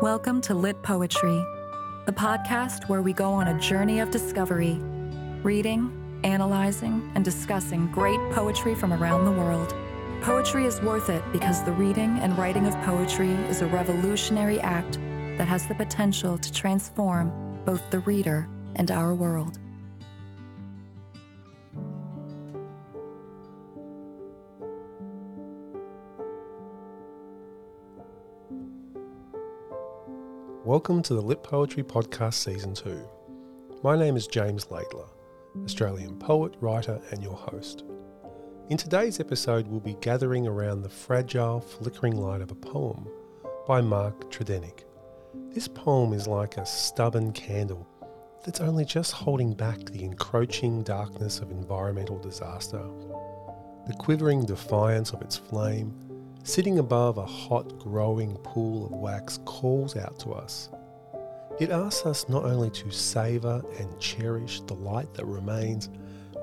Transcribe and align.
Welcome 0.00 0.40
to 0.42 0.54
Lit 0.54 0.82
Poetry, 0.82 1.46
the 2.04 2.12
podcast 2.12 2.88
where 2.88 3.00
we 3.00 3.12
go 3.12 3.30
on 3.30 3.46
a 3.46 3.60
journey 3.60 4.00
of 4.00 4.10
discovery, 4.10 4.74
reading, 5.44 6.20
analyzing, 6.24 7.12
and 7.14 7.24
discussing 7.24 7.86
great 7.92 8.18
poetry 8.32 8.74
from 8.74 8.92
around 8.92 9.24
the 9.24 9.30
world. 9.30 9.72
Poetry 10.20 10.66
is 10.66 10.80
worth 10.80 11.10
it 11.10 11.22
because 11.32 11.62
the 11.62 11.70
reading 11.70 12.18
and 12.18 12.36
writing 12.36 12.66
of 12.66 12.74
poetry 12.82 13.30
is 13.48 13.62
a 13.62 13.66
revolutionary 13.66 14.58
act 14.58 14.98
that 15.38 15.46
has 15.46 15.64
the 15.68 15.76
potential 15.76 16.38
to 16.38 16.52
transform 16.52 17.32
both 17.64 17.88
the 17.92 18.00
reader 18.00 18.48
and 18.74 18.90
our 18.90 19.14
world. 19.14 19.60
Welcome 30.74 31.04
to 31.04 31.14
the 31.14 31.22
Lit 31.22 31.44
Poetry 31.44 31.84
Podcast 31.84 32.34
Season 32.34 32.74
2. 32.74 33.08
My 33.84 33.96
name 33.96 34.16
is 34.16 34.26
James 34.26 34.64
Laidler, 34.64 35.08
Australian 35.62 36.18
poet, 36.18 36.56
writer, 36.60 37.00
and 37.12 37.22
your 37.22 37.36
host. 37.36 37.84
In 38.70 38.76
today's 38.76 39.20
episode, 39.20 39.68
we'll 39.68 39.78
be 39.78 39.96
gathering 40.00 40.48
around 40.48 40.82
the 40.82 40.88
fragile, 40.88 41.60
flickering 41.60 42.16
light 42.16 42.40
of 42.40 42.50
a 42.50 42.56
poem 42.56 43.06
by 43.68 43.82
Mark 43.82 44.32
Tredinnick. 44.32 44.82
This 45.50 45.68
poem 45.68 46.12
is 46.12 46.26
like 46.26 46.56
a 46.56 46.66
stubborn 46.66 47.30
candle 47.32 47.86
that's 48.44 48.60
only 48.60 48.84
just 48.84 49.12
holding 49.12 49.54
back 49.54 49.78
the 49.78 50.02
encroaching 50.02 50.82
darkness 50.82 51.38
of 51.38 51.52
environmental 51.52 52.18
disaster. 52.18 52.82
The 53.86 53.94
quivering 53.96 54.44
defiance 54.44 55.12
of 55.12 55.22
its 55.22 55.36
flame 55.36 55.94
sitting 56.44 56.78
above 56.78 57.16
a 57.16 57.24
hot, 57.24 57.78
growing 57.78 58.36
pool 58.38 58.86
of 58.86 58.92
wax, 58.92 59.40
calls 59.46 59.96
out 59.96 60.18
to 60.20 60.30
us. 60.30 60.68
It 61.58 61.70
asks 61.70 62.04
us 62.04 62.28
not 62.28 62.44
only 62.44 62.68
to 62.70 62.90
savour 62.90 63.64
and 63.78 63.98
cherish 63.98 64.60
the 64.60 64.74
light 64.74 65.12
that 65.14 65.24
remains, 65.24 65.88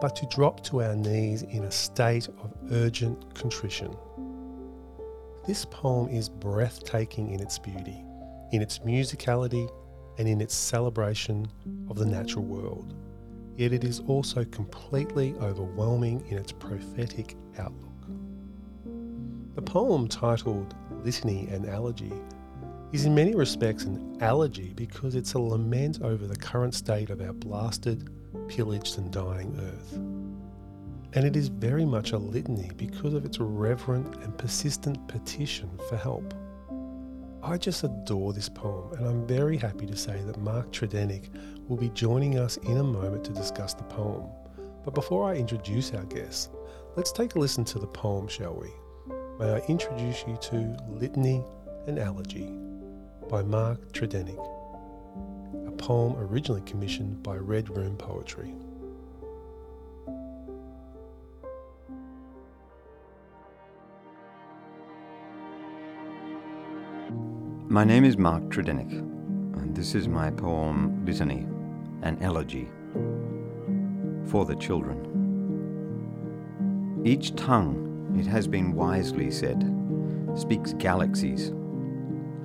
but 0.02 0.16
to 0.16 0.26
drop 0.26 0.64
to 0.66 0.82
our 0.82 0.96
knees 0.96 1.44
in 1.44 1.66
a 1.66 1.72
state 1.72 2.28
of 2.28 2.52
urgent 2.72 3.36
contrition. 3.36 3.96
This 5.46 5.66
poem 5.66 6.10
is 6.10 6.30
breathtaking 6.30 7.30
in 7.32 7.40
its 7.40 7.60
beauty, 7.60 8.04
in 8.52 8.62
its 8.64 8.80
musicality, 8.80 9.70
and 10.18 10.28
in 10.28 10.42
its 10.42 10.56
celebration 10.56 11.48
of 11.90 11.98
the 11.98 12.06
natural 12.06 12.44
world. 12.44 12.96
Yet 13.56 13.72
it 13.72 13.84
is 13.84 14.00
also 14.08 14.46
completely 14.46 15.36
overwhelming 15.42 16.26
in 16.28 16.38
its 16.40 16.52
prophetic 16.52 17.36
outlook. 17.60 17.91
The 19.54 19.62
poem 19.62 20.08
titled 20.08 20.76
Litany 21.04 21.50
and 21.50 21.66
Elegy 21.66 22.14
is 22.94 23.04
in 23.04 23.14
many 23.14 23.36
respects 23.36 23.84
an 23.84 24.18
elegy 24.22 24.72
because 24.78 25.14
it's 25.14 25.34
a 25.34 25.40
lament 25.40 26.02
over 26.02 26.26
the 26.26 26.38
current 26.38 26.74
state 26.74 27.10
of 27.10 27.20
our 27.20 27.34
blasted, 27.34 28.10
pillaged, 28.48 28.98
and 28.98 29.12
dying 29.12 29.60
earth. 29.60 29.94
And 31.14 31.26
it 31.26 31.36
is 31.36 31.50
very 31.50 31.84
much 31.84 32.14
a 32.14 32.18
litany 32.18 32.72
because 32.78 33.14
of 33.14 33.26
its 33.26 33.40
reverent 33.40 34.16
and 34.24 34.38
persistent 34.38 35.06
petition 35.10 35.70
for 35.90 35.98
help. 35.98 36.34
I 37.44 37.58
just 37.58 37.84
adore 37.84 38.32
this 38.32 38.48
poem, 38.48 38.94
and 38.94 39.06
I'm 39.06 39.28
very 39.28 39.58
happy 39.58 39.86
to 39.86 39.98
say 39.98 40.22
that 40.28 40.40
Mark 40.40 40.72
Tredinnick 40.72 41.28
will 41.68 41.78
be 41.78 41.90
joining 41.90 42.40
us 42.40 42.56
in 42.56 42.78
a 42.78 42.84
moment 42.84 43.26
to 43.26 43.34
discuss 43.34 43.74
the 43.74 43.84
poem. 43.84 44.30
But 44.86 44.96
before 44.96 45.30
I 45.30 45.36
introduce 45.36 45.94
our 45.94 46.06
guest, 46.06 46.52
let's 46.96 47.12
take 47.12 47.36
a 47.36 47.40
listen 47.40 47.66
to 47.66 47.80
the 47.80 47.88
poem, 47.88 48.30
shall 48.30 48.56
we? 48.56 48.70
May 49.42 49.54
I 49.54 49.60
introduce 49.68 50.24
you 50.28 50.38
to 50.40 50.78
Litany 50.88 51.44
and 51.88 51.98
Elegy 51.98 52.54
by 53.28 53.42
Mark 53.42 53.92
Tredinnick, 53.92 54.38
a 55.68 55.72
poem 55.72 56.14
originally 56.20 56.62
commissioned 56.62 57.24
by 57.24 57.38
Red 57.38 57.76
Room 57.76 57.98
Poetry. 57.98 58.54
My 67.68 67.84
name 67.84 68.06
is 68.06 68.20
Mark 68.20 68.44
Tredinnick, 68.44 68.92
and 68.92 69.76
this 69.76 69.96
is 69.96 70.08
my 70.08 70.30
poem 70.30 71.04
Litany, 71.04 71.48
an 72.04 72.20
elegy 72.22 72.70
for 74.28 74.46
the 74.46 74.56
children. 74.58 75.00
Each 77.04 77.36
tongue 77.36 77.91
it 78.22 78.28
has 78.28 78.48
been 78.48 78.76
wisely 78.76 79.32
said, 79.32 79.60
speaks 80.36 80.74
galaxies. 80.74 81.48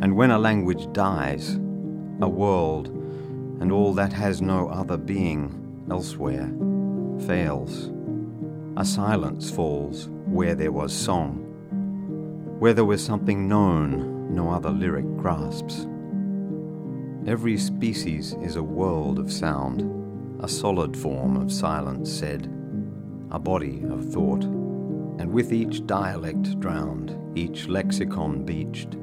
And 0.00 0.16
when 0.16 0.30
a 0.30 0.38
language 0.38 0.90
dies, 0.94 1.56
a 2.22 2.28
world, 2.28 2.88
and 3.60 3.70
all 3.70 3.92
that 3.92 4.10
has 4.10 4.40
no 4.40 4.70
other 4.70 4.96
being 4.96 5.84
elsewhere, 5.90 6.50
fails. 7.26 7.90
A 8.78 8.86
silence 8.86 9.50
falls 9.50 10.08
where 10.24 10.54
there 10.54 10.72
was 10.72 10.94
song, 10.94 12.56
where 12.58 12.72
there 12.72 12.86
was 12.86 13.04
something 13.04 13.46
known 13.46 14.34
no 14.34 14.50
other 14.50 14.70
lyric 14.70 15.04
grasps. 15.18 15.86
Every 17.26 17.58
species 17.58 18.34
is 18.40 18.56
a 18.56 18.62
world 18.62 19.18
of 19.18 19.30
sound, 19.30 19.82
a 20.42 20.48
solid 20.48 20.96
form 20.96 21.36
of 21.36 21.52
silence 21.52 22.10
said, 22.10 22.46
a 23.30 23.38
body 23.38 23.82
of 23.90 24.10
thought 24.10 24.55
and 25.18 25.32
with 25.32 25.52
each 25.52 25.86
dialect 25.86 26.58
drowned, 26.60 27.16
each 27.36 27.68
lexicon 27.68 28.44
beached, 28.44 28.96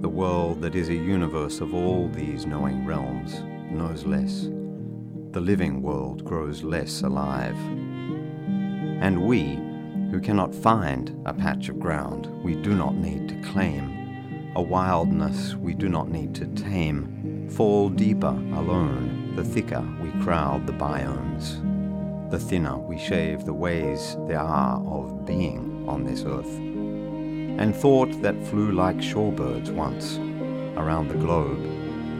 the 0.00 0.08
world 0.08 0.60
that 0.60 0.74
is 0.74 0.88
a 0.88 0.94
universe 0.94 1.60
of 1.60 1.74
all 1.74 2.08
these 2.08 2.46
knowing 2.46 2.84
realms 2.84 3.42
knows 3.70 4.04
less. 4.04 4.48
The 5.32 5.40
living 5.40 5.82
world 5.82 6.24
grows 6.24 6.62
less 6.62 7.02
alive. 7.02 7.56
And 9.00 9.22
we, 9.26 9.54
who 10.10 10.20
cannot 10.20 10.54
find 10.54 11.20
a 11.26 11.32
patch 11.32 11.68
of 11.68 11.80
ground 11.80 12.26
we 12.42 12.54
do 12.54 12.74
not 12.74 12.94
need 12.94 13.28
to 13.28 13.50
claim, 13.50 14.52
a 14.56 14.62
wildness 14.62 15.54
we 15.54 15.74
do 15.74 15.88
not 15.88 16.10
need 16.10 16.34
to 16.36 16.46
tame, 16.48 17.48
fall 17.50 17.88
deeper 17.88 18.36
alone 18.54 19.34
the 19.36 19.44
thicker 19.44 19.84
we 20.00 20.10
crowd 20.22 20.66
the 20.66 20.72
biomes 20.72 21.60
the 22.30 22.38
thinner 22.38 22.76
we 22.78 22.98
shave 22.98 23.44
the 23.44 23.52
ways 23.52 24.16
there 24.26 24.40
are 24.40 24.80
of 24.86 25.13
being 25.24 25.84
on 25.88 26.04
this 26.04 26.24
earth. 26.24 26.56
And 26.56 27.74
thought 27.74 28.20
that 28.22 28.46
flew 28.46 28.72
like 28.72 28.96
shorebirds 28.96 29.70
once 29.70 30.18
around 30.76 31.08
the 31.08 31.14
globe, 31.14 31.60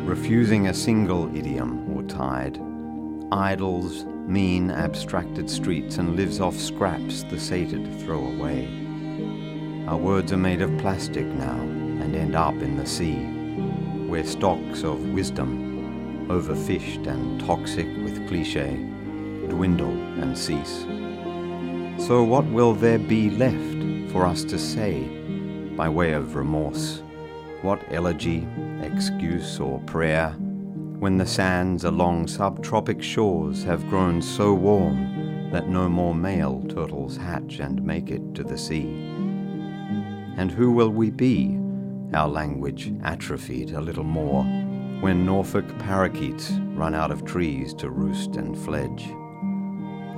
refusing 0.07 0.69
a 0.69 0.75
single 0.75 1.35
idiom 1.37 1.97
or 1.97 2.03
tide, 2.05 2.61
idles 3.33 4.05
mean 4.27 4.71
abstracted 4.71 5.51
streets 5.51 5.99
and 5.99 6.17
lives 6.17 6.41
off 6.41 6.57
scraps 6.57 7.25
the 7.25 7.39
sated 7.39 8.01
throw 8.01 8.25
away. 8.25 8.67
Our 9.87 9.99
words 9.99 10.33
are 10.33 10.39
made 10.39 10.63
of 10.63 10.77
plastic 10.79 11.27
now 11.27 11.61
and 11.61 12.15
end 12.15 12.35
up 12.35 12.55
in 12.55 12.77
the 12.77 12.87
sea, 12.87 13.17
where 14.07 14.25
stocks 14.25 14.83
of 14.83 15.11
wisdom, 15.11 16.27
overfished 16.29 17.07
and 17.07 17.41
toxic 17.41 17.87
with 18.03 18.27
cliche, 18.29 18.77
dwindle 19.49 19.93
and 20.23 20.37
cease. 20.37 20.87
So, 22.07 22.23
what 22.23 22.45
will 22.45 22.75
there 22.75 22.99
be 22.99 23.31
left 23.31 24.13
for 24.13 24.27
us 24.27 24.45
to 24.45 24.59
say 24.59 25.05
by 25.75 25.89
way 25.89 26.13
of 26.13 26.37
remorse? 26.37 27.03
What 27.63 27.83
elegy, 27.91 28.47
excuse, 28.83 29.59
or 29.59 29.81
prayer 29.87 30.33
when 30.99 31.17
the 31.17 31.27
sands 31.27 31.85
along 31.85 32.27
subtropic 32.27 33.03
shores 33.03 33.65
have 33.65 33.89
grown 33.89 34.21
so 34.21 34.53
warm 34.53 35.51
that 35.51 35.71
no 35.71 35.89
more 35.89 36.15
male 36.15 36.63
turtles 36.69 37.17
hatch 37.17 37.61
and 37.61 37.83
make 37.83 38.11
it 38.11 38.35
to 38.35 38.45
the 38.45 38.59
sea? 38.59 38.85
And 40.37 40.51
who 40.51 40.73
will 40.73 40.91
we 40.91 41.11
be, 41.11 41.59
our 42.13 42.29
language 42.29 42.93
atrophied 43.03 43.71
a 43.71 43.81
little 43.81 44.05
more, 44.05 44.45
when 45.01 45.25
Norfolk 45.25 45.79
parakeets 45.79 46.51
run 46.75 46.95
out 46.95 47.11
of 47.11 47.25
trees 47.25 47.73
to 47.77 47.89
roost 47.89 48.37
and 48.37 48.59
fledge? 48.59 49.09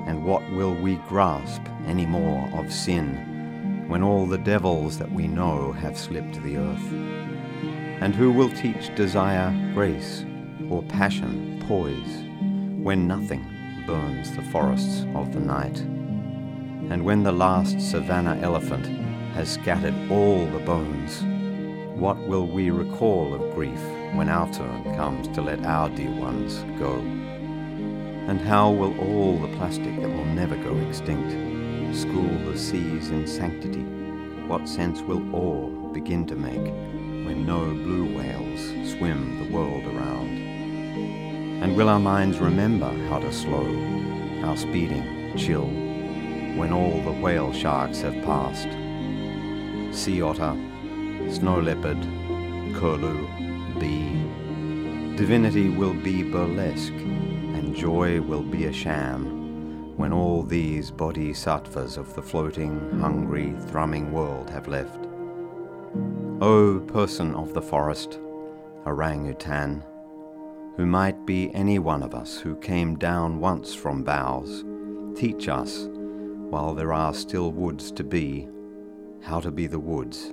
And 0.07 0.25
what 0.25 0.49
will 0.53 0.73
we 0.73 0.97
grasp 1.09 1.63
any 1.87 2.07
more 2.07 2.49
of 2.55 2.73
sin 2.73 3.85
when 3.89 4.03
all 4.05 4.27
the 4.27 4.39
devils 4.39 4.99
that 4.99 5.11
we 5.11 5.27
know 5.27 5.73
have 5.73 5.99
slipped 5.99 6.43
the 6.43 6.57
earth? 6.57 6.93
And 8.01 8.15
who 8.15 8.31
will 8.31 8.51
teach 8.51 8.95
desire 8.95 9.53
grace 9.75 10.25
or 10.71 10.83
passion 10.85 11.63
poise 11.67 12.25
when 12.83 13.09
nothing 13.09 13.45
burns 13.85 14.35
the 14.37 14.43
forests 14.43 15.05
of 15.17 15.33
the 15.33 15.41
night? 15.41 15.81
And 16.89 17.05
when 17.05 17.25
the 17.25 17.33
last 17.33 17.81
savannah 17.81 18.39
elephant 18.43 18.87
has 19.35 19.53
scattered 19.53 19.95
all 20.09 20.47
the 20.47 20.61
bones, 20.61 21.25
what 21.99 22.19
will 22.29 22.47
we 22.47 22.71
recall 22.71 23.35
of 23.35 23.55
grief 23.55 23.81
when 24.15 24.29
our 24.29 24.53
turn 24.53 24.85
comes 24.95 25.27
to 25.29 25.43
let 25.43 25.65
our 25.65 25.89
dear 25.91 26.13
ones 26.13 26.65
go? 26.79 27.03
And 28.29 28.41
how 28.41 28.71
will 28.71 28.99
all 28.99 29.39
the 29.39 29.57
plastic 29.57 29.95
that 30.01 30.09
will 30.09 30.25
never 30.25 30.57
go 30.57 30.77
extinct 30.79 31.31
school 31.97 32.29
the 32.45 32.59
seas 32.59 33.11
in 33.11 33.27
sanctity? 33.27 33.85
What 34.49 34.69
sense 34.69 35.01
will 35.01 35.23
awe 35.35 35.93
begin 35.93 36.27
to 36.27 36.37
make 36.37 36.73
when 37.25 37.47
no 37.47 37.65
blue 37.65 38.17
whales 38.17 38.61
swim 38.91 39.39
the 39.39 39.57
world 39.57 39.85
around? 39.85 40.29
And 41.63 41.75
will 41.75 41.89
our 41.89 42.01
minds 42.01 42.39
remember 42.39 42.91
how 43.09 43.19
to 43.19 43.33
slow 43.33 43.67
our 44.45 44.57
speeding 44.57 45.33
chill 45.37 45.67
when 46.59 46.73
all 46.73 47.01
the 47.01 47.13
whale 47.13 47.53
sharks 47.53 48.03
have 48.03 48.25
passed? 48.25 48.69
Sea 49.97 50.21
otter, 50.21 50.55
snow 51.31 51.61
leopard, 51.61 52.03
curlew, 52.75 53.27
bee. 53.79 55.17
Divinity 55.17 55.71
will 55.71 55.95
be 55.95 56.23
burlesque, 56.23 56.93
joy 57.77 58.23
will 58.23 58.43
be 58.43 58.65
a 58.65 58.73
sham 58.73 59.97
when 59.99 60.11
all 60.11 60.43
these 60.43 60.91
bodhisattvas 60.91 61.99
of 61.99 62.15
the 62.15 62.23
floating, 62.23 62.99
hungry, 63.01 63.55
thrumming 63.69 64.11
world 64.13 64.49
have 64.49 64.67
left. 64.67 65.07
O 66.41 66.81
person 66.87 67.35
of 67.35 67.53
the 67.53 67.61
forest, 67.61 68.19
orangutan, 68.87 69.85
who 70.77 70.87
might 70.87 71.27
be 71.27 71.53
any 71.55 71.79
one 71.79 72.03
of 72.03 72.15
us 72.15 72.39
who 72.39 72.57
came 72.57 72.97
down 72.97 73.41
once 73.41 73.75
from 73.75 74.03
boughs, 74.03 74.65
teach 75.15 75.49
us, 75.49 75.89
while 76.49 76.75
there 76.75 76.95
are 76.95 77.13
still 77.13 77.53
woods 77.53 77.93
to 77.93 78.05
be, 78.05 78.49
how 79.23 79.39
to 79.39 79.51
be 79.51 79.67
the 79.67 79.79
woods, 79.79 80.33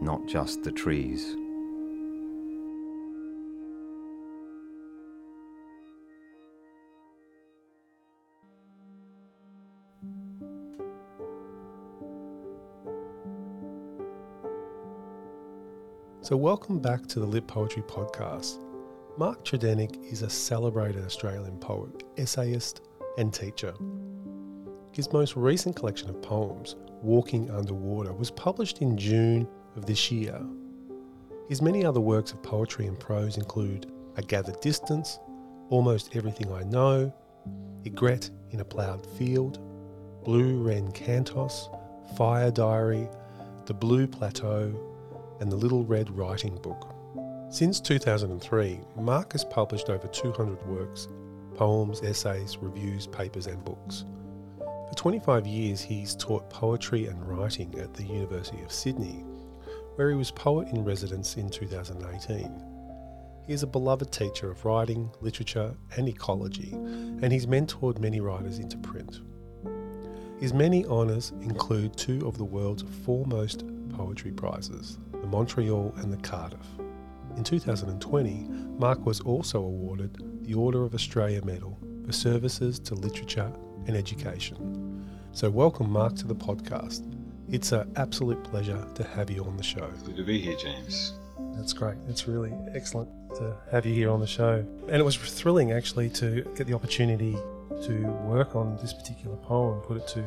not 0.00 0.26
just 0.26 0.62
the 0.62 0.72
trees. 0.72 1.36
So, 16.24 16.38
welcome 16.38 16.78
back 16.78 17.06
to 17.08 17.20
the 17.20 17.26
Lit 17.26 17.46
Poetry 17.46 17.82
Podcast. 17.82 18.56
Mark 19.18 19.44
Tredinnick 19.44 20.10
is 20.10 20.22
a 20.22 20.30
celebrated 20.30 21.04
Australian 21.04 21.58
poet, 21.58 22.02
essayist, 22.16 22.80
and 23.18 23.30
teacher. 23.30 23.74
His 24.92 25.12
most 25.12 25.36
recent 25.36 25.76
collection 25.76 26.08
of 26.08 26.22
poems, 26.22 26.76
Walking 27.02 27.50
Underwater, 27.50 28.14
was 28.14 28.30
published 28.30 28.80
in 28.80 28.96
June 28.96 29.46
of 29.76 29.84
this 29.84 30.10
year. 30.10 30.40
His 31.50 31.60
many 31.60 31.84
other 31.84 32.00
works 32.00 32.32
of 32.32 32.42
poetry 32.42 32.86
and 32.86 32.98
prose 32.98 33.36
include 33.36 33.92
A 34.16 34.22
Gathered 34.22 34.62
Distance, 34.62 35.18
Almost 35.68 36.16
Everything 36.16 36.50
I 36.50 36.62
Know, 36.62 37.12
Egret 37.84 38.30
in 38.48 38.60
a 38.60 38.64
Ploughed 38.64 39.06
Field, 39.18 39.58
Blue 40.24 40.62
Wren 40.62 40.90
Cantos, 40.92 41.68
Fire 42.16 42.50
Diary, 42.50 43.10
The 43.66 43.74
Blue 43.74 44.06
Plateau, 44.06 44.93
and 45.40 45.50
the 45.50 45.56
Little 45.56 45.84
Red 45.84 46.10
Writing 46.16 46.56
Book. 46.62 46.94
Since 47.50 47.80
2003, 47.80 48.80
Mark 48.96 49.32
has 49.32 49.44
published 49.44 49.88
over 49.88 50.08
200 50.08 50.66
works, 50.66 51.08
poems, 51.54 52.02
essays, 52.02 52.56
reviews, 52.58 53.06
papers, 53.06 53.46
and 53.46 53.64
books. 53.64 54.04
For 54.58 54.94
25 54.96 55.46
years, 55.46 55.80
he's 55.80 56.16
taught 56.16 56.50
poetry 56.50 57.06
and 57.06 57.22
writing 57.28 57.78
at 57.78 57.94
the 57.94 58.02
University 58.02 58.60
of 58.62 58.72
Sydney, 58.72 59.24
where 59.94 60.10
he 60.10 60.16
was 60.16 60.30
poet 60.30 60.68
in 60.68 60.84
residence 60.84 61.36
in 61.36 61.48
2018. 61.48 62.62
He 63.46 63.52
is 63.52 63.62
a 63.62 63.68
beloved 63.68 64.10
teacher 64.10 64.50
of 64.50 64.64
writing, 64.64 65.10
literature, 65.20 65.76
and 65.96 66.08
ecology, 66.08 66.72
and 66.72 67.30
he's 67.30 67.46
mentored 67.46 68.00
many 68.00 68.20
writers 68.20 68.58
into 68.58 68.78
print. 68.78 69.20
His 70.40 70.52
many 70.52 70.84
honours 70.86 71.32
include 71.40 71.96
two 71.96 72.26
of 72.26 72.36
the 72.36 72.44
world's 72.44 72.84
foremost 73.04 73.64
poetry 73.90 74.32
prizes 74.32 74.98
the 75.24 75.30
Montreal 75.30 75.94
and 75.96 76.12
the 76.12 76.18
Cardiff. 76.18 76.66
In 77.38 77.44
2020, 77.44 78.46
Mark 78.78 79.06
was 79.06 79.20
also 79.20 79.58
awarded 79.58 80.18
the 80.44 80.52
Order 80.52 80.84
of 80.84 80.94
Australia 80.94 81.42
Medal 81.42 81.78
for 82.04 82.12
services 82.12 82.78
to 82.80 82.94
literature 82.94 83.50
and 83.86 83.96
education. 83.96 85.02
So, 85.32 85.48
welcome, 85.48 85.90
Mark, 85.90 86.14
to 86.16 86.26
the 86.26 86.34
podcast. 86.34 87.10
It's 87.48 87.72
an 87.72 87.90
absolute 87.96 88.44
pleasure 88.44 88.86
to 88.96 89.02
have 89.02 89.30
you 89.30 89.46
on 89.46 89.56
the 89.56 89.62
show. 89.62 89.90
Good 90.04 90.16
to 90.16 90.24
be 90.24 90.38
here, 90.38 90.56
James. 90.56 91.14
That's 91.56 91.72
great. 91.72 91.96
It's 92.06 92.28
really 92.28 92.52
excellent 92.74 93.08
to 93.36 93.56
have 93.72 93.86
you 93.86 93.94
here 93.94 94.10
on 94.10 94.20
the 94.20 94.26
show. 94.26 94.62
And 94.88 94.96
it 94.96 95.04
was 95.04 95.16
thrilling, 95.16 95.72
actually, 95.72 96.10
to 96.10 96.42
get 96.54 96.66
the 96.66 96.74
opportunity 96.74 97.34
to 97.84 98.06
work 98.26 98.54
on 98.54 98.76
this 98.82 98.92
particular 98.92 99.36
poem, 99.36 99.80
put 99.80 99.96
it 99.96 100.06
to 100.08 100.22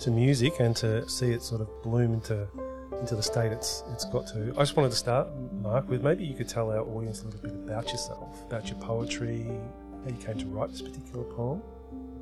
to 0.00 0.10
music, 0.10 0.60
and 0.60 0.76
to 0.76 1.08
see 1.08 1.30
it 1.30 1.42
sort 1.42 1.62
of 1.62 1.68
bloom 1.82 2.12
into 2.12 2.46
into 3.00 3.16
the 3.16 3.22
state 3.22 3.52
it's 3.52 3.84
it's 3.92 4.04
got 4.04 4.26
to. 4.28 4.52
I 4.56 4.60
just 4.60 4.76
wanted 4.76 4.90
to 4.90 4.96
start, 4.96 5.28
Mark, 5.60 5.88
with 5.88 6.02
maybe 6.02 6.24
you 6.24 6.34
could 6.34 6.48
tell 6.48 6.70
our 6.70 6.80
audience 6.80 7.22
a 7.22 7.26
little 7.26 7.40
bit 7.40 7.52
about 7.52 7.90
yourself, 7.90 8.44
about 8.46 8.68
your 8.68 8.78
poetry, 8.78 9.46
how 10.04 10.10
you 10.10 10.16
came 10.16 10.38
to 10.38 10.46
write 10.46 10.70
this 10.70 10.82
particular 10.82 11.24
poem. 11.24 11.62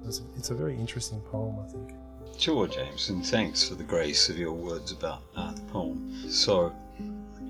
It's 0.06 0.20
a, 0.20 0.22
it's 0.36 0.50
a 0.50 0.54
very 0.54 0.76
interesting 0.76 1.20
poem, 1.20 1.56
I 1.64 1.68
think. 1.70 1.92
Sure, 2.38 2.66
James, 2.66 3.08
and 3.10 3.24
thanks 3.24 3.68
for 3.68 3.74
the 3.74 3.84
grace 3.84 4.28
of 4.28 4.38
your 4.38 4.52
words 4.52 4.90
about 4.90 5.22
uh, 5.36 5.52
the 5.52 5.60
poem. 5.62 6.12
So, 6.28 6.74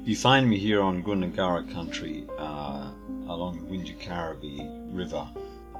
you 0.05 0.17
find 0.17 0.49
me 0.49 0.59
here 0.59 0.83
on 0.83 1.03
Gundungurra 1.03 1.73
country 1.73 2.27
uh, 2.37 2.91
along 3.29 3.61
the 3.61 3.67
Wingecarribee 3.71 4.95
River 4.95 5.27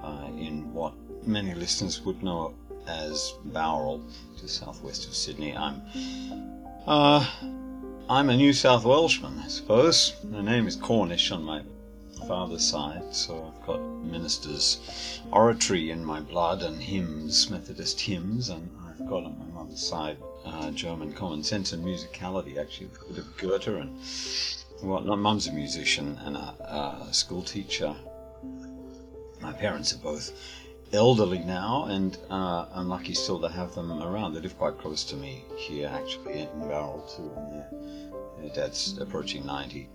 uh, 0.03 0.29
in 0.39 0.73
what 0.73 0.95
many 1.27 1.55
listeners 1.55 2.01
would 2.03 2.23
know 2.23 2.55
as 2.87 3.35
Bowral, 3.45 4.03
just 4.41 4.59
southwest 4.61 5.07
of 5.07 5.15
Sydney. 5.15 5.57
I'm 5.57 5.83
uh, 6.87 7.25
I'm 8.09 8.31
a 8.31 8.37
New 8.37 8.53
South 8.53 8.85
Welshman, 8.85 9.39
I 9.39 9.49
suppose. 9.49 10.15
My 10.25 10.43
name 10.43 10.67
is 10.67 10.77
Cornish 10.77 11.31
on 11.31 11.45
my 11.45 11.63
father's 12.27 12.67
side, 12.67 13.15
so 13.15 13.53
I've 13.53 13.67
got 13.67 13.81
minister's 13.81 15.21
oratory 15.31 15.91
in 15.91 16.05
my 16.05 16.21
blood 16.21 16.63
and 16.63 16.83
hymns, 16.83 17.51
Methodist 17.51 18.01
hymns, 18.01 18.49
and 18.49 18.69
I've 18.89 19.07
got 19.09 19.25
on 19.25 19.39
my 19.39 19.63
mother's 19.63 19.87
side 19.87 20.19
uh, 20.45 20.71
German 20.73 21.13
common 21.13 21.45
sense 21.45 21.73
and 21.73 21.85
musicality, 21.85 22.59
actually, 22.59 22.87
a 22.87 23.13
bit 23.13 23.19
of 23.19 23.37
Goethe 23.37 23.69
and 23.69 23.99
whatnot. 24.81 25.19
Mum's 25.19 25.47
a 25.47 25.53
musician 25.53 26.19
and 26.25 26.37
a, 26.37 27.07
a 27.09 27.15
school 27.15 27.43
teacher. 27.43 27.95
My 29.41 29.53
parents 29.53 29.95
are 29.95 29.99
both 29.99 30.33
elderly 30.93 31.39
now, 31.39 31.87
and 31.89 32.19
uh, 32.31 32.67
I'm 32.75 32.89
lucky 32.89 33.15
still 33.15 33.41
to 33.41 33.49
have 33.49 33.75
them 33.75 33.91
around. 34.03 34.35
They 34.35 34.41
live 34.41 34.59
quite 34.59 34.79
close 34.79 35.05
to 35.05 35.17
me 35.17 35.45
here, 35.57 35.91
actually, 35.93 36.41
in 36.41 36.49
Bowral 36.61 37.03
too, 37.17 37.31
and 37.37 37.53
their, 37.53 38.55
dad's 38.55 38.99
approaching 38.99 39.47
90 39.47 39.89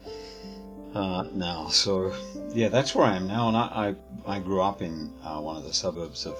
uh, 0.96 1.26
now. 1.34 1.68
So, 1.68 2.14
yeah, 2.54 2.70
that's 2.70 2.96
where 2.96 3.06
I 3.06 3.16
am 3.16 3.28
now, 3.28 3.48
and 3.48 3.58
I, 3.58 3.96
I, 4.26 4.36
I 4.38 4.40
grew 4.40 4.62
up 4.62 4.82
in 4.82 5.14
uh, 5.24 5.40
one 5.40 5.58
of 5.58 5.64
the 5.64 5.74
suburbs 5.74 6.26
of 6.26 6.38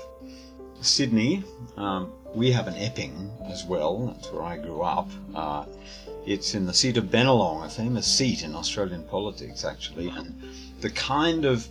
Sydney. 0.82 1.44
Um, 1.76 2.12
we 2.34 2.52
have 2.52 2.68
an 2.68 2.76
Epping 2.76 3.32
as 3.46 3.66
well, 3.66 4.08
that's 4.08 4.32
where 4.32 4.44
I 4.44 4.58
grew 4.58 4.82
up. 4.82 5.10
Uh, 5.36 5.66
it's 6.26 6.56
in 6.56 6.66
the 6.66 6.74
seat 6.74 6.98
of 6.98 7.06
Bennelong, 7.06 7.66
a 7.66 7.70
famous 7.70 8.06
seat 8.06 8.44
in 8.44 8.54
Australian 8.56 9.04
politics, 9.04 9.64
actually, 9.64 10.10
and 10.10 10.42
the 10.82 10.90
kind 10.90 11.46
of 11.46 11.68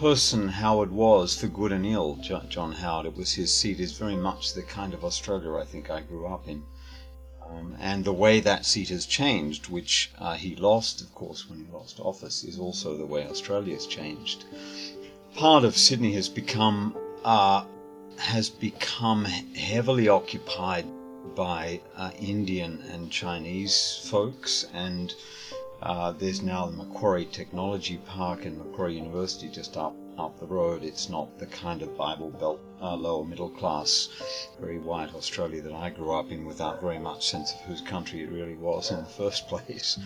person 0.00 0.48
Howard 0.48 0.90
was 0.90 1.38
for 1.38 1.46
good 1.46 1.72
and 1.72 1.84
ill, 1.84 2.18
John 2.48 2.72
Howard, 2.72 3.04
it 3.04 3.14
was 3.14 3.34
his 3.34 3.54
seat, 3.54 3.80
is 3.80 3.92
very 3.92 4.16
much 4.16 4.54
the 4.54 4.62
kind 4.62 4.94
of 4.94 5.04
Australia 5.04 5.56
I 5.56 5.66
think 5.66 5.90
I 5.90 6.00
grew 6.00 6.26
up 6.26 6.48
in. 6.48 6.62
Um, 7.46 7.76
and 7.78 8.02
the 8.02 8.14
way 8.14 8.40
that 8.40 8.64
seat 8.64 8.88
has 8.88 9.04
changed, 9.04 9.68
which 9.68 10.10
uh, 10.18 10.36
he 10.36 10.56
lost, 10.56 11.02
of 11.02 11.14
course, 11.14 11.50
when 11.50 11.58
he 11.58 11.70
lost 11.70 12.00
office, 12.00 12.44
is 12.44 12.58
also 12.58 12.96
the 12.96 13.04
way 13.04 13.26
Australia 13.26 13.74
has 13.74 13.86
changed. 13.86 14.46
Part 15.34 15.64
of 15.64 15.76
Sydney 15.76 16.14
has 16.14 16.30
become 16.30 16.96
uh, 17.22 17.66
has 18.16 18.48
become 18.48 19.26
heavily 19.26 20.08
occupied 20.08 20.86
by 21.34 21.82
uh, 21.94 22.10
Indian 22.18 22.80
and 22.90 23.12
Chinese 23.12 24.08
folks, 24.10 24.64
and 24.72 25.14
uh, 25.82 26.12
there's 26.12 26.42
now 26.42 26.66
the 26.66 26.76
Macquarie 26.76 27.26
Technology 27.26 27.98
Park 28.06 28.44
and 28.44 28.58
Macquarie 28.58 28.94
University 28.94 29.48
just 29.48 29.76
up 29.76 29.94
up 30.18 30.38
the 30.38 30.46
road. 30.46 30.84
It's 30.84 31.08
not 31.08 31.38
the 31.38 31.46
kind 31.46 31.82
of 31.82 31.96
Bible 31.96 32.30
Belt 32.30 32.60
uh, 32.82 32.94
lower 32.94 33.24
middle 33.24 33.48
class, 33.48 34.08
very 34.60 34.78
white 34.78 35.14
Australia 35.14 35.62
that 35.62 35.72
I 35.72 35.90
grew 35.90 36.12
up 36.12 36.30
in 36.30 36.44
without 36.44 36.80
very 36.80 36.98
much 36.98 37.26
sense 37.26 37.52
of 37.52 37.60
whose 37.62 37.80
country 37.80 38.20
it 38.22 38.30
really 38.30 38.56
was 38.56 38.90
in 38.90 38.98
the 38.98 39.04
first 39.18 39.48
place. 39.48 39.98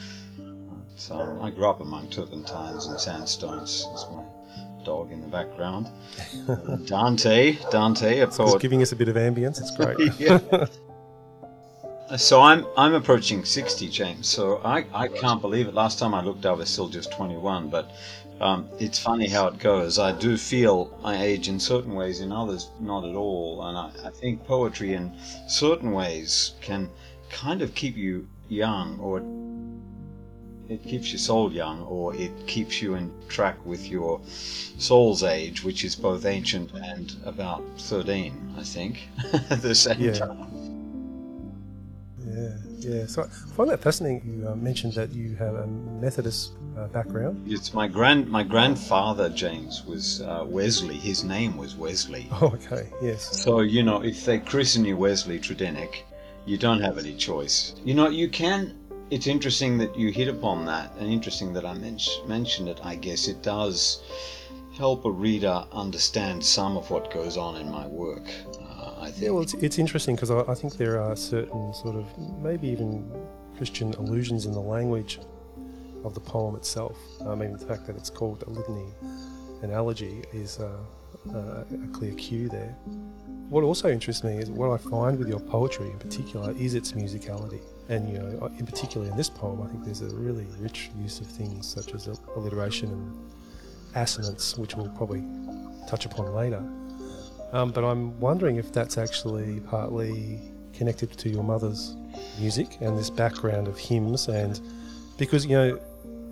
So 0.96 1.38
I 1.42 1.50
grew 1.50 1.68
up 1.68 1.80
among 1.80 2.10
turpentines 2.10 2.86
and 2.86 3.00
sandstones. 3.00 3.86
That's 3.90 4.06
my 4.12 4.22
dog 4.84 5.10
in 5.10 5.20
the 5.20 5.26
background. 5.26 5.88
Dante, 6.86 7.58
Dante, 7.70 8.20
a 8.20 8.28
poet. 8.28 8.46
Just 8.46 8.60
giving 8.60 8.82
us 8.82 8.92
a 8.92 8.96
bit 8.96 9.08
of 9.08 9.16
ambience. 9.16 9.60
It's 9.60 9.74
great. 9.76 9.98
yeah. 10.18 10.66
So 12.16 12.40
I'm 12.40 12.66
I'm 12.76 12.94
approaching 12.94 13.44
60, 13.44 13.88
James. 13.88 14.26
So 14.28 14.60
I, 14.64 14.86
I 14.94 15.08
can't 15.08 15.40
believe 15.42 15.66
it. 15.68 15.74
Last 15.74 15.98
time 15.98 16.14
I 16.14 16.22
looked, 16.22 16.46
I 16.46 16.52
was 16.52 16.70
still 16.70 16.88
just 16.88 17.10
21. 17.12 17.68
But 17.68 17.90
um, 18.40 18.68
it's 18.78 18.98
funny 18.98 19.28
how 19.28 19.46
it 19.48 19.58
goes. 19.58 19.98
I 19.98 20.12
do 20.12 20.36
feel 20.36 20.98
I 21.04 21.22
age 21.22 21.48
in 21.48 21.58
certain 21.60 21.94
ways, 21.94 22.20
in 22.20 22.32
others 22.32 22.70
not 22.80 23.04
at 23.04 23.14
all. 23.14 23.62
And 23.66 23.76
I, 23.76 24.08
I 24.08 24.10
think 24.10 24.44
poetry, 24.46 24.94
in 24.94 25.12
certain 25.48 25.92
ways, 25.92 26.54
can 26.60 26.90
kind 27.30 27.60
of 27.62 27.74
keep 27.74 27.96
you 27.96 28.28
young, 28.48 28.98
or 29.00 29.20
it 30.68 30.82
keeps 30.82 31.10
your 31.12 31.18
soul 31.18 31.52
young, 31.52 31.82
or 31.82 32.14
it 32.14 32.46
keeps 32.46 32.80
you 32.82 32.94
in 32.94 33.12
track 33.28 33.56
with 33.66 33.86
your 33.88 34.20
soul's 34.78 35.22
age, 35.22 35.62
which 35.64 35.84
is 35.84 35.94
both 35.96 36.24
ancient 36.24 36.72
and 36.72 37.16
about 37.24 37.62
thirteen, 37.78 38.54
I 38.58 38.62
think, 38.62 39.08
at 39.50 39.62
the 39.62 39.74
same 39.74 40.00
Yeah. 40.00 40.12
time. 40.12 40.53
Yeah, 42.26 42.48
yeah. 42.78 43.06
So 43.06 43.22
I 43.22 43.26
find 43.54 43.70
that 43.70 43.80
fascinating. 43.80 44.22
You 44.24 44.48
uh, 44.48 44.56
mentioned 44.56 44.94
that 44.94 45.12
you 45.12 45.34
have 45.36 45.54
a 45.54 45.66
Methodist 45.66 46.52
uh, 46.76 46.88
background. 46.88 47.44
It's 47.50 47.74
my 47.74 47.86
grand 47.88 48.28
my 48.28 48.42
grandfather 48.42 49.28
James 49.28 49.84
was 49.84 50.22
uh, 50.22 50.44
Wesley. 50.46 50.96
His 50.96 51.24
name 51.24 51.56
was 51.56 51.76
Wesley. 51.76 52.28
Oh, 52.40 52.46
okay. 52.54 52.90
Yes. 53.02 53.42
So 53.42 53.60
you 53.60 53.82
know, 53.82 54.02
if 54.02 54.24
they 54.24 54.38
christen 54.38 54.84
you 54.84 54.96
Wesley 54.96 55.38
Tredinnick, 55.38 56.02
you 56.46 56.56
don't 56.58 56.80
have 56.80 56.98
any 56.98 57.14
choice. 57.14 57.74
You 57.84 57.94
know, 57.94 58.08
you 58.08 58.28
can. 58.28 58.78
It's 59.10 59.26
interesting 59.26 59.78
that 59.78 59.94
you 59.96 60.10
hit 60.10 60.28
upon 60.28 60.64
that, 60.64 60.92
and 60.98 61.10
interesting 61.12 61.52
that 61.52 61.64
I 61.64 61.74
men- 61.74 61.98
mentioned 62.26 62.68
it. 62.68 62.80
I 62.82 62.96
guess 62.96 63.28
it 63.28 63.42
does 63.42 64.02
help 64.76 65.04
a 65.04 65.10
reader 65.10 65.64
understand 65.72 66.44
some 66.44 66.76
of 66.76 66.90
what 66.90 67.12
goes 67.12 67.36
on 67.36 67.56
in 67.56 67.70
my 67.70 67.86
work. 67.86 68.24
Uh, 69.04 69.08
I 69.08 69.10
think. 69.10 69.22
Yeah, 69.24 69.30
well, 69.30 69.42
it's, 69.42 69.54
it's 69.54 69.78
interesting 69.78 70.16
because 70.16 70.30
I, 70.30 70.40
I 70.40 70.54
think 70.54 70.76
there 70.76 71.00
are 71.00 71.16
certain 71.16 71.74
sort 71.74 71.96
of 71.96 72.06
maybe 72.42 72.68
even 72.68 73.10
Christian 73.56 73.92
allusions 73.94 74.46
in 74.46 74.52
the 74.52 74.60
language 74.60 75.20
of 76.04 76.14
the 76.14 76.20
poem 76.20 76.56
itself. 76.56 76.96
I 77.26 77.34
mean, 77.34 77.52
the 77.52 77.66
fact 77.66 77.86
that 77.86 77.96
it's 77.96 78.10
called 78.10 78.44
a 78.46 78.50
litany 78.50 78.86
an 79.62 79.70
elegy 79.70 80.22
is 80.32 80.58
uh, 80.58 80.76
uh, 81.34 81.64
a 81.72 81.88
clear 81.92 82.12
cue 82.14 82.48
there. 82.48 82.76
What 83.48 83.64
also 83.64 83.88
interests 83.88 84.24
me 84.24 84.36
is 84.38 84.50
what 84.50 84.70
I 84.70 84.76
find 84.76 85.18
with 85.18 85.28
your 85.28 85.40
poetry 85.40 85.86
in 85.86 85.98
particular 85.98 86.52
is 86.58 86.74
its 86.74 86.92
musicality. 86.92 87.60
And, 87.88 88.10
you 88.10 88.18
know, 88.18 88.50
in 88.58 88.66
particular 88.66 89.06
in 89.06 89.16
this 89.16 89.30
poem, 89.30 89.62
I 89.62 89.68
think 89.68 89.84
there's 89.84 90.02
a 90.02 90.14
really 90.16 90.46
rich 90.58 90.90
use 90.98 91.20
of 91.20 91.26
things 91.26 91.66
such 91.66 91.94
as 91.94 92.08
alliteration 92.36 92.90
and 92.90 93.32
assonance, 93.94 94.58
which 94.58 94.74
we'll 94.74 94.88
probably 94.90 95.24
touch 95.86 96.04
upon 96.06 96.34
later. 96.34 96.62
Um, 97.52 97.70
but 97.70 97.84
I'm 97.84 98.18
wondering 98.20 98.56
if 98.56 98.72
that's 98.72 98.98
actually 98.98 99.60
partly 99.60 100.40
connected 100.72 101.12
to 101.18 101.28
your 101.28 101.44
mother's 101.44 101.96
music 102.40 102.78
and 102.80 102.98
this 102.98 103.10
background 103.10 103.68
of 103.68 103.78
hymns, 103.78 104.28
and 104.28 104.60
because 105.18 105.46
you 105.46 105.56
know, 105.56 105.80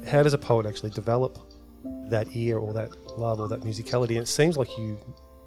how 0.06 0.22
does 0.22 0.34
a 0.34 0.38
poet 0.38 0.66
actually 0.66 0.90
develop 0.90 1.38
that 2.08 2.26
ear 2.34 2.58
or 2.58 2.72
that 2.72 2.90
love 3.18 3.40
or 3.40 3.48
that 3.48 3.60
musicality? 3.60 4.10
And 4.10 4.18
it 4.18 4.28
seems 4.28 4.56
like 4.56 4.76
you 4.76 4.98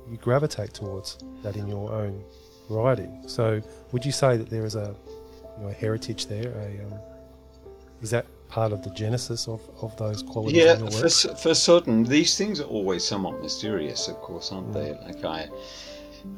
you 0.09 0.17
gravitate 0.17 0.73
towards 0.73 1.17
that 1.41 1.55
in 1.55 1.67
your 1.67 1.91
own 1.91 2.23
writing. 2.69 3.23
So, 3.27 3.61
would 3.91 4.05
you 4.05 4.11
say 4.11 4.37
that 4.37 4.49
there 4.49 4.65
is 4.65 4.75
a 4.75 4.95
you 5.57 5.63
know 5.63 5.69
a 5.69 5.73
heritage 5.73 6.27
there? 6.27 6.51
A 6.51 6.85
um, 6.85 6.99
is 8.01 8.11
that 8.11 8.25
part 8.55 8.71
of 8.71 8.81
the 8.81 8.89
genesis 8.91 9.49
of, 9.49 9.61
of 9.81 9.93
those 9.97 10.23
qualities 10.23 10.63
Yeah, 10.63 10.77
for, 10.77 11.35
for 11.35 11.53
certain. 11.53 12.05
These 12.05 12.37
things 12.37 12.61
are 12.61 12.69
always 12.77 13.03
somewhat 13.03 13.41
mysterious, 13.41 14.07
of 14.07 14.15
course, 14.21 14.53
aren't 14.53 14.71
they? 14.71 14.91
Mm. 14.91 15.05
Like 15.05 15.25
I, 15.25 15.49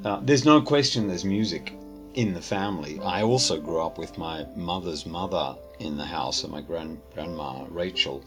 uh, 0.04 0.20
there's 0.24 0.44
no 0.44 0.60
question 0.60 1.08
there's 1.08 1.24
music 1.24 1.74
in 2.16 2.34
the 2.34 2.42
family. 2.42 3.00
I 3.04 3.22
also 3.22 3.62
grew 3.62 3.82
up 3.82 4.00
with 4.00 4.18
my 4.18 4.48
mother's 4.56 5.06
mother 5.06 5.56
in 5.78 5.96
the 5.96 6.06
house, 6.06 6.44
and 6.44 6.52
my 6.52 6.62
grand 6.62 7.00
grandma 7.14 7.66
Rachel. 7.70 8.24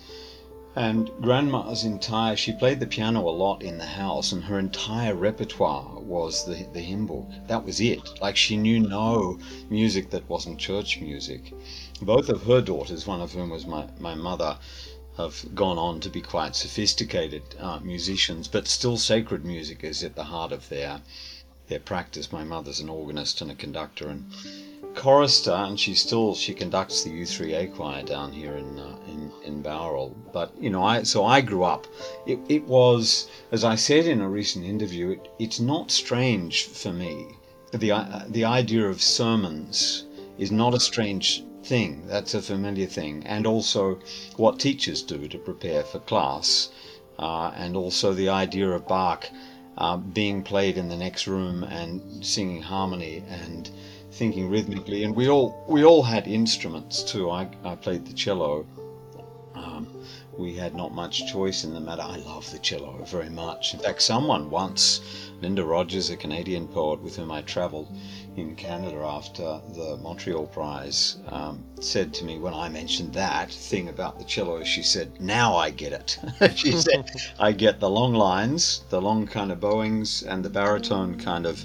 And 0.77 1.11
grandma's 1.21 1.83
entire, 1.83 2.37
she 2.37 2.53
played 2.53 2.79
the 2.79 2.87
piano 2.87 3.29
a 3.29 3.35
lot 3.45 3.61
in 3.61 3.77
the 3.77 3.93
house, 4.03 4.31
and 4.31 4.45
her 4.45 4.61
entire 4.61 5.17
repertoire 5.17 5.99
was 5.99 6.45
the, 6.47 6.65
the 6.73 6.81
hymn 6.81 7.07
book. 7.07 7.27
That 7.49 7.65
was 7.65 7.81
it. 7.81 8.21
Like 8.21 8.37
she 8.37 8.57
knew 8.57 8.79
no 8.79 9.41
music 9.69 10.11
that 10.11 10.29
wasn't 10.29 10.61
church 10.61 11.01
music. 11.01 11.53
Both 12.03 12.31
of 12.31 12.45
her 12.45 12.63
daughters, 12.63 13.07
one 13.07 13.21
of 13.21 13.33
whom 13.33 13.51
was 13.51 13.67
my, 13.67 13.87
my 13.99 14.15
mother, 14.15 14.59
have 15.19 15.55
gone 15.55 15.77
on 15.77 16.01
to 16.01 16.09
be 16.09 16.23
quite 16.23 16.57
sophisticated 16.57 17.43
uh, 17.59 17.79
musicians, 17.81 18.49
but 18.49 18.67
still 18.67 18.97
sacred 18.97 19.45
music 19.45 19.85
is 19.85 20.03
at 20.03 20.15
the 20.15 20.25
heart 20.25 20.51
of 20.51 20.69
their 20.71 21.03
their 21.69 21.79
practice. 21.79 22.33
My 22.33 22.43
mother's 22.43 22.81
an 22.81 22.89
organist 22.89 23.43
and 23.43 23.51
a 23.51 23.55
conductor 23.55 24.09
and 24.09 24.33
chorister, 24.95 25.53
and 25.53 25.79
she 25.79 25.95
still 25.95 26.35
she 26.35 26.55
conducts 26.55 27.03
the 27.05 27.11
U3A 27.11 27.75
choir 27.75 28.03
down 28.03 28.33
here 28.33 28.55
in 28.55 28.79
uh, 28.79 28.97
in 29.07 29.31
in 29.45 29.63
Bowral. 29.63 30.17
But 30.33 30.55
you 30.59 30.71
know, 30.71 30.83
I 30.83 31.03
so 31.03 31.27
I 31.27 31.43
grew 31.43 31.65
up. 31.65 31.87
It, 32.27 32.39
it 32.49 32.65
was, 32.65 33.29
as 33.53 33.63
I 33.63 33.75
said 33.75 34.07
in 34.07 34.23
a 34.23 34.29
recent 34.29 34.65
interview, 34.65 35.11
it, 35.11 35.29
it's 35.39 35.61
not 35.61 35.91
strange 35.91 36.65
for 36.65 36.95
me. 36.95 37.27
The 37.73 37.93
uh, 37.93 38.25
the 38.27 38.47
idea 38.47 38.89
of 38.89 39.03
sermons 39.03 40.07
is 40.39 40.51
not 40.51 40.73
a 40.73 40.81
strange 40.81 41.45
thing. 41.71 42.03
That's 42.09 42.35
a 42.35 42.43
familiar 42.43 42.89
thing, 42.89 43.23
and 43.27 43.47
also 43.47 44.01
what 44.37 44.59
teachers 44.59 45.03
do 45.03 45.29
to 45.29 45.39
prepare 45.39 45.85
for 45.85 46.01
class, 46.01 46.69
uh, 47.17 47.53
and 47.55 47.77
also 47.77 48.13
the 48.13 48.29
idea 48.29 48.69
of 48.71 48.89
Bach 48.89 49.31
uh, 49.79 49.97
being 49.97 50.43
played 50.43 50.77
in 50.77 50.89
the 50.89 50.97
next 50.97 51.29
room 51.29 51.63
and 51.63 52.27
singing 52.27 52.61
harmony 52.61 53.23
and 53.29 53.71
thinking 54.11 54.51
rhythmically. 54.51 55.05
And 55.05 55.15
we 55.15 55.29
all 55.29 55.65
we 55.69 55.85
all 55.85 56.03
had 56.03 56.27
instruments 56.27 57.05
too. 57.05 57.31
I, 57.31 57.49
I 57.65 57.77
played 57.77 58.05
the 58.05 58.15
cello. 58.15 58.67
Um, 59.55 59.87
we 60.37 60.55
had 60.55 60.75
not 60.75 60.93
much 60.93 61.31
choice 61.33 61.63
in 61.63 61.73
the 61.73 61.81
matter. 61.81 62.03
I 62.03 62.17
love 62.17 62.51
the 62.51 62.59
cello 62.59 63.05
very 63.05 63.31
much. 63.31 63.75
In 63.75 63.81
fact, 63.81 64.03
someone 64.03 64.51
once, 64.51 65.01
Linda 65.41 65.65
Rogers, 65.65 66.11
a 66.11 66.17
Canadian 66.17 66.67
poet 66.67 67.01
with 67.01 67.15
whom 67.17 67.31
I 67.31 67.43
travelled 67.43 67.89
in 68.37 68.55
Canada 68.55 68.99
after 68.99 69.61
the 69.75 69.99
Montreal 70.03 70.47
Prize, 70.47 71.19
um, 71.29 71.65
said 71.81 72.15
to 72.15 72.25
me 72.25 72.39
when 72.39 72.55
I 72.55 72.69
mentioned 72.69 73.13
that 73.15 73.51
thing 73.53 73.89
about 73.89 74.19
the 74.19 74.25
cello, 74.25 74.63
she 74.63 74.83
said, 74.83 75.21
Now 75.21 75.57
I 75.57 75.71
get 75.71 75.93
it. 75.93 76.19
she 76.57 76.73
said, 76.73 77.11
I 77.39 77.53
get 77.53 77.81
the 77.81 77.91
long 77.91 78.15
lines, 78.15 78.85
the 78.89 79.01
long 79.01 79.27
kind 79.27 79.51
of 79.51 79.61
bowings, 79.61 80.23
and 80.23 80.45
the 80.45 80.51
baritone 80.51 81.19
kind 81.19 81.47
of 81.47 81.65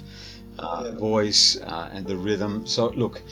uh, 0.58 0.92
voice 0.92 1.56
uh, 1.60 1.90
and 1.92 2.06
the 2.06 2.16
rhythm. 2.16 2.66
So, 2.66 2.88
look, 2.90 3.22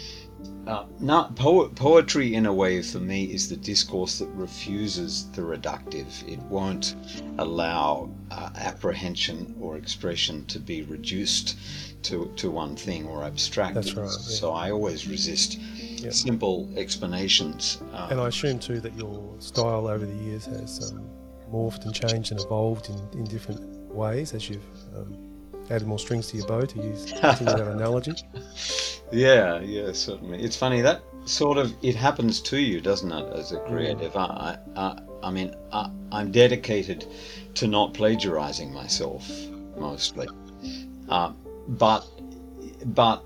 uh, 0.67 0.87
not 0.99 1.37
po- 1.37 1.69
poetry 1.69 2.35
in 2.35 2.47
a 2.47 2.53
way 2.53 2.81
for 2.83 3.01
me 3.01 3.25
is 3.25 3.49
the 3.49 3.57
discourse 3.57 4.19
that 4.19 4.29
refuses 4.29 5.31
the 5.33 5.43
reductive. 5.43 6.27
It 6.27 6.39
won't 6.45 6.95
allow 7.39 8.11
uh, 8.31 8.51
apprehension 8.57 9.55
or 9.61 9.77
expression 9.77 10.47
to 10.47 10.59
be 10.59 10.83
reduced 10.83 11.57
to, 12.05 12.31
to 12.37 12.51
one 12.51 12.77
thing 12.77 13.07
or 13.07 13.25
abstracted. 13.25 13.85
That's 13.85 13.95
right, 13.95 14.05
yeah. 14.05 14.39
So 14.41 14.53
I 14.53 14.71
always 14.71 15.07
resist 15.09 15.59
simple 16.11 16.69
explanations. 16.77 17.83
Uh, 17.93 18.09
And 18.11 18.21
I 18.21 18.29
assume 18.29 18.59
too 18.59 18.81
that 18.81 18.95
your 18.95 19.35
style 19.39 19.87
over 19.89 20.05
the 20.05 20.15
years 20.25 20.45
has 20.47 20.93
um, 20.93 21.09
morphed 21.51 21.85
and 21.87 21.95
changed 21.95 22.31
and 22.33 22.41
evolved 22.41 22.91
in, 22.91 23.19
in 23.19 23.25
different 23.25 23.61
ways 23.93 24.35
as 24.35 24.49
you've 24.51 24.67
um, 24.97 25.17
added 25.71 25.87
more 25.87 25.99
strings 25.99 26.27
to 26.29 26.37
your 26.37 26.47
bow 26.47 26.63
to 26.63 26.79
use 26.83 27.13
that 27.21 27.41
analogy. 27.41 28.15
Yeah, 29.13 29.61
yeah, 29.61 29.93
certainly. 29.93 30.43
It's 30.43 30.57
funny 30.57 30.81
that 30.81 31.03
sort 31.25 31.59
of 31.59 31.73
it 31.83 31.95
happens 31.95 32.41
to 32.41 32.57
you, 32.59 32.81
doesn't 32.81 33.13
it, 33.13 33.33
as 33.35 33.53
a 33.53 33.61
creative? 33.61 34.17
I, 34.17 34.59
I, 34.75 34.99
I 35.23 35.31
mean, 35.31 35.55
I, 35.73 35.91
I'm 36.11 36.33
dedicated 36.33 37.07
to 37.55 37.67
not 37.69 37.95
plagiarizing 37.95 38.73
myself 38.73 39.31
mostly, 39.77 40.27
uh, 41.09 41.33
but, 41.69 42.07
but. 42.85 43.23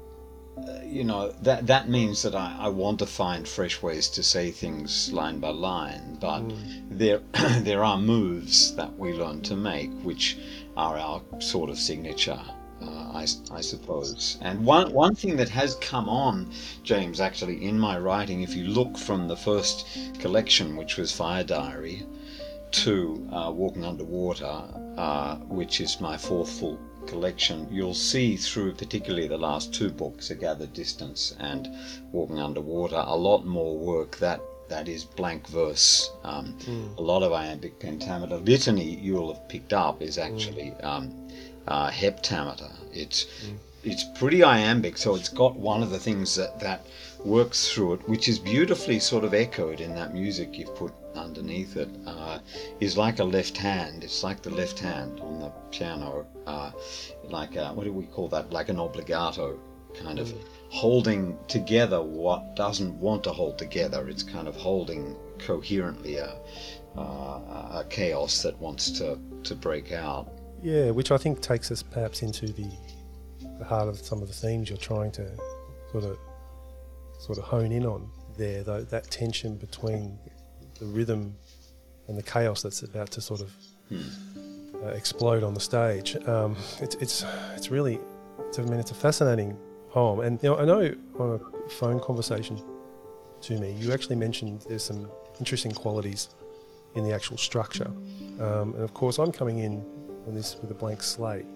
uh, 0.59 0.81
You 0.99 1.05
know 1.05 1.33
that 1.43 1.67
that 1.67 1.89
means 1.89 2.23
that 2.23 2.35
I, 2.35 2.49
I 2.67 2.69
want 2.83 2.99
to 3.01 3.07
find 3.07 3.47
fresh 3.47 3.77
ways 3.83 4.09
to 4.17 4.23
say 4.23 4.51
things 4.51 5.13
line 5.13 5.39
by 5.41 5.51
line, 5.51 6.17
but 6.21 6.43
there 6.91 7.21
there 7.69 7.85
are 7.85 7.99
moves 7.99 8.75
that 8.77 8.93
we 8.99 9.13
learn 9.13 9.41
to 9.43 9.57
make, 9.57 9.91
which 10.09 10.39
are 10.77 10.97
our 10.99 11.21
sort 11.41 11.71
of 11.71 11.79
signature 11.79 12.41
uh, 12.83 13.21
I, 13.23 13.27
I 13.59 13.61
suppose. 13.61 14.39
And 14.41 14.65
one 14.65 14.93
one 14.93 15.15
thing 15.15 15.37
that 15.37 15.49
has 15.51 15.75
come 15.77 16.09
on, 16.09 16.51
James, 16.83 17.21
actually 17.21 17.57
in 17.71 17.79
my 17.79 17.99
writing, 17.99 18.43
if 18.43 18.55
you 18.59 18.65
look 18.81 18.97
from 18.99 19.29
the 19.29 19.37
first 19.37 19.87
collection, 20.21 20.77
which 20.77 20.97
was 20.97 21.13
Fire 21.13 21.45
Diary, 21.45 22.07
to 22.71 23.29
uh, 23.33 23.51
Walking 23.51 23.85
Underwater, 23.85 24.57
uh, 24.97 25.37
which 25.61 25.81
is 25.81 26.01
my 26.01 26.17
fourth 26.17 26.51
full 26.59 26.79
collection, 27.09 27.67
you'll 27.71 27.95
see 27.95 28.37
through 28.37 28.73
particularly 28.75 29.27
the 29.29 29.39
last 29.39 29.75
two 29.75 29.91
books, 29.91 30.31
A 30.31 30.35
Gathered 30.35 30.73
Distance 30.73 31.35
and 31.41 31.69
Walking 32.13 32.39
Underwater, 32.39 33.03
a 33.07 33.17
lot 33.17 33.45
more 33.47 33.77
work 33.77 34.19
that 34.19 34.41
that 34.69 34.87
is 34.87 35.03
blank 35.05 35.49
verse. 35.49 36.11
Um, 36.25 36.55
A 36.99 37.03
lot 37.03 37.23
of 37.23 37.33
iambic 37.33 37.79
pentameter. 37.81 38.37
Litany 38.37 38.99
you'll 39.01 39.33
have 39.33 39.49
picked 39.49 39.73
up 39.73 40.03
is 40.03 40.19
actually 40.19 40.73
um, 40.83 41.05
uh, 41.67 41.91
heptameter. 41.91 42.71
It's 42.93 43.27
it's 43.85 44.05
pretty 44.19 44.43
iambic, 44.43 44.99
so 44.99 45.15
it's 45.15 45.31
got 45.31 45.57
one 45.57 45.83
of 45.83 45.91
the 45.91 45.99
things 45.99 46.35
that 46.35 46.61
that 46.61 46.81
works 47.25 47.73
through 47.73 47.95
it, 47.95 48.09
which 48.09 48.29
is 48.29 48.39
beautifully 48.39 49.01
sort 49.01 49.25
of 49.25 49.33
echoed 49.33 49.81
in 49.81 49.95
that 49.95 50.13
music 50.13 50.49
you've 50.59 50.75
put 50.75 50.93
underneath 51.19 51.77
it. 51.77 51.89
Uh, 52.07 52.39
is 52.81 52.97
like 52.97 53.19
a 53.19 53.25
left 53.25 53.57
hand. 53.57 54.05
It's 54.05 54.23
like 54.23 54.43
the 54.43 54.51
left 54.51 54.79
hand 54.79 55.21
on 55.21 55.41
the 55.41 55.51
piano, 55.71 56.27
uh, 56.47 56.71
like 57.25 57.57
a, 57.57 57.69
what 57.75 57.85
do 57.85 57.93
we 57.93 58.05
call 58.05 58.29
that? 58.29 58.53
Like 58.53 58.69
an 58.69 58.77
obligato, 58.77 59.59
kind 59.95 60.19
of 60.19 60.33
holding 60.69 61.37
together 61.49 62.03
what 62.03 62.55
doesn't 62.57 62.95
want 63.01 63.25
to 63.25 63.31
hold 63.31 63.59
together. 63.59 64.09
It's 64.09 64.23
kind 64.23 64.49
of 64.49 64.57
holding 64.57 65.17
coherently 65.39 66.17
a, 66.17 66.37
uh, 66.97 67.81
a 67.81 67.87
chaos 67.89 68.43
that 68.43 68.59
wants 68.59 68.91
to, 68.93 69.19
to 69.45 69.55
break 69.55 69.93
out. 69.93 70.29
Yeah, 70.63 70.91
which 70.91 71.11
I 71.11 71.17
think 71.17 71.41
takes 71.41 71.71
us 71.71 71.83
perhaps 71.83 72.23
into 72.23 72.47
the, 72.47 72.69
the 73.59 73.65
heart 73.65 73.89
of 73.89 73.99
some 73.99 74.23
of 74.23 74.29
the 74.29 74.35
themes 74.35 74.69
you're 74.69 74.79
trying 74.79 75.13
to 75.13 75.31
sort 75.93 76.05
of 76.05 76.19
sort 77.19 77.39
of 77.39 77.45
hone 77.45 77.73
in 77.73 77.85
on 77.85 78.11
there, 78.37 78.63
though 78.63 78.83
that 78.83 79.11
tension 79.11 79.57
between 79.57 80.19
the 80.79 80.87
rhythm 80.87 81.35
and 82.09 82.17
the 82.17 82.23
chaos 82.23 82.63
that's 82.63 82.83
about 82.83 83.11
to 83.13 83.21
sort 83.21 83.41
of 83.41 83.53
Hmm. 83.89 84.03
uh, 84.85 84.89
explode 84.89 85.43
on 85.43 85.55
the 85.55 85.61
stage. 85.61 86.17
Um, 86.29 86.57
it's 86.81 86.95
it's 86.97 87.25
it's 87.57 87.71
really, 87.71 87.99
it's, 88.41 88.59
I 88.59 88.63
mean, 88.63 88.79
it's 88.79 88.91
a 88.91 88.95
fascinating 88.95 89.57
poem, 89.91 90.21
and 90.21 90.39
you 90.43 90.51
know, 90.51 90.59
I 90.59 90.65
know 90.67 90.95
on 91.19 91.41
a 91.41 91.71
phone 91.71 91.99
conversation 92.01 92.61
to 93.41 93.59
me, 93.59 93.73
you 93.73 93.93
actually 93.95 94.17
mentioned 94.17 94.67
there's 94.69 94.83
some 94.83 95.09
interesting 95.39 95.73
qualities 95.73 96.29
in 96.95 97.03
the 97.05 97.15
actual 97.15 97.39
structure, 97.39 97.91
um, 98.41 98.75
and 98.75 98.83
of 98.83 98.93
course, 98.93 99.19
I'm 99.19 99.33
coming 99.33 99.61
in 99.61 99.83
on 100.27 100.35
this 100.35 100.57
with 100.61 100.71
a 100.71 100.75
blank 100.75 101.03
slate. 101.03 101.47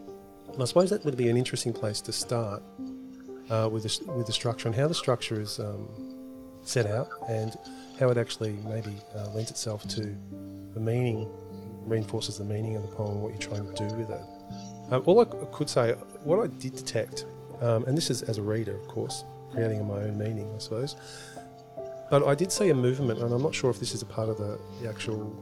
And 0.53 0.63
I 0.63 0.65
suppose 0.65 0.89
that 0.91 1.05
would 1.05 1.17
be 1.17 1.29
an 1.29 1.37
interesting 1.37 1.73
place 1.75 2.01
to 2.03 2.13
start 2.13 2.63
uh, 3.51 3.69
with 3.71 3.83
the, 3.83 4.13
with 4.13 4.27
the 4.27 4.33
structure 4.33 4.69
and 4.69 4.75
how 4.75 4.89
the 4.89 4.95
structure 4.95 5.41
is 5.41 5.59
um, 5.59 5.89
set 6.65 6.87
out 6.87 7.09
and 7.29 7.57
how 7.99 8.09
it 8.11 8.19
actually 8.19 8.53
maybe 8.65 8.97
uh, 9.17 9.29
lends 9.31 9.51
itself 9.51 9.87
to 9.89 10.17
the 10.75 10.81
meaning, 10.81 11.29
reinforces 11.85 12.39
the 12.39 12.45
meaning 12.45 12.77
of 12.77 12.83
the 12.83 12.95
poem, 12.95 13.21
what 13.21 13.31
you're 13.33 13.41
trying 13.41 13.67
to 13.67 13.89
do 13.89 13.95
with 13.97 14.11
it. 14.11 14.21
Um, 14.91 15.03
all 15.07 15.21
I 15.21 15.25
could 15.25 15.69
say, 15.69 15.93
what 16.25 16.39
I 16.43 16.47
did 16.47 16.75
detect, 16.77 17.27
um, 17.61 17.85
and 17.85 17.97
this 17.97 18.11
is 18.11 18.23
as 18.23 18.39
a 18.39 18.43
reader, 18.43 18.77
of 18.77 18.89
course, 18.89 19.25
creating 19.53 19.87
my 19.87 19.95
own 19.95 20.19
meaning, 20.19 20.51
I 20.55 20.59
suppose, 20.59 20.97
but 22.11 22.27
I 22.27 22.35
did 22.35 22.53
see 22.53 22.69
a 22.71 22.75
movement, 22.75 23.21
and 23.21 23.33
I'm 23.33 23.43
not 23.43 23.55
sure 23.55 23.71
if 23.71 23.79
this 23.81 23.95
is 23.95 24.03
a 24.03 24.07
part 24.07 24.29
of 24.29 24.37
the, 24.37 24.59
the 24.81 24.89
actual 24.89 25.35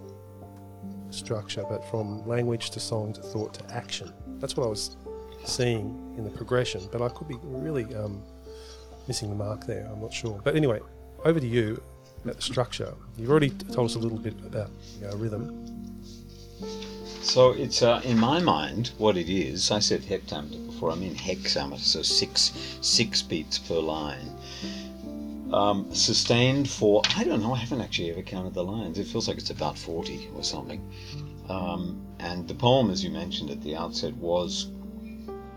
structure, 1.10 1.64
but 1.68 1.84
from 1.90 2.26
language 2.28 2.70
to 2.70 2.80
song 2.80 3.12
to 3.14 3.22
thought 3.22 3.54
to 3.54 3.74
action. 3.74 4.12
That's 4.38 4.56
what 4.56 4.64
I 4.64 4.68
was 4.68 4.96
seeing 5.44 6.14
in 6.16 6.24
the 6.24 6.30
progression, 6.30 6.88
but 6.92 7.02
I 7.02 7.08
could 7.08 7.28
be 7.28 7.36
really 7.42 7.92
um, 7.94 8.22
missing 9.08 9.30
the 9.30 9.34
mark 9.34 9.66
there. 9.66 9.88
I'm 9.92 10.00
not 10.00 10.12
sure. 10.12 10.40
But 10.44 10.54
anyway, 10.54 10.80
over 11.24 11.40
to 11.40 11.46
you 11.46 11.82
about 12.24 12.36
the 12.36 12.42
structure. 12.42 12.94
You've 13.16 13.30
already 13.30 13.50
told 13.50 13.90
us 13.90 13.94
a 13.94 13.98
little 13.98 14.18
bit 14.18 14.34
about 14.44 14.70
you 15.00 15.06
know, 15.06 15.16
rhythm. 15.16 15.66
So 17.22 17.52
it's 17.52 17.82
uh, 17.82 18.00
in 18.04 18.18
my 18.18 18.40
mind 18.40 18.92
what 18.98 19.16
it 19.16 19.28
is. 19.28 19.70
I 19.70 19.78
said 19.78 20.02
heptameter 20.02 20.66
before. 20.66 20.90
I 20.90 20.94
mean 20.96 21.14
hexameter, 21.14 21.78
so 21.78 22.02
six 22.02 22.52
six 22.80 23.22
beats 23.22 23.58
per 23.58 23.78
line. 23.78 24.36
Um, 25.52 25.92
sustained 25.94 26.68
for 26.68 27.02
I 27.16 27.24
don't 27.24 27.42
know. 27.42 27.52
I 27.54 27.58
haven't 27.58 27.82
actually 27.82 28.10
ever 28.10 28.22
counted 28.22 28.54
the 28.54 28.64
lines. 28.64 28.98
It 28.98 29.06
feels 29.06 29.28
like 29.28 29.38
it's 29.38 29.50
about 29.50 29.78
forty 29.78 30.28
or 30.34 30.42
something. 30.42 30.80
Um, 31.48 32.00
and 32.20 32.46
the 32.46 32.54
poem, 32.54 32.90
as 32.90 33.02
you 33.04 33.10
mentioned 33.10 33.50
at 33.50 33.60
the 33.62 33.76
outset, 33.76 34.14
was 34.16 34.68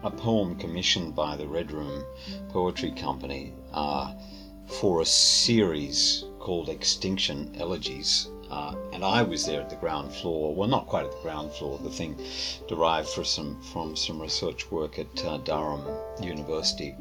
a 0.03 0.12
poem 0.12 0.55
commissioned 0.55 1.15
by 1.15 1.36
the 1.38 1.48
Red 1.48 1.72
Room 1.72 2.03
Poetry 2.50 2.91
Company 2.91 3.53
uh, 3.74 4.13
for 4.80 5.01
a 5.01 5.06
series 5.06 6.25
called 6.39 6.68
Extinction 6.68 7.56
Elegies. 7.60 8.30
Uh, 8.50 8.75
and 8.92 9.03
I 9.03 9.22
was 9.22 9.46
there 9.46 9.62
at 9.62 9.70
the 9.70 9.75
ground 9.75 10.13
floor. 10.13 10.53
Well, 10.53 10.68
not 10.68 10.88
quite 10.88 11.06
at 11.06 11.12
the 11.12 11.22
ground 11.22 11.51
floor. 11.51 11.80
The 11.80 11.89
thing 11.89 12.20
derived 12.68 13.08
some 13.08 13.62
from 13.62 13.96
some 13.96 14.22
research 14.22 14.70
work 14.72 15.00
at 15.00 15.25
uh, 15.25 15.38
Durham 15.38 15.84
University, 16.22 16.96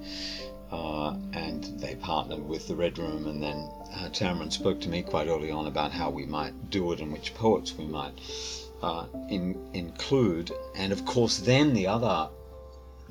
uh, 0.71 1.15
and 1.33 1.65
they 1.79 1.95
partnered 1.97 2.47
with 2.47 2.69
the 2.69 2.77
Red 2.77 2.99
Room. 2.99 3.27
And 3.27 3.43
then 3.43 3.69
uh, 3.95 4.09
Tamryn 4.11 4.53
spoke 4.53 4.81
to 4.83 4.89
me 4.89 5.03
quite 5.03 5.29
early 5.29 5.51
on 5.51 5.67
about 5.67 5.93
how 5.93 6.11
we 6.11 6.25
might 6.25 6.71
do 6.71 6.93
it 6.93 7.01
and 7.01 7.13
which 7.13 7.35
poets 7.35 7.77
we 7.77 7.87
might 7.87 8.15
uh, 8.83 9.07
in, 9.29 9.59
include. 9.75 10.53
And 10.75 10.93
of 10.93 11.05
course, 11.05 11.39
then 11.39 11.75
the 11.75 11.87
other 11.87 12.29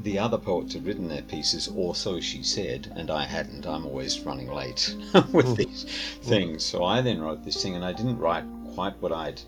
the 0.03 0.17
other 0.17 0.37
poets 0.37 0.73
had 0.73 0.85
written 0.85 1.07
their 1.07 1.21
pieces, 1.21 1.67
or 1.67 1.93
so 1.95 2.19
she 2.19 2.41
said, 2.41 2.91
and 2.95 3.11
I 3.11 3.25
hadn't. 3.25 3.67
I'm 3.67 3.85
always 3.85 4.19
running 4.21 4.51
late 4.51 4.95
with 5.31 5.55
these 5.55 5.85
things. 6.21 6.63
So 6.65 6.83
I 6.83 7.01
then 7.01 7.21
wrote 7.21 7.43
this 7.43 7.61
thing, 7.61 7.75
and 7.75 7.85
I 7.85 7.93
didn't 7.93 8.17
write 8.17 8.45
quite 8.73 8.99
what 9.01 9.11
I'd 9.11 9.41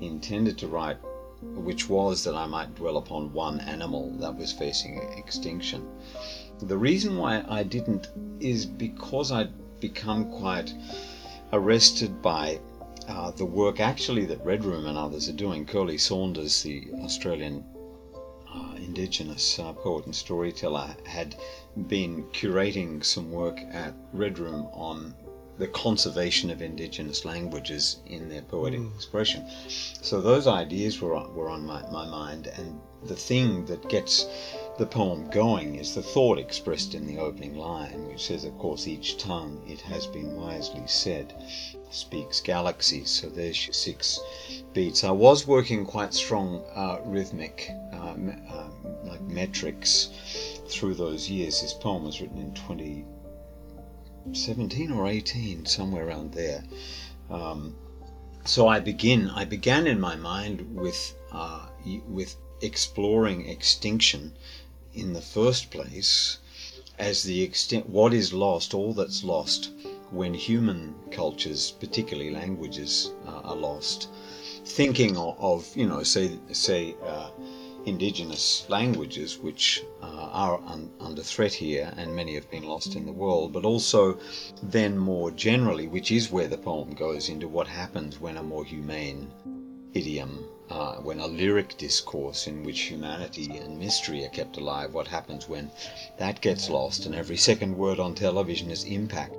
intended 0.00 0.58
to 0.58 0.68
write, 0.68 0.98
which 1.42 1.88
was 1.88 2.24
that 2.24 2.34
I 2.34 2.46
might 2.46 2.74
dwell 2.74 2.96
upon 2.96 3.32
one 3.32 3.60
animal 3.60 4.10
that 4.18 4.36
was 4.36 4.52
facing 4.52 4.98
extinction. 5.16 5.86
The 6.60 6.78
reason 6.78 7.16
why 7.16 7.44
I 7.48 7.62
didn't 7.62 8.08
is 8.40 8.66
because 8.66 9.30
I'd 9.30 9.52
become 9.80 10.30
quite 10.30 10.72
arrested 11.52 12.20
by 12.22 12.58
uh, 13.08 13.30
the 13.32 13.44
work 13.44 13.80
actually 13.80 14.24
that 14.26 14.44
Red 14.44 14.64
Room 14.64 14.86
and 14.86 14.96
others 14.96 15.28
are 15.28 15.32
doing. 15.34 15.66
Kirli 15.66 16.00
Saunders, 16.00 16.62
the 16.62 16.88
Australian 17.02 17.64
uh, 18.54 18.74
Indigenous 18.76 19.58
uh, 19.58 19.72
poet 19.72 20.06
and 20.06 20.14
storyteller, 20.14 20.94
had 21.04 21.36
been 21.88 22.24
curating 22.32 23.04
some 23.04 23.30
work 23.30 23.58
at 23.72 23.94
Red 24.12 24.38
Room 24.38 24.68
on 24.72 25.14
the 25.58 25.68
conservation 25.68 26.50
of 26.50 26.62
Indigenous 26.62 27.24
languages 27.24 28.00
in 28.06 28.28
their 28.28 28.42
poetic 28.42 28.80
expression. 28.94 29.44
So 29.68 30.20
those 30.20 30.46
ideas 30.46 31.00
were 31.00 31.14
on, 31.14 31.34
were 31.34 31.48
on 31.48 31.64
my, 31.64 31.82
my 31.90 32.06
mind, 32.06 32.48
and 32.48 32.80
the 33.04 33.16
thing 33.16 33.64
that 33.66 33.88
gets 33.88 34.26
the 34.78 34.86
poem 34.86 35.28
going 35.30 35.76
is 35.76 35.94
the 35.94 36.02
thought 36.02 36.38
expressed 36.38 36.94
in 36.94 37.06
the 37.06 37.18
opening 37.18 37.56
line, 37.56 38.08
which 38.08 38.26
says, 38.26 38.44
Of 38.44 38.58
course, 38.58 38.88
each 38.88 39.18
tongue, 39.18 39.62
it 39.68 39.80
has 39.82 40.06
been 40.06 40.34
wisely 40.34 40.82
said, 40.86 41.34
speaks 41.90 42.40
galaxies. 42.40 43.10
So 43.10 43.28
there's 43.28 43.66
your 43.66 43.74
six 43.74 44.18
beats. 44.72 45.04
I 45.04 45.12
was 45.12 45.46
working 45.46 45.86
quite 45.86 46.12
strong 46.12 46.64
uh, 46.74 46.98
rhythmic, 47.04 47.70
me- 48.16 48.34
um, 48.50 48.72
like 49.04 49.22
metrics, 49.22 50.10
through 50.68 50.94
those 50.94 51.30
years. 51.30 51.62
This 51.62 51.72
poem 51.72 52.04
was 52.04 52.20
written 52.20 52.38
in 52.38 52.52
2017 52.54 54.90
or 54.90 55.06
18, 55.06 55.66
somewhere 55.66 56.06
around 56.06 56.32
there. 56.32 56.64
Um, 57.30 57.76
so 58.44 58.68
I 58.68 58.80
begin. 58.80 59.30
I 59.30 59.44
began 59.44 59.86
in 59.86 60.00
my 60.00 60.16
mind 60.16 60.76
with 60.76 61.14
uh, 61.32 61.66
with 62.06 62.36
exploring 62.60 63.48
extinction 63.48 64.32
in 64.92 65.12
the 65.12 65.20
first 65.20 65.70
place 65.70 66.38
as 66.98 67.24
the 67.24 67.42
extent 67.42 67.88
what 67.88 68.14
is 68.14 68.32
lost, 68.32 68.74
all 68.74 68.92
that's 68.92 69.24
lost 69.24 69.70
when 70.10 70.32
human 70.32 70.94
cultures, 71.10 71.72
particularly 71.80 72.30
languages, 72.30 73.10
uh, 73.26 73.40
are 73.44 73.56
lost. 73.56 74.08
Thinking 74.64 75.16
of, 75.16 75.36
of 75.38 75.76
you 75.76 75.86
know, 75.86 76.02
say 76.02 76.38
say 76.52 76.94
uh, 77.04 77.30
indigenous 77.86 78.66
languages, 78.68 79.38
which 79.38 79.84
uh, 80.02 80.28
are 80.32 80.60
un- 80.66 80.90
under 81.00 81.22
threat 81.22 81.52
here, 81.52 81.92
and 81.96 82.14
many 82.14 82.34
have 82.34 82.50
been 82.50 82.64
lost 82.64 82.96
in 82.96 83.06
the 83.06 83.12
world, 83.12 83.52
but 83.52 83.64
also 83.64 84.18
then 84.62 84.96
more 84.96 85.30
generally, 85.30 85.86
which 85.86 86.10
is 86.10 86.32
where 86.32 86.48
the 86.48 86.58
poem 86.58 86.94
goes 86.94 87.28
into 87.28 87.48
what 87.48 87.68
happens 87.68 88.20
when 88.20 88.36
a 88.36 88.42
more 88.42 88.64
humane 88.64 89.30
idiom, 89.92 90.44
uh, 90.70 90.96
when 90.96 91.20
a 91.20 91.26
lyric 91.26 91.76
discourse 91.76 92.46
in 92.46 92.64
which 92.64 92.80
humanity 92.80 93.56
and 93.58 93.78
mystery 93.78 94.24
are 94.24 94.30
kept 94.30 94.56
alive, 94.56 94.94
what 94.94 95.06
happens 95.06 95.48
when 95.48 95.70
that 96.18 96.40
gets 96.40 96.70
lost 96.70 97.06
and 97.06 97.14
every 97.14 97.36
second 97.36 97.76
word 97.76 98.00
on 98.00 98.14
television 98.14 98.70
is 98.70 98.84
impact 98.84 99.36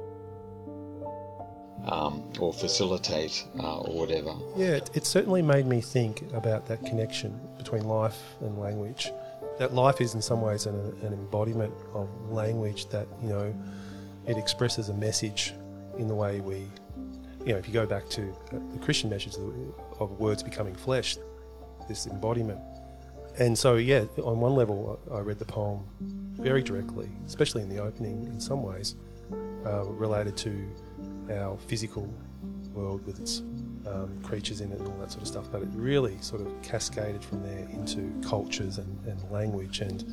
um, 1.86 2.24
or 2.40 2.54
facilitate 2.54 3.46
uh, 3.60 3.80
or 3.80 4.00
whatever. 4.00 4.34
Yeah, 4.56 4.78
it, 4.78 4.90
it 4.94 5.06
certainly 5.06 5.42
made 5.42 5.66
me 5.66 5.82
think 5.82 6.24
about 6.34 6.66
that 6.68 6.86
connection 6.86 7.40
between 7.58 7.84
life 7.84 8.22
and 8.42 8.58
language. 8.60 9.12
That 9.60 9.74
life 9.74 10.02
is 10.02 10.16
in 10.16 10.22
some 10.22 10.42
ways 10.42 10.66
an, 10.66 10.76
an 11.02 11.14
embodiment 11.14 11.74
of 11.94 12.10
language 12.30 12.88
that, 12.90 13.08
you 13.22 13.30
know, 13.30 13.56
it 14.28 14.38
expresses 14.38 14.90
a 14.90 14.94
message 14.94 15.54
in 15.98 16.08
the 16.08 16.16
way 16.16 16.42
we, 16.42 16.68
you 17.46 17.54
know, 17.54 17.58
if 17.58 17.68
you 17.68 17.74
go 17.74 17.86
back 17.86 18.10
to 18.10 18.36
the 18.52 18.80
Christian 18.80 19.10
message 19.10 19.36
of- 20.00 20.12
words 20.20 20.44
becoming 20.44 20.76
flesh, 20.76 21.18
this 21.88 22.08
embodiment. 22.08 22.60
And 23.38 23.58
so, 23.58 23.76
yeah, 23.76 24.06
on 24.24 24.40
one 24.40 24.56
level, 24.56 25.00
I 25.14 25.20
read 25.20 25.40
the 25.40 25.46
poem 25.46 25.86
very 26.32 26.64
directly, 26.64 27.10
especially 27.26 27.62
in 27.62 27.70
the 27.70 27.80
opening 27.80 28.26
in 28.26 28.40
some 28.40 28.64
ways, 28.64 28.96
uh, 29.66 29.84
related 29.86 30.36
to 30.38 30.68
our 31.32 31.58
physical 31.68 32.14
world 32.74 33.06
with 33.06 33.20
its 33.20 33.40
um, 33.88 34.20
creatures 34.24 34.62
in 34.62 34.72
it 34.72 34.80
and 34.80 34.88
all 34.88 34.98
that 35.00 35.12
sort 35.12 35.22
of 35.22 35.28
stuff. 35.28 35.46
But 35.52 35.62
it 35.62 35.70
really 35.74 36.18
sort 36.22 36.42
of 36.42 36.62
cascaded 36.62 37.24
from 37.24 37.42
there 37.44 37.68
into 37.70 38.14
cultures 38.28 38.78
and, 38.78 39.06
and 39.06 39.32
language 39.32 39.80
and 39.80 40.04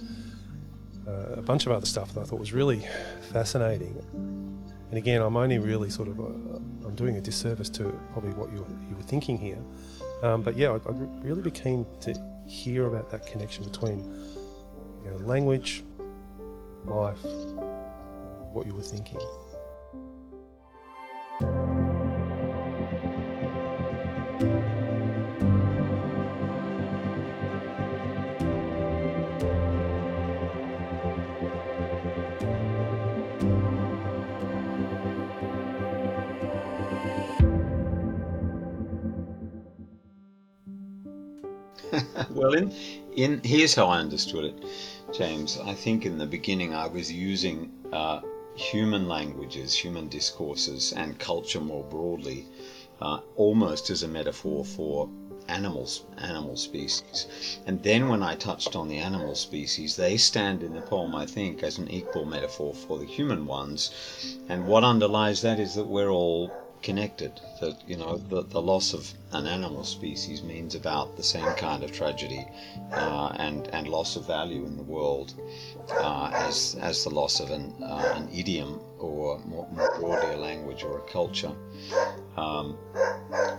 uh, 1.06 1.34
a 1.36 1.42
bunch 1.42 1.66
of 1.66 1.72
other 1.72 1.86
stuff 1.86 2.14
that 2.14 2.20
I 2.20 2.24
thought 2.24 2.38
was 2.38 2.52
really 2.52 2.86
fascinating. 3.32 3.96
And 4.12 4.98
again, 4.98 5.22
I'm 5.22 5.36
only 5.36 5.58
really 5.58 5.90
sort 5.90 6.08
of 6.08 6.20
uh, 6.20 6.24
I'm 6.24 6.94
doing 6.94 7.16
a 7.16 7.20
disservice 7.20 7.70
to 7.70 7.84
probably 8.12 8.32
what 8.32 8.52
you 8.52 8.58
were, 8.58 8.68
you 8.88 8.96
were 8.96 9.02
thinking 9.02 9.38
here. 9.38 9.58
Um, 10.22 10.42
but 10.42 10.56
yeah, 10.56 10.72
I'd, 10.72 10.86
I'd 10.86 11.24
really 11.24 11.42
be 11.42 11.50
keen 11.50 11.86
to 12.00 12.14
hear 12.46 12.86
about 12.86 13.10
that 13.10 13.26
connection 13.26 13.64
between 13.64 13.98
you 15.04 15.10
know, 15.10 15.16
language, 15.26 15.82
life, 16.84 17.18
what 18.52 18.66
you 18.66 18.74
were 18.74 18.82
thinking 18.82 19.20
well, 42.30 42.52
in, 42.54 42.72
in 43.16 43.40
here's 43.44 43.74
how 43.74 43.86
I 43.88 43.98
understood 43.98 44.44
it, 44.44 44.64
James. 45.12 45.58
I 45.64 45.74
think 45.74 46.06
in 46.06 46.18
the 46.18 46.26
beginning 46.26 46.74
I 46.74 46.86
was 46.86 47.12
using 47.12 47.70
uh, 47.92 48.20
human 48.54 49.08
languages, 49.08 49.74
human 49.74 50.08
discourses, 50.08 50.92
and 50.92 51.18
culture 51.18 51.60
more 51.60 51.84
broadly, 51.84 52.46
uh, 53.00 53.20
almost 53.36 53.90
as 53.90 54.02
a 54.02 54.08
metaphor 54.08 54.64
for 54.64 55.08
animals, 55.48 56.04
animal 56.18 56.56
species. 56.56 57.58
And 57.66 57.82
then 57.82 58.08
when 58.08 58.22
I 58.22 58.36
touched 58.36 58.76
on 58.76 58.88
the 58.88 58.98
animal 58.98 59.34
species, 59.34 59.96
they 59.96 60.16
stand 60.16 60.62
in 60.62 60.72
the 60.72 60.80
poem, 60.80 61.14
I 61.14 61.26
think, 61.26 61.62
as 61.62 61.78
an 61.78 61.90
equal 61.90 62.24
metaphor 62.24 62.74
for 62.74 62.98
the 62.98 63.06
human 63.06 63.46
ones. 63.46 63.90
And 64.48 64.66
what 64.66 64.84
underlies 64.84 65.42
that 65.42 65.58
is 65.58 65.74
that 65.74 65.86
we're 65.86 66.10
all 66.10 66.52
connected. 66.82 67.40
That 67.60 67.76
you 67.86 67.96
know, 67.96 68.16
the, 68.16 68.42
the 68.42 68.60
loss 68.60 68.92
of 68.92 69.12
an 69.32 69.46
animal 69.46 69.84
species 69.84 70.42
means 70.42 70.74
about 70.74 71.16
the 71.16 71.22
same 71.22 71.52
kind 71.54 71.82
of 71.82 71.92
tragedy 71.92 72.46
uh, 72.92 73.32
and 73.38 73.68
and 73.68 73.88
loss 73.88 74.16
of 74.16 74.26
value 74.26 74.64
in 74.66 74.76
the 74.76 74.82
world 74.82 75.34
uh, 75.90 76.30
as 76.34 76.76
as 76.80 77.04
the 77.04 77.10
loss 77.10 77.40
of 77.40 77.50
an 77.50 77.74
uh, 77.82 78.14
an 78.16 78.28
idiom 78.32 78.80
or 78.98 79.38
more, 79.40 79.68
more, 79.72 79.98
broadly 79.98 80.34
a 80.34 80.36
language 80.36 80.84
or 80.84 80.98
a 80.98 81.02
culture. 81.02 81.52
Um, 82.36 82.78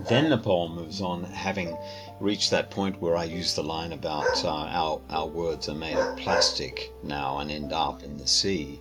then 0.07 0.29
the 0.29 0.38
poem 0.38 0.75
moves 0.75 1.01
on, 1.01 1.23
having 1.25 1.77
reached 2.19 2.51
that 2.51 2.71
point 2.71 3.01
where 3.01 3.17
I 3.17 3.25
use 3.25 3.53
the 3.53 3.63
line 3.63 3.91
about 3.91 4.43
uh, 4.43 4.49
our 4.49 5.01
our 5.09 5.27
words 5.27 5.67
are 5.69 5.75
made 5.75 5.97
of 5.97 6.17
plastic 6.17 6.91
now 7.03 7.39
and 7.39 7.51
end 7.51 7.73
up 7.73 8.03
in 8.03 8.17
the 8.17 8.27
sea. 8.27 8.79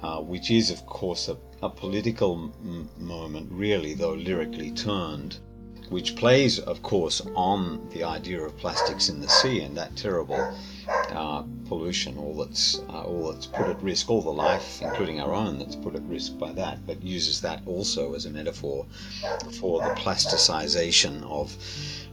Uh, 0.00 0.20
which 0.20 0.48
is, 0.52 0.70
of 0.70 0.86
course, 0.86 1.28
a, 1.28 1.36
a 1.60 1.68
political 1.68 2.52
m- 2.62 2.88
moment, 2.98 3.50
really, 3.50 3.94
though 3.94 4.14
lyrically 4.14 4.70
turned, 4.70 5.40
which 5.88 6.14
plays, 6.14 6.60
of 6.60 6.82
course, 6.82 7.20
on 7.34 7.88
the 7.90 8.04
idea 8.04 8.40
of 8.40 8.56
plastics 8.58 9.08
in 9.08 9.20
the 9.20 9.28
sea 9.28 9.60
and 9.60 9.76
that 9.76 9.96
terrible 9.96 10.56
uh, 11.10 11.42
pollution, 11.66 12.16
all 12.16 12.36
that's 12.36 12.78
uh, 12.90 13.02
all 13.02 13.32
that's 13.32 13.46
put 13.46 13.66
at 13.66 13.82
risk, 13.82 14.08
all 14.08 14.22
the 14.22 14.30
life, 14.30 14.80
including 14.82 15.20
our 15.20 15.34
own, 15.34 15.58
that's 15.58 15.74
put 15.74 15.96
at 15.96 16.02
risk 16.02 16.38
by 16.38 16.52
that, 16.52 16.86
but 16.86 17.02
uses 17.02 17.40
that 17.40 17.60
also 17.66 18.14
as 18.14 18.24
a 18.26 18.30
metaphor 18.30 18.86
for 19.58 19.80
the 19.80 19.90
plasticization 19.96 21.22
of 21.24 21.56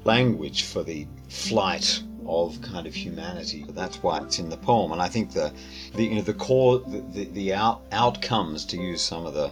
language, 0.06 0.64
for 0.64 0.82
the 0.84 1.06
flight 1.30 2.02
of 2.28 2.62
kind 2.62 2.88
of 2.88 2.94
humanity. 2.94 3.66
That's 3.70 4.02
why 4.02 4.20
it's 4.20 4.40
in 4.40 4.50
the 4.50 4.58
poem, 4.58 4.92
and 4.92 5.02
I 5.02 5.08
think 5.08 5.32
the, 5.32 5.52
the 5.94 6.04
you 6.04 6.16
know 6.16 6.22
the 6.22 6.34
core, 6.34 6.80
the 6.80 7.26
the, 7.26 7.54
out, 7.54 7.82
outcomes 7.92 8.66
to 8.66 8.78
use 8.78 9.02
some 9.02 9.26
of 9.26 9.34
the 9.34 9.52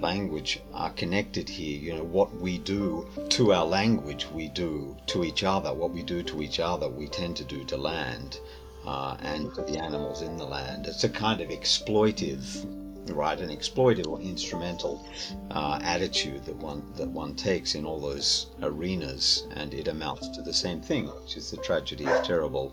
language 0.00 0.60
are 0.72 0.90
connected 0.90 1.48
here. 1.48 1.78
You 1.78 1.96
know 1.96 2.04
what 2.04 2.34
we 2.36 2.58
do 2.58 3.06
to 3.30 3.52
our 3.52 3.66
language, 3.66 4.26
we 4.30 4.48
do 4.48 4.96
to 5.06 5.24
each 5.24 5.44
other. 5.44 5.72
What 5.72 5.90
we 5.90 6.02
do 6.02 6.22
to 6.22 6.42
each 6.42 6.60
other, 6.60 6.88
we 6.88 7.08
tend 7.08 7.36
to 7.36 7.44
do 7.44 7.64
to 7.64 7.76
land. 7.76 8.40
Uh, 8.86 9.16
and 9.22 9.50
the 9.54 9.78
animals 9.78 10.20
in 10.20 10.36
the 10.36 10.44
land. 10.44 10.86
It's 10.86 11.04
a 11.04 11.08
kind 11.08 11.40
of 11.40 11.48
exploitive 11.48 12.66
right? 13.12 13.38
An 13.38 13.50
exploitive 13.50 14.06
or 14.06 14.20
instrumental 14.20 15.06
uh, 15.50 15.78
attitude 15.82 16.44
that 16.44 16.56
one 16.56 16.82
that 16.96 17.08
one 17.08 17.34
takes 17.34 17.74
in 17.74 17.84
all 17.84 18.00
those 18.00 18.46
arenas, 18.62 19.46
and 19.54 19.74
it 19.74 19.88
amounts 19.88 20.28
to 20.28 20.42
the 20.42 20.52
same 20.52 20.80
thing, 20.80 21.06
which 21.22 21.36
is 21.36 21.50
the 21.50 21.56
tragedy 21.58 22.06
of 22.06 22.24
terrible 22.24 22.72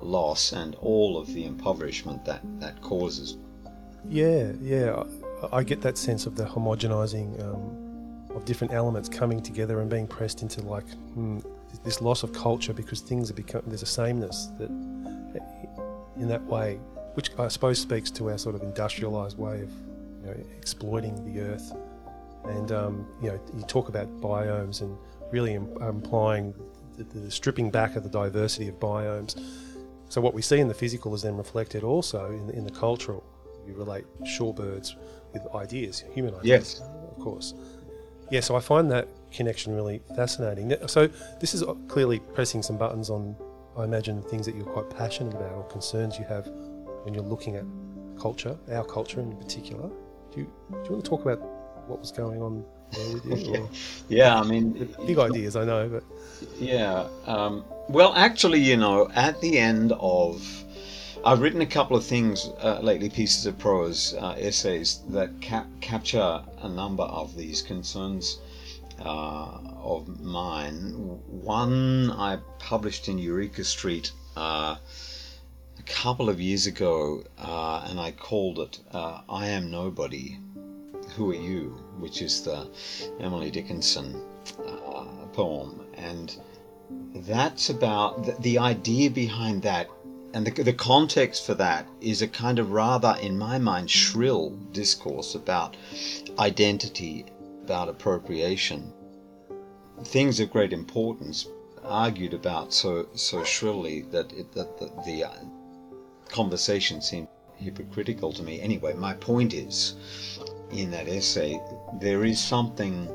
loss 0.00 0.52
and 0.52 0.74
all 0.76 1.18
of 1.18 1.26
the 1.34 1.44
impoverishment 1.44 2.24
that 2.24 2.40
that 2.60 2.80
causes. 2.80 3.36
Yeah, 4.08 4.52
yeah, 4.62 5.02
I, 5.52 5.58
I 5.58 5.62
get 5.62 5.80
that 5.82 5.98
sense 5.98 6.26
of 6.26 6.36
the 6.36 6.44
homogenizing 6.44 7.42
um, 7.42 7.90
of 8.34 8.44
different 8.44 8.72
elements 8.72 9.08
coming 9.08 9.42
together 9.42 9.80
and 9.80 9.90
being 9.90 10.06
pressed 10.06 10.42
into 10.42 10.62
like 10.62 10.88
hmm, 11.14 11.40
this 11.84 12.00
loss 12.00 12.22
of 12.22 12.32
culture 12.32 12.72
because 12.72 13.00
things 13.00 13.30
are 13.30 13.34
become 13.34 13.62
there's 13.66 13.82
a 13.82 13.86
sameness 13.86 14.50
that 14.58 14.70
in 16.16 16.28
that 16.28 16.42
way 16.44 16.78
which 17.14 17.30
I 17.38 17.48
suppose 17.48 17.78
speaks 17.78 18.10
to 18.12 18.30
our 18.30 18.38
sort 18.38 18.54
of 18.54 18.62
industrialized 18.62 19.38
way 19.38 19.62
of 19.62 19.70
you 20.20 20.26
know, 20.26 20.36
exploiting 20.56 21.32
the 21.32 21.40
earth. 21.40 21.72
And 22.44 22.72
um, 22.72 23.06
you 23.22 23.28
know, 23.28 23.40
you 23.54 23.62
talk 23.64 23.88
about 23.88 24.08
biomes 24.20 24.80
and 24.80 24.96
really 25.30 25.54
implying 25.54 26.54
the, 26.96 27.04
the, 27.04 27.30
stripping 27.30 27.70
back 27.70 27.96
of 27.96 28.02
the 28.02 28.08
diversity 28.08 28.68
of 28.68 28.78
biomes. 28.80 29.40
So 30.08 30.20
what 30.20 30.34
we 30.34 30.42
see 30.42 30.58
in 30.58 30.68
the 30.68 30.74
physical 30.74 31.14
is 31.14 31.22
then 31.22 31.36
reflected 31.36 31.84
also 31.84 32.26
in 32.30 32.46
the, 32.46 32.52
in 32.54 32.64
the 32.64 32.70
cultural. 32.70 33.24
You 33.66 33.74
relate 33.74 34.04
shorebirds 34.22 34.94
with 35.32 35.46
ideas, 35.54 36.04
human 36.12 36.34
ideas, 36.34 36.80
yes. 36.80 36.80
of 36.80 37.18
course. 37.22 37.54
Yeah, 38.30 38.40
so 38.40 38.56
I 38.56 38.60
find 38.60 38.90
that 38.90 39.08
connection 39.30 39.74
really 39.74 40.00
fascinating. 40.16 40.74
So 40.86 41.08
this 41.40 41.54
is 41.54 41.62
clearly 41.88 42.20
pressing 42.20 42.62
some 42.62 42.78
buttons 42.78 43.10
on, 43.10 43.36
I 43.76 43.84
imagine, 43.84 44.22
things 44.22 44.46
that 44.46 44.54
you're 44.54 44.64
quite 44.64 44.90
passionate 44.90 45.34
about 45.34 45.52
or 45.52 45.64
concerns 45.64 46.18
you 46.18 46.24
have 46.24 46.48
when 47.02 47.14
you're 47.14 47.22
looking 47.24 47.56
at 47.56 47.64
culture, 48.18 48.56
our 48.72 48.84
culture 48.84 49.20
in 49.20 49.36
particular. 49.36 49.88
Do 50.32 50.40
you, 50.40 50.52
do 50.70 50.76
you 50.84 50.90
want 50.92 51.04
to 51.04 51.08
talk 51.10 51.22
about 51.22 51.40
what 51.88 52.00
was 52.00 52.12
going 52.12 52.40
on 52.42 52.64
there 52.92 53.14
with 53.14 53.24
you? 53.24 53.52
yeah. 53.52 53.66
yeah, 54.08 54.40
I 54.40 54.44
mean, 54.44 54.94
big 55.06 55.18
ideas, 55.18 55.56
I 55.56 55.64
know, 55.64 55.88
but 55.88 56.04
yeah. 56.58 57.08
Um, 57.26 57.64
well, 57.88 58.12
actually, 58.14 58.60
you 58.60 58.76
know, 58.76 59.10
at 59.14 59.40
the 59.40 59.58
end 59.58 59.92
of 59.98 60.64
I've 61.22 61.40
written 61.40 61.60
a 61.60 61.66
couple 61.66 61.96
of 61.98 62.04
things 62.04 62.48
uh, 62.62 62.80
lately, 62.80 63.10
pieces 63.10 63.44
of 63.44 63.58
prose, 63.58 64.14
uh, 64.14 64.36
essays 64.38 65.00
that 65.10 65.38
cap- 65.42 65.68
capture 65.82 66.42
a 66.62 66.68
number 66.68 67.02
of 67.02 67.36
these 67.36 67.60
concerns 67.60 68.38
uh, 69.04 69.58
of 69.82 70.20
mine. 70.20 70.92
One 71.26 72.10
I 72.10 72.38
published 72.58 73.08
in 73.08 73.18
Eureka 73.18 73.64
Street 73.64 74.12
uh, 74.34 74.76
couple 75.94 76.28
of 76.28 76.40
years 76.40 76.66
ago, 76.66 77.22
uh, 77.38 77.86
and 77.88 77.98
I 77.98 78.12
called 78.12 78.58
it 78.60 78.80
uh, 78.92 79.20
I 79.28 79.48
Am 79.48 79.70
Nobody, 79.70 80.38
Who 81.16 81.30
Are 81.30 81.34
You, 81.34 81.78
which 81.98 82.22
is 82.22 82.42
the 82.42 82.70
Emily 83.18 83.50
Dickinson 83.50 84.22
uh, 84.66 85.04
poem. 85.32 85.84
And 85.94 86.36
that's 87.14 87.70
about 87.70 88.24
the, 88.24 88.32
the, 88.40 88.58
idea 88.58 89.10
behind 89.10 89.62
that. 89.62 89.88
And 90.32 90.46
the, 90.46 90.62
the 90.62 90.72
context 90.72 91.44
for 91.44 91.54
that 91.54 91.86
is 92.00 92.22
a 92.22 92.28
kind 92.28 92.58
of 92.58 92.70
rather, 92.70 93.16
in 93.20 93.36
my 93.36 93.58
mind, 93.58 93.90
shrill 93.90 94.50
discourse 94.72 95.34
about 95.34 95.76
identity, 96.38 97.26
about 97.64 97.88
appropriation. 97.88 98.92
Things 100.04 100.40
of 100.40 100.50
great 100.52 100.72
importance, 100.72 101.46
argued 101.84 102.34
about 102.34 102.72
so 102.72 103.08
so 103.14 103.42
shrilly 103.42 104.02
that 104.02 104.32
it, 104.32 104.52
that 104.52 104.78
the, 104.78 104.90
the 105.04 105.24
conversation 106.30 107.00
seemed 107.00 107.28
hypocritical 107.56 108.32
to 108.32 108.42
me. 108.42 108.60
Anyway, 108.60 108.94
my 108.94 109.14
point 109.14 109.52
is, 109.52 109.96
in 110.70 110.90
that 110.90 111.08
essay, 111.08 111.60
there 112.00 112.24
is 112.24 112.40
something 112.40 113.08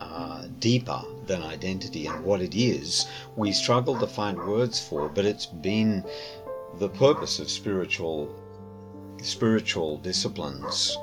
uh, 0.00 0.46
deeper 0.60 1.02
than 1.26 1.42
identity, 1.42 2.06
and 2.06 2.24
what 2.24 2.40
it 2.40 2.54
is, 2.54 3.06
we 3.36 3.52
struggle 3.52 3.98
to 3.98 4.06
find 4.06 4.38
words 4.38 4.78
for, 4.78 5.08
but 5.08 5.24
it's 5.24 5.46
been 5.46 6.04
the 6.78 6.88
purpose 6.88 7.38
of 7.38 7.50
spiritual 7.50 8.34
spiritual 9.22 9.96
disciplines, 9.98 10.96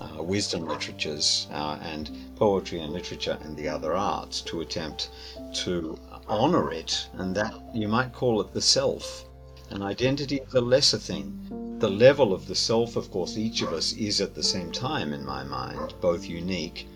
uh, 0.00 0.22
wisdom 0.22 0.64
literatures, 0.64 1.48
uh, 1.50 1.78
and 1.82 2.10
poetry 2.36 2.80
and 2.80 2.92
literature 2.92 3.36
and 3.42 3.56
the 3.56 3.68
other 3.68 3.94
arts 3.94 4.40
to 4.42 4.60
attempt 4.60 5.10
to 5.52 5.98
honor 6.28 6.72
it, 6.72 7.08
and 7.14 7.34
that 7.34 7.52
you 7.74 7.88
might 7.88 8.12
call 8.12 8.40
it 8.40 8.52
the 8.52 8.60
self. 8.60 9.24
An 9.70 9.82
identity 9.82 10.36
is 10.36 10.54
a 10.54 10.60
lesser 10.60 10.98
thing. 10.98 11.76
The 11.78 11.90
level 11.90 12.32
of 12.32 12.46
the 12.46 12.54
self, 12.54 12.96
of 12.96 13.10
course, 13.10 13.36
each 13.36 13.62
of 13.62 13.72
us 13.72 13.92
is 13.94 14.20
at 14.20 14.34
the 14.34 14.42
same 14.42 14.70
time, 14.70 15.12
in 15.12 15.24
my 15.24 15.42
mind, 15.42 15.94
both 16.00 16.24
unique 16.24 16.86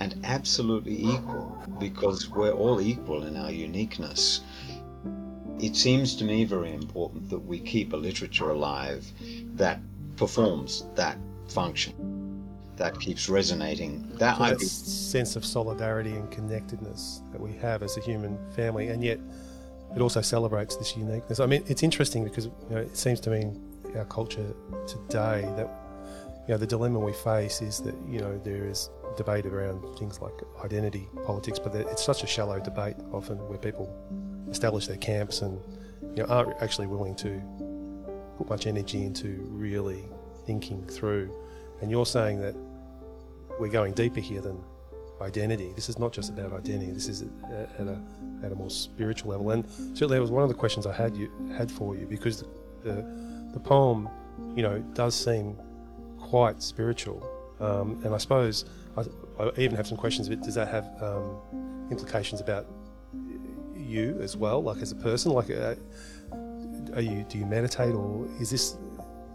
and 0.00 0.18
absolutely 0.24 0.96
equal, 0.96 1.56
because 1.78 2.28
we're 2.28 2.52
all 2.52 2.80
equal 2.80 3.24
in 3.24 3.36
our 3.36 3.50
uniqueness. 3.50 4.40
It 5.60 5.76
seems 5.76 6.16
to 6.16 6.24
me 6.24 6.44
very 6.44 6.74
important 6.74 7.30
that 7.30 7.38
we 7.38 7.60
keep 7.60 7.92
a 7.92 7.96
literature 7.96 8.50
alive 8.50 9.06
that 9.54 9.80
performs 10.16 10.84
that 10.96 11.16
function, 11.48 11.94
that 12.76 12.98
keeps 12.98 13.28
resonating. 13.28 14.08
That, 14.16 14.38
so 14.38 14.44
that 14.44 14.60
sense 14.60 15.36
of 15.36 15.44
solidarity 15.44 16.12
and 16.12 16.28
connectedness 16.30 17.22
that 17.30 17.40
we 17.40 17.52
have 17.52 17.82
as 17.82 17.96
a 17.96 18.00
human 18.00 18.36
family, 18.56 18.88
and 18.88 19.04
yet 19.04 19.20
it 19.94 20.00
also 20.00 20.20
celebrates 20.20 20.76
this 20.76 20.96
uniqueness. 20.96 21.40
I 21.40 21.46
mean, 21.46 21.62
it's 21.66 21.82
interesting 21.82 22.24
because 22.24 22.46
you 22.46 22.52
know, 22.70 22.78
it 22.78 22.96
seems 22.96 23.20
to 23.20 23.30
me 23.30 23.42
in 23.42 23.96
our 23.96 24.04
culture 24.04 24.54
today 24.86 25.42
that 25.56 25.70
you 26.46 26.54
know 26.54 26.58
the 26.58 26.66
dilemma 26.66 26.98
we 26.98 27.12
face 27.12 27.62
is 27.62 27.80
that 27.80 27.94
you 28.08 28.20
know 28.20 28.38
there 28.44 28.66
is 28.66 28.90
debate 29.16 29.46
around 29.46 29.80
things 29.98 30.20
like 30.20 30.34
identity 30.64 31.08
politics, 31.24 31.58
but 31.58 31.74
it's 31.74 32.04
such 32.04 32.24
a 32.24 32.26
shallow 32.26 32.58
debate 32.60 32.96
often 33.12 33.38
where 33.48 33.58
people 33.58 33.88
establish 34.50 34.86
their 34.86 34.96
camps 34.96 35.42
and 35.42 35.60
you 36.16 36.22
know 36.22 36.28
aren't 36.28 36.60
actually 36.60 36.86
willing 36.86 37.14
to 37.14 37.40
put 38.36 38.48
much 38.48 38.66
energy 38.66 39.04
into 39.04 39.46
really 39.50 40.04
thinking 40.44 40.84
through. 40.86 41.32
And 41.80 41.90
you're 41.90 42.06
saying 42.06 42.40
that 42.40 42.56
we're 43.60 43.68
going 43.68 43.92
deeper 43.92 44.20
here 44.20 44.40
than 44.40 44.60
identity. 45.20 45.72
This 45.74 45.88
is 45.88 45.98
not 45.98 46.12
just 46.12 46.30
about 46.30 46.52
identity. 46.52 46.92
This 46.92 47.08
is 47.08 47.22
at 47.78 47.86
a, 47.86 48.00
at 48.42 48.52
a 48.52 48.54
more 48.54 48.70
spiritual 48.70 49.30
level. 49.30 49.50
And 49.50 49.68
certainly, 49.70 50.16
that 50.16 50.20
was 50.20 50.30
one 50.30 50.42
of 50.42 50.48
the 50.48 50.54
questions 50.54 50.86
I 50.86 50.92
had 50.92 51.16
you 51.16 51.30
had 51.56 51.70
for 51.70 51.96
you 51.96 52.06
because 52.06 52.44
the 52.82 53.04
the 53.52 53.60
poem, 53.60 54.08
you 54.56 54.62
know, 54.62 54.80
does 54.94 55.14
seem 55.14 55.56
quite 56.18 56.62
spiritual. 56.62 57.28
Um, 57.60 58.00
and 58.04 58.14
I 58.14 58.18
suppose 58.18 58.64
I, 58.96 59.04
I, 59.38 59.50
even 59.56 59.76
have 59.76 59.86
some 59.86 59.96
questions. 59.96 60.28
But 60.28 60.42
does 60.42 60.54
that 60.56 60.68
have 60.68 60.90
um, 61.00 61.88
implications 61.90 62.40
about 62.40 62.66
you 63.76 64.18
as 64.20 64.36
well, 64.36 64.62
like 64.62 64.78
as 64.78 64.92
a 64.92 64.96
person? 64.96 65.32
Like, 65.32 65.50
uh, 65.50 65.76
are 66.94 67.00
you 67.00 67.24
do 67.28 67.38
you 67.38 67.46
meditate, 67.46 67.94
or 67.94 68.26
is 68.40 68.50
this 68.50 68.76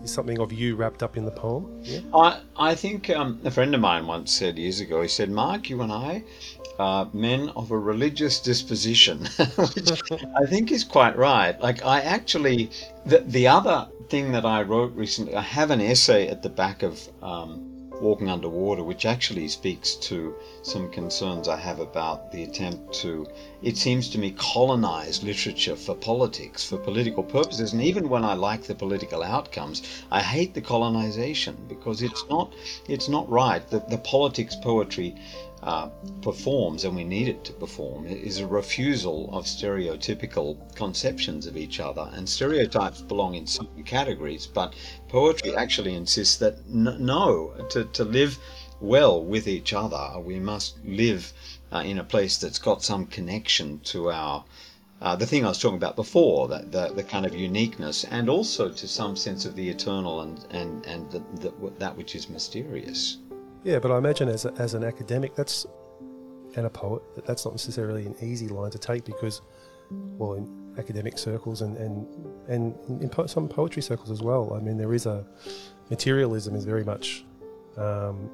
is 0.03 0.11
something 0.11 0.39
of 0.39 0.51
you 0.51 0.75
wrapped 0.75 1.03
up 1.03 1.17
in 1.17 1.25
the 1.25 1.31
poem? 1.31 1.81
Yeah? 1.83 1.99
I 2.13 2.41
I 2.57 2.75
think 2.75 3.09
um, 3.09 3.39
a 3.43 3.51
friend 3.51 3.73
of 3.75 3.81
mine 3.81 4.07
once 4.07 4.31
said 4.31 4.57
years 4.57 4.79
ago. 4.79 5.01
He 5.01 5.07
said, 5.07 5.29
"Mark, 5.29 5.69
you 5.69 5.81
and 5.81 5.91
I." 5.91 6.23
are 6.79 7.09
men 7.11 7.49
of 7.57 7.71
a 7.71 7.77
religious 7.77 8.39
disposition, 8.39 9.19
which 9.57 9.91
I 10.37 10.45
think 10.45 10.71
is 10.71 10.85
quite 10.85 11.17
right. 11.17 11.59
Like 11.59 11.85
I 11.85 11.99
actually, 11.99 12.71
the 13.05 13.19
the 13.19 13.47
other 13.47 13.87
thing 14.09 14.31
that 14.31 14.45
I 14.45 14.61
wrote 14.61 14.95
recently, 14.95 15.35
I 15.35 15.41
have 15.41 15.71
an 15.71 15.81
essay 15.81 16.29
at 16.29 16.41
the 16.41 16.49
back 16.49 16.81
of 16.81 16.97
um, 17.21 17.69
walking 18.01 18.29
underwater, 18.29 18.83
which 18.83 19.05
actually 19.05 19.49
speaks 19.49 19.95
to 19.95 20.33
some 20.61 20.89
concerns 20.91 21.47
I 21.47 21.57
have 21.57 21.79
about 21.79 22.31
the 22.31 22.43
attempt 22.43 22.93
to, 22.95 23.27
it 23.61 23.77
seems 23.77 24.09
to 24.09 24.17
me, 24.17 24.31
colonize 24.37 25.23
literature 25.23 25.75
for 25.75 25.95
politics, 25.95 26.63
for 26.63 26.77
political 26.77 27.23
purposes. 27.23 27.73
And 27.73 27.81
even 27.81 28.09
when 28.09 28.23
I 28.23 28.33
like 28.33 28.63
the 28.63 28.75
political 28.75 29.23
outcomes, 29.23 30.03
I 30.11 30.21
hate 30.21 30.53
the 30.53 30.61
colonization 30.61 31.57
because 31.67 32.01
it's 32.01 32.25
not, 32.29 32.53
it's 32.87 33.09
not 33.09 33.29
right. 33.29 33.67
The, 33.69 33.79
the 33.89 33.97
politics 33.99 34.55
poetry 34.55 35.15
uh, 35.63 35.89
performs, 36.21 36.85
and 36.85 36.95
we 36.95 37.03
need 37.03 37.27
it 37.27 37.43
to 37.43 37.53
perform, 37.53 38.05
is 38.05 38.39
a 38.39 38.47
refusal 38.47 39.29
of 39.33 39.45
stereotypical 39.45 40.57
conceptions 40.75 41.47
of 41.47 41.57
each 41.57 41.79
other. 41.79 42.09
And 42.13 42.27
stereotypes 42.27 43.01
belong 43.01 43.35
in 43.35 43.45
certain 43.45 43.83
categories, 43.83 44.47
but 44.47 44.73
poetry 45.09 45.55
actually 45.55 45.95
insists 45.95 46.37
that 46.37 46.59
n- 46.69 46.97
no, 46.99 47.53
to, 47.71 47.83
to 47.85 48.03
live 48.05 48.39
well 48.81 49.23
with 49.23 49.47
each 49.47 49.73
other, 49.73 50.19
we 50.19 50.39
must 50.39 50.77
live 50.85 51.31
uh, 51.71 51.83
in 51.85 51.99
a 51.99 52.03
place 52.03 52.37
that's 52.37 52.59
got 52.59 52.83
some 52.83 53.05
connection 53.05 53.79
to 53.85 54.11
our. 54.11 54.43
Uh, 55.01 55.15
the 55.15 55.25
thing 55.25 55.45
I 55.45 55.47
was 55.47 55.59
talking 55.59 55.77
about 55.77 55.95
before, 55.95 56.49
that 56.49 56.73
the, 56.73 56.91
the 56.93 57.03
kind 57.03 57.25
of 57.25 57.33
uniqueness, 57.33 58.03
and 58.03 58.29
also 58.29 58.69
to 58.69 58.87
some 58.87 59.15
sense 59.15 59.45
of 59.45 59.55
the 59.55 59.69
eternal 59.69 60.21
and 60.21 60.45
and 60.51 60.85
and 60.85 61.09
the, 61.11 61.19
the, 61.35 61.71
that 61.79 61.95
which 61.95 62.15
is 62.15 62.29
mysterious. 62.29 63.17
Yeah, 63.63 63.79
but 63.79 63.91
I 63.91 63.97
imagine 63.97 64.29
as, 64.29 64.45
a, 64.45 64.53
as 64.53 64.73
an 64.73 64.83
academic, 64.83 65.35
that's 65.35 65.65
and 66.55 66.65
a 66.65 66.69
poet, 66.69 67.03
that 67.15 67.25
that's 67.25 67.45
not 67.45 67.53
necessarily 67.53 68.05
an 68.05 68.15
easy 68.21 68.47
line 68.47 68.71
to 68.71 68.79
take 68.79 69.05
because, 69.05 69.41
well, 69.89 70.33
in 70.33 70.73
academic 70.77 71.17
circles 71.17 71.61
and 71.61 71.77
and 71.77 72.07
and 72.47 73.01
in 73.01 73.09
po- 73.09 73.27
some 73.27 73.47
poetry 73.47 73.81
circles 73.81 74.11
as 74.11 74.21
well. 74.21 74.53
I 74.53 74.59
mean, 74.59 74.77
there 74.77 74.93
is 74.93 75.05
a 75.05 75.25
materialism 75.89 76.55
is 76.55 76.65
very 76.65 76.83
much 76.83 77.23
um, 77.77 78.29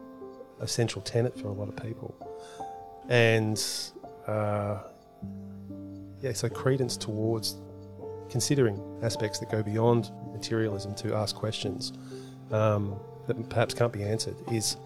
a 0.60 0.68
central 0.68 1.02
tenet 1.02 1.38
for 1.40 1.48
a 1.48 1.54
lot 1.54 1.68
of 1.70 1.76
people, 1.76 2.16
and 3.10 3.64
uh, 4.28 4.80
yeah, 6.22 6.34
so 6.34 6.50
credence 6.50 6.98
towards 6.98 7.58
considering 8.30 8.82
aspects 9.04 9.40
that 9.40 9.50
go 9.50 9.62
beyond 9.62 10.12
materialism 10.34 10.96
to 10.96 11.16
ask 11.16 11.36
questions. 11.36 11.94
Um, 12.52 13.00
that 13.28 13.50
perhaps 13.50 13.74
can't 13.74 13.94
be 13.94 14.04
answered 14.04 14.36
is 14.52 14.78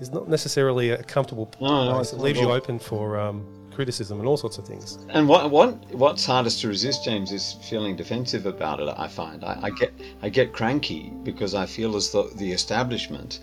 is 0.00 0.10
not 0.10 0.28
necessarily 0.28 0.90
a 0.90 1.02
comfortable 1.02 1.50
no, 1.60 1.94
place. 1.94 2.12
it 2.12 2.18
leaves 2.18 2.40
you 2.40 2.50
open 2.50 2.78
for 2.78 3.18
um, 3.18 3.46
criticism 3.72 4.18
and 4.18 4.28
all 4.28 4.36
sorts 4.36 4.58
of 4.58 4.66
things. 4.66 4.98
And 5.10 5.28
what 5.28 5.50
what 5.50 5.76
what's 5.94 6.24
hardest 6.24 6.60
to 6.62 6.68
resist, 6.68 7.04
James, 7.04 7.32
is 7.32 7.54
feeling 7.62 7.96
defensive 7.96 8.46
about 8.46 8.80
it. 8.80 8.92
I 8.96 9.08
find 9.08 9.44
I, 9.44 9.58
I 9.62 9.70
get 9.70 9.92
I 10.22 10.28
get 10.28 10.52
cranky 10.52 11.12
because 11.22 11.54
I 11.54 11.66
feel 11.66 11.96
as 11.96 12.10
though 12.10 12.28
the 12.28 12.52
establishment. 12.52 13.40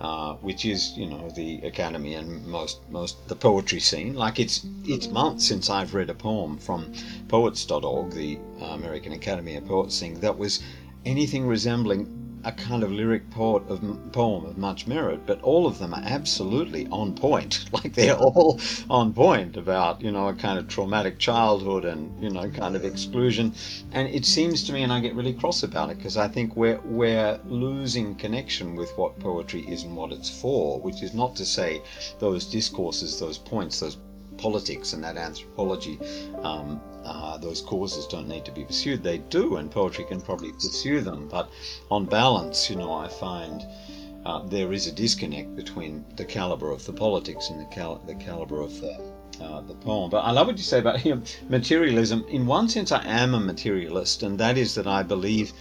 Uh, 0.00 0.34
which 0.34 0.64
is, 0.64 0.96
you 0.96 1.06
know, 1.06 1.28
the 1.30 1.60
academy 1.62 2.14
and 2.14 2.46
most 2.46 2.78
most 2.88 3.26
the 3.26 3.34
poetry 3.34 3.80
scene. 3.80 4.14
Like 4.14 4.38
it's 4.38 4.64
it's 4.84 5.08
months 5.08 5.48
since 5.48 5.68
I've 5.68 5.92
read 5.92 6.08
a 6.08 6.14
poem 6.14 6.56
from 6.56 6.92
Poets.org, 7.26 8.12
the 8.12 8.38
American 8.60 9.10
Academy 9.10 9.56
of 9.56 9.66
Poets 9.66 9.98
thing, 9.98 10.20
that 10.20 10.38
was 10.38 10.62
anything 11.04 11.48
resembling 11.48 12.27
a 12.48 12.52
kind 12.52 12.82
of 12.82 12.90
lyric 12.90 13.28
poet 13.28 13.62
of 13.68 13.82
poem 14.10 14.46
of 14.46 14.56
much 14.56 14.86
merit, 14.86 15.20
but 15.26 15.38
all 15.42 15.66
of 15.66 15.78
them 15.78 15.92
are 15.92 16.02
absolutely 16.02 16.86
on 16.88 17.14
point. 17.14 17.66
Like 17.78 17.94
they're 17.94 18.16
all 18.16 18.58
on 18.88 19.12
point 19.12 19.56
about 19.56 20.00
you 20.00 20.10
know 20.10 20.28
a 20.28 20.34
kind 20.34 20.58
of 20.58 20.66
traumatic 20.66 21.18
childhood 21.18 21.84
and 21.84 22.00
you 22.22 22.30
know 22.30 22.48
kind 22.48 22.74
of 22.74 22.84
exclusion. 22.84 23.52
And 23.92 24.08
it 24.08 24.24
seems 24.24 24.64
to 24.64 24.72
me, 24.72 24.82
and 24.82 24.92
I 24.92 25.00
get 25.00 25.14
really 25.14 25.34
cross 25.34 25.62
about 25.62 25.90
it 25.90 25.98
because 25.98 26.16
I 26.16 26.26
think 26.26 26.56
we're 26.56 26.80
we're 26.84 27.38
losing 27.44 28.14
connection 28.14 28.74
with 28.74 28.90
what 28.96 29.20
poetry 29.20 29.62
is 29.68 29.84
and 29.84 29.94
what 29.94 30.10
it's 30.10 30.30
for. 30.30 30.80
Which 30.80 31.02
is 31.02 31.12
not 31.12 31.36
to 31.36 31.44
say 31.44 31.82
those 32.18 32.46
discourses, 32.46 33.20
those 33.20 33.38
points, 33.38 33.80
those 33.80 33.98
politics 34.38 34.92
and 34.94 35.04
that 35.04 35.16
anthropology 35.16 35.98
um, 36.42 36.80
uh, 37.08 37.38
those 37.38 37.62
causes 37.62 38.06
don't 38.06 38.28
need 38.28 38.44
to 38.44 38.52
be 38.52 38.64
pursued. 38.64 39.02
They 39.02 39.18
do, 39.18 39.56
and 39.56 39.70
poetry 39.70 40.04
can 40.04 40.20
probably 40.20 40.52
pursue 40.52 41.00
them. 41.00 41.28
But 41.28 41.50
on 41.90 42.04
balance, 42.04 42.68
you 42.68 42.76
know, 42.76 42.92
I 42.92 43.08
find 43.08 43.64
uh, 44.26 44.40
there 44.46 44.72
is 44.72 44.86
a 44.86 44.92
disconnect 44.92 45.56
between 45.56 46.04
the 46.16 46.24
caliber 46.24 46.70
of 46.70 46.84
the 46.84 46.92
politics 46.92 47.48
and 47.50 47.60
the, 47.60 47.64
cal- 47.66 48.02
the 48.06 48.14
caliber 48.14 48.60
of 48.60 48.78
the, 48.80 49.00
uh, 49.40 49.62
the 49.62 49.74
poem. 49.74 50.10
But 50.10 50.20
I 50.20 50.32
love 50.32 50.48
what 50.48 50.58
you 50.58 50.62
say 50.62 50.80
about 50.80 51.04
you 51.04 51.14
know, 51.14 51.22
materialism. 51.48 52.24
In 52.28 52.46
one 52.46 52.68
sense, 52.68 52.92
I 52.92 53.02
am 53.04 53.34
a 53.34 53.40
materialist, 53.40 54.22
and 54.22 54.38
that 54.38 54.58
is 54.58 54.74
that 54.74 54.86
I 54.86 55.02
believe. 55.02 55.52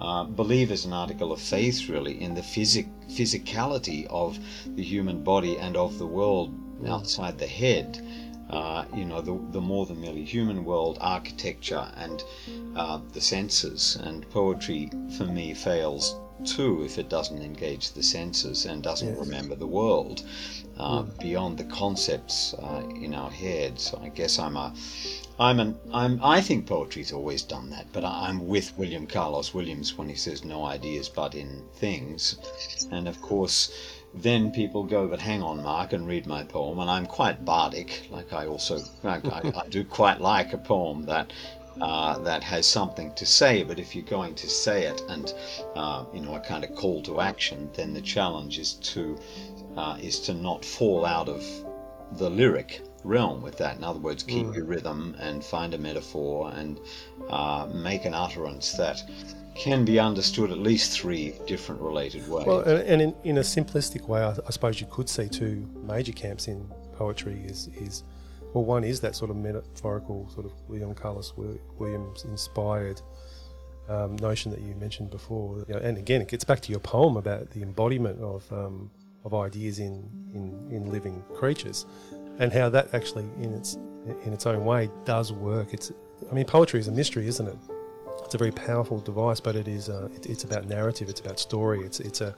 Uh, 0.00 0.24
believe 0.24 0.72
as 0.72 0.84
an 0.84 0.92
article 0.92 1.30
of 1.30 1.40
faith, 1.40 1.88
really, 1.88 2.20
in 2.20 2.34
the 2.34 2.42
physic- 2.42 2.88
physicality 3.08 4.06
of 4.08 4.36
the 4.74 4.82
human 4.82 5.22
body 5.22 5.56
and 5.56 5.76
of 5.76 5.98
the 5.98 6.06
world 6.06 6.52
outside 6.88 7.38
the 7.38 7.46
head 7.46 8.04
uh, 8.50 8.84
you 8.94 9.04
know, 9.04 9.20
the, 9.20 9.38
the 9.52 9.60
more 9.60 9.86
than 9.86 10.00
merely 10.00 10.24
human 10.24 10.64
world, 10.64 10.98
architecture, 11.00 11.88
and 11.96 12.22
uh, 12.76 13.00
the 13.12 13.20
senses. 13.20 13.96
And 14.02 14.28
poetry, 14.30 14.90
for 15.16 15.24
me, 15.24 15.54
fails 15.54 16.16
too 16.44 16.82
if 16.84 16.98
it 16.98 17.08
doesn't 17.08 17.40
engage 17.40 17.92
the 17.92 18.02
senses 18.02 18.66
and 18.66 18.82
doesn't 18.82 19.16
yes. 19.16 19.18
remember 19.18 19.54
the 19.54 19.66
world 19.66 20.22
uh, 20.76 21.02
mm. 21.02 21.18
beyond 21.20 21.56
the 21.56 21.64
concepts 21.64 22.54
uh, 22.54 22.82
in 22.96 23.14
our 23.14 23.30
heads. 23.30 23.94
I 24.00 24.08
guess 24.08 24.38
I'm 24.38 24.56
a 24.56 24.74
I'm 25.38 25.58
an 25.60 25.78
I'm 25.92 26.20
I 26.22 26.40
think 26.40 26.66
poetry's 26.66 27.12
always 27.12 27.42
done 27.42 27.70
that, 27.70 27.86
but 27.92 28.04
I'm 28.04 28.46
with 28.46 28.76
William 28.76 29.06
Carlos 29.06 29.54
Williams 29.54 29.96
when 29.96 30.08
he 30.08 30.14
says 30.16 30.44
no 30.44 30.64
ideas 30.64 31.08
but 31.08 31.34
in 31.34 31.62
things, 31.76 32.36
and 32.90 33.08
of 33.08 33.20
course 33.22 33.70
then 34.14 34.52
people 34.52 34.84
go, 34.84 35.08
but 35.08 35.20
hang 35.20 35.42
on, 35.42 35.62
Mark, 35.62 35.92
and 35.92 36.06
read 36.06 36.26
my 36.26 36.44
poem. 36.44 36.78
And 36.78 36.90
I'm 36.90 37.06
quite 37.06 37.44
bardic. 37.44 38.06
Like 38.10 38.32
I 38.32 38.46
also, 38.46 38.80
I, 39.02 39.20
I, 39.24 39.68
do 39.68 39.84
quite 39.84 40.20
like 40.20 40.52
a 40.52 40.58
poem 40.58 41.04
that 41.06 41.32
uh, 41.80 42.18
that 42.20 42.44
has 42.44 42.66
something 42.66 43.12
to 43.14 43.26
say. 43.26 43.64
But 43.64 43.78
if 43.80 43.94
you're 43.94 44.04
going 44.04 44.34
to 44.36 44.48
say 44.48 44.84
it 44.84 45.02
and 45.08 45.34
uh, 45.74 46.04
you 46.14 46.20
know 46.20 46.36
a 46.36 46.40
kind 46.40 46.62
of 46.64 46.74
call 46.74 47.02
to 47.02 47.20
action, 47.20 47.68
then 47.74 47.92
the 47.92 48.00
challenge 48.00 48.58
is 48.58 48.74
to 48.74 49.18
uh, 49.76 49.98
is 50.00 50.20
to 50.20 50.34
not 50.34 50.64
fall 50.64 51.04
out 51.04 51.28
of 51.28 51.44
the 52.12 52.30
lyric 52.30 52.82
realm 53.02 53.42
with 53.42 53.58
that. 53.58 53.76
In 53.76 53.84
other 53.84 53.98
words, 53.98 54.22
keep 54.22 54.46
mm. 54.46 54.54
your 54.54 54.64
rhythm 54.64 55.16
and 55.18 55.44
find 55.44 55.74
a 55.74 55.78
metaphor 55.78 56.52
and 56.54 56.80
uh, 57.28 57.68
make 57.72 58.04
an 58.04 58.14
utterance 58.14 58.72
that 58.72 59.02
can 59.54 59.84
be 59.84 59.98
understood 59.98 60.50
at 60.50 60.58
least 60.58 60.98
three 60.98 61.34
different 61.46 61.80
related 61.80 62.28
ways. 62.28 62.46
Well, 62.46 62.60
and 62.60 63.00
in, 63.00 63.14
in 63.24 63.38
a 63.38 63.42
simplistic 63.42 64.08
way, 64.08 64.22
I, 64.22 64.30
I, 64.30 64.50
suppose 64.50 64.80
you 64.80 64.86
could 64.90 65.08
see 65.08 65.28
two 65.28 65.68
major 65.86 66.12
camps 66.12 66.48
in 66.48 66.68
poetry 66.92 67.42
is, 67.46 67.68
is 67.76 68.02
well, 68.52 68.64
one 68.64 68.84
is 68.84 69.00
that 69.00 69.14
sort 69.14 69.30
of 69.30 69.36
metaphorical, 69.36 70.28
sort 70.30 70.46
of 70.46 70.52
William 70.68 70.94
Carlos 70.94 71.32
Williams 71.78 72.24
inspired 72.24 73.00
um, 73.88 74.16
notion 74.16 74.50
that 74.50 74.60
you 74.60 74.74
mentioned 74.76 75.10
before. 75.10 75.64
You 75.68 75.74
know, 75.74 75.80
and 75.80 75.98
again, 75.98 76.20
it 76.20 76.28
gets 76.28 76.44
back 76.44 76.60
to 76.60 76.70
your 76.70 76.80
poem 76.80 77.16
about 77.16 77.50
the 77.50 77.62
embodiment 77.62 78.20
of, 78.20 78.50
um, 78.52 78.90
of 79.24 79.34
ideas 79.34 79.78
in, 79.78 80.08
in, 80.34 80.68
in 80.70 80.90
living 80.90 81.22
creatures 81.34 81.86
and 82.38 82.52
how 82.52 82.68
that 82.68 82.92
actually, 82.94 83.24
in 83.40 83.52
its, 83.54 83.74
in 84.24 84.32
its 84.32 84.46
own 84.46 84.64
way, 84.64 84.90
does 85.04 85.32
work. 85.32 85.72
It's, 85.72 85.92
I 86.30 86.34
mean, 86.34 86.46
poetry 86.46 86.80
is 86.80 86.88
a 86.88 86.92
mystery, 86.92 87.26
isn't 87.28 87.46
it? 87.46 87.56
It's 88.34 88.40
a 88.42 88.50
very 88.50 88.66
powerful 88.66 88.98
device, 88.98 89.38
but 89.38 89.54
it 89.54 89.68
is 89.68 89.88
uh, 89.88 90.08
it, 90.12 90.26
it's 90.26 90.42
about 90.42 90.66
narrative, 90.66 91.08
it's 91.08 91.20
about 91.20 91.38
story, 91.38 91.82
it's 91.82 92.00
it's 92.00 92.20
a 92.20 92.34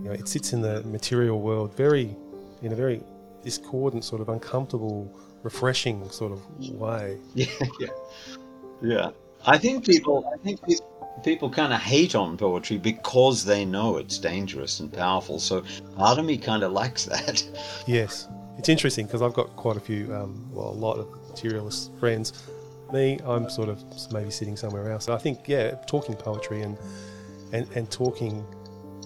you 0.00 0.06
know 0.06 0.10
it 0.10 0.26
sits 0.26 0.52
in 0.52 0.60
the 0.60 0.82
material 0.82 1.40
world 1.40 1.72
very 1.76 2.16
in 2.60 2.72
a 2.72 2.74
very 2.74 3.00
discordant, 3.44 4.04
sort 4.04 4.20
of 4.20 4.28
uncomfortable, 4.28 5.16
refreshing 5.44 6.10
sort 6.10 6.32
of 6.32 6.40
way. 6.70 7.18
Yeah, 7.34 7.46
yeah, 7.78 7.88
yeah. 8.82 9.10
I 9.46 9.58
think 9.58 9.86
people, 9.86 10.28
I 10.34 10.38
think 10.38 10.60
people, 10.66 11.20
people 11.22 11.48
kind 11.48 11.72
of 11.72 11.80
hate 11.80 12.16
on 12.16 12.36
poetry 12.36 12.78
because 12.78 13.44
they 13.44 13.64
know 13.64 13.96
it's 13.96 14.18
dangerous 14.18 14.80
and 14.80 14.92
powerful. 14.92 15.38
So 15.38 15.62
part 15.96 16.18
of 16.18 16.24
me 16.24 16.36
kind 16.36 16.64
of 16.64 16.72
likes 16.72 17.04
that. 17.04 17.44
Yes, 17.86 18.26
it's 18.58 18.68
interesting 18.68 19.06
because 19.06 19.22
I've 19.22 19.34
got 19.34 19.54
quite 19.54 19.76
a 19.76 19.80
few, 19.80 20.12
um, 20.12 20.48
well, 20.50 20.68
a 20.68 20.80
lot 20.88 20.98
of 20.98 21.06
materialist 21.28 21.92
friends. 22.00 22.32
Me, 22.92 23.18
I'm 23.24 23.48
sort 23.48 23.68
of 23.68 23.82
maybe 24.12 24.30
sitting 24.30 24.56
somewhere 24.56 24.90
else. 24.90 25.08
I 25.08 25.18
think, 25.18 25.48
yeah, 25.48 25.72
talking 25.86 26.14
poetry 26.14 26.62
and 26.62 26.76
and, 27.52 27.68
and 27.74 27.90
talking 27.90 28.44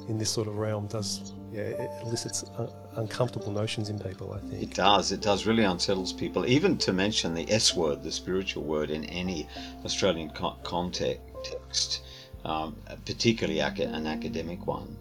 in 0.08 0.18
this 0.18 0.30
sort 0.30 0.46
of 0.46 0.56
realm 0.56 0.86
does, 0.86 1.32
yeah, 1.52 1.62
it 1.62 1.90
elicits 2.04 2.44
uh, 2.58 2.70
uncomfortable 2.96 3.50
notions 3.50 3.88
in 3.88 3.98
people. 3.98 4.32
I 4.32 4.38
think 4.38 4.62
it 4.62 4.74
does. 4.74 5.12
It 5.12 5.20
does 5.20 5.46
really 5.46 5.64
unsettles 5.64 6.12
people. 6.12 6.46
Even 6.46 6.78
to 6.78 6.92
mention 6.92 7.34
the 7.34 7.50
S 7.50 7.74
word, 7.74 8.02
the 8.02 8.12
spiritual 8.12 8.62
word, 8.62 8.90
in 8.90 9.04
any 9.04 9.48
Australian 9.84 10.30
co- 10.30 10.56
context, 10.62 12.04
um, 12.44 12.76
particularly 13.04 13.60
an 13.60 14.06
academic 14.06 14.66
one. 14.66 14.96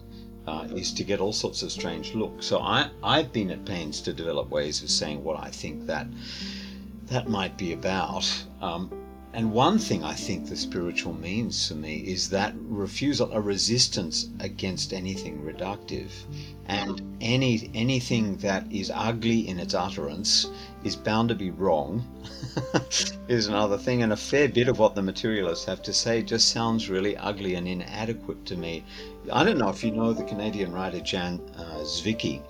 Uh, 0.46 0.68
is 0.76 0.92
to 0.92 1.02
get 1.02 1.18
all 1.18 1.32
sorts 1.32 1.64
of 1.64 1.72
strange 1.72 2.14
looks. 2.14 2.46
So 2.46 2.60
I, 2.60 2.88
I've 3.02 3.32
been 3.32 3.50
at 3.50 3.64
pains 3.64 4.00
to 4.02 4.12
develop 4.12 4.48
ways 4.48 4.80
of 4.80 4.90
saying 4.90 5.24
what 5.24 5.42
I 5.42 5.50
think 5.50 5.86
that 5.86 6.06
that 7.06 7.28
might 7.28 7.56
be 7.56 7.72
about. 7.72 8.44
Um, 8.60 8.90
and 9.36 9.52
one 9.52 9.78
thing 9.78 10.02
I 10.02 10.14
think 10.14 10.48
the 10.48 10.56
spiritual 10.56 11.12
means 11.12 11.68
for 11.68 11.74
me 11.74 11.96
is 11.96 12.30
that 12.30 12.54
refusal, 12.56 13.30
a 13.32 13.40
resistance 13.40 14.30
against 14.40 14.94
anything 14.94 15.42
reductive. 15.42 16.10
And 16.68 17.02
any 17.20 17.70
anything 17.74 18.38
that 18.38 18.64
is 18.72 18.90
ugly 18.94 19.46
in 19.46 19.60
its 19.60 19.74
utterance 19.74 20.48
is 20.84 20.96
bound 20.96 21.28
to 21.28 21.34
be 21.34 21.50
wrong, 21.50 22.02
is 23.28 23.46
another 23.46 23.76
thing. 23.76 24.02
And 24.02 24.14
a 24.14 24.16
fair 24.16 24.48
bit 24.48 24.68
of 24.68 24.78
what 24.78 24.94
the 24.94 25.02
materialists 25.02 25.66
have 25.66 25.82
to 25.82 25.92
say 25.92 26.22
just 26.22 26.48
sounds 26.48 26.88
really 26.88 27.14
ugly 27.18 27.56
and 27.56 27.68
inadequate 27.68 28.46
to 28.46 28.56
me. 28.56 28.84
I 29.32 29.42
don't 29.42 29.58
know 29.58 29.68
if 29.70 29.82
you 29.82 29.90
know 29.90 30.12
the 30.12 30.22
Canadian 30.24 30.72
writer 30.72 31.00
Jan 31.00 31.40
uh, 31.56 31.80
Zwicky. 31.82 32.42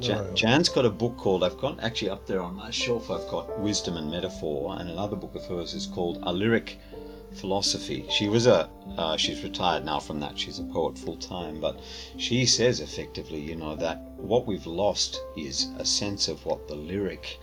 Jan, 0.00 0.34
Jan's 0.34 0.68
got 0.68 0.84
a 0.84 0.90
book 0.90 1.16
called, 1.16 1.44
I've 1.44 1.58
got 1.58 1.80
actually 1.80 2.10
up 2.10 2.26
there 2.26 2.40
on 2.40 2.54
my 2.54 2.70
shelf, 2.70 3.10
I've 3.10 3.28
got 3.28 3.58
Wisdom 3.58 3.96
and 3.96 4.10
Metaphor, 4.10 4.76
and 4.78 4.88
another 4.88 5.16
book 5.16 5.34
of 5.34 5.44
hers 5.46 5.74
is 5.74 5.86
called 5.86 6.18
A 6.22 6.32
Lyric 6.32 6.78
Philosophy. 7.34 8.06
She 8.10 8.28
was 8.28 8.46
a, 8.46 8.68
uh, 8.96 9.16
she's 9.16 9.42
retired 9.42 9.84
now 9.84 10.00
from 10.00 10.20
that, 10.20 10.38
she's 10.38 10.58
a 10.58 10.64
poet 10.64 10.98
full 10.98 11.16
time, 11.16 11.60
but 11.60 11.80
she 12.16 12.46
says 12.46 12.80
effectively, 12.80 13.40
you 13.40 13.56
know, 13.56 13.74
that 13.76 14.00
what 14.16 14.46
we've 14.46 14.66
lost 14.66 15.20
is 15.36 15.68
a 15.78 15.84
sense 15.84 16.28
of 16.28 16.44
what 16.46 16.66
the 16.68 16.76
lyric 16.76 17.38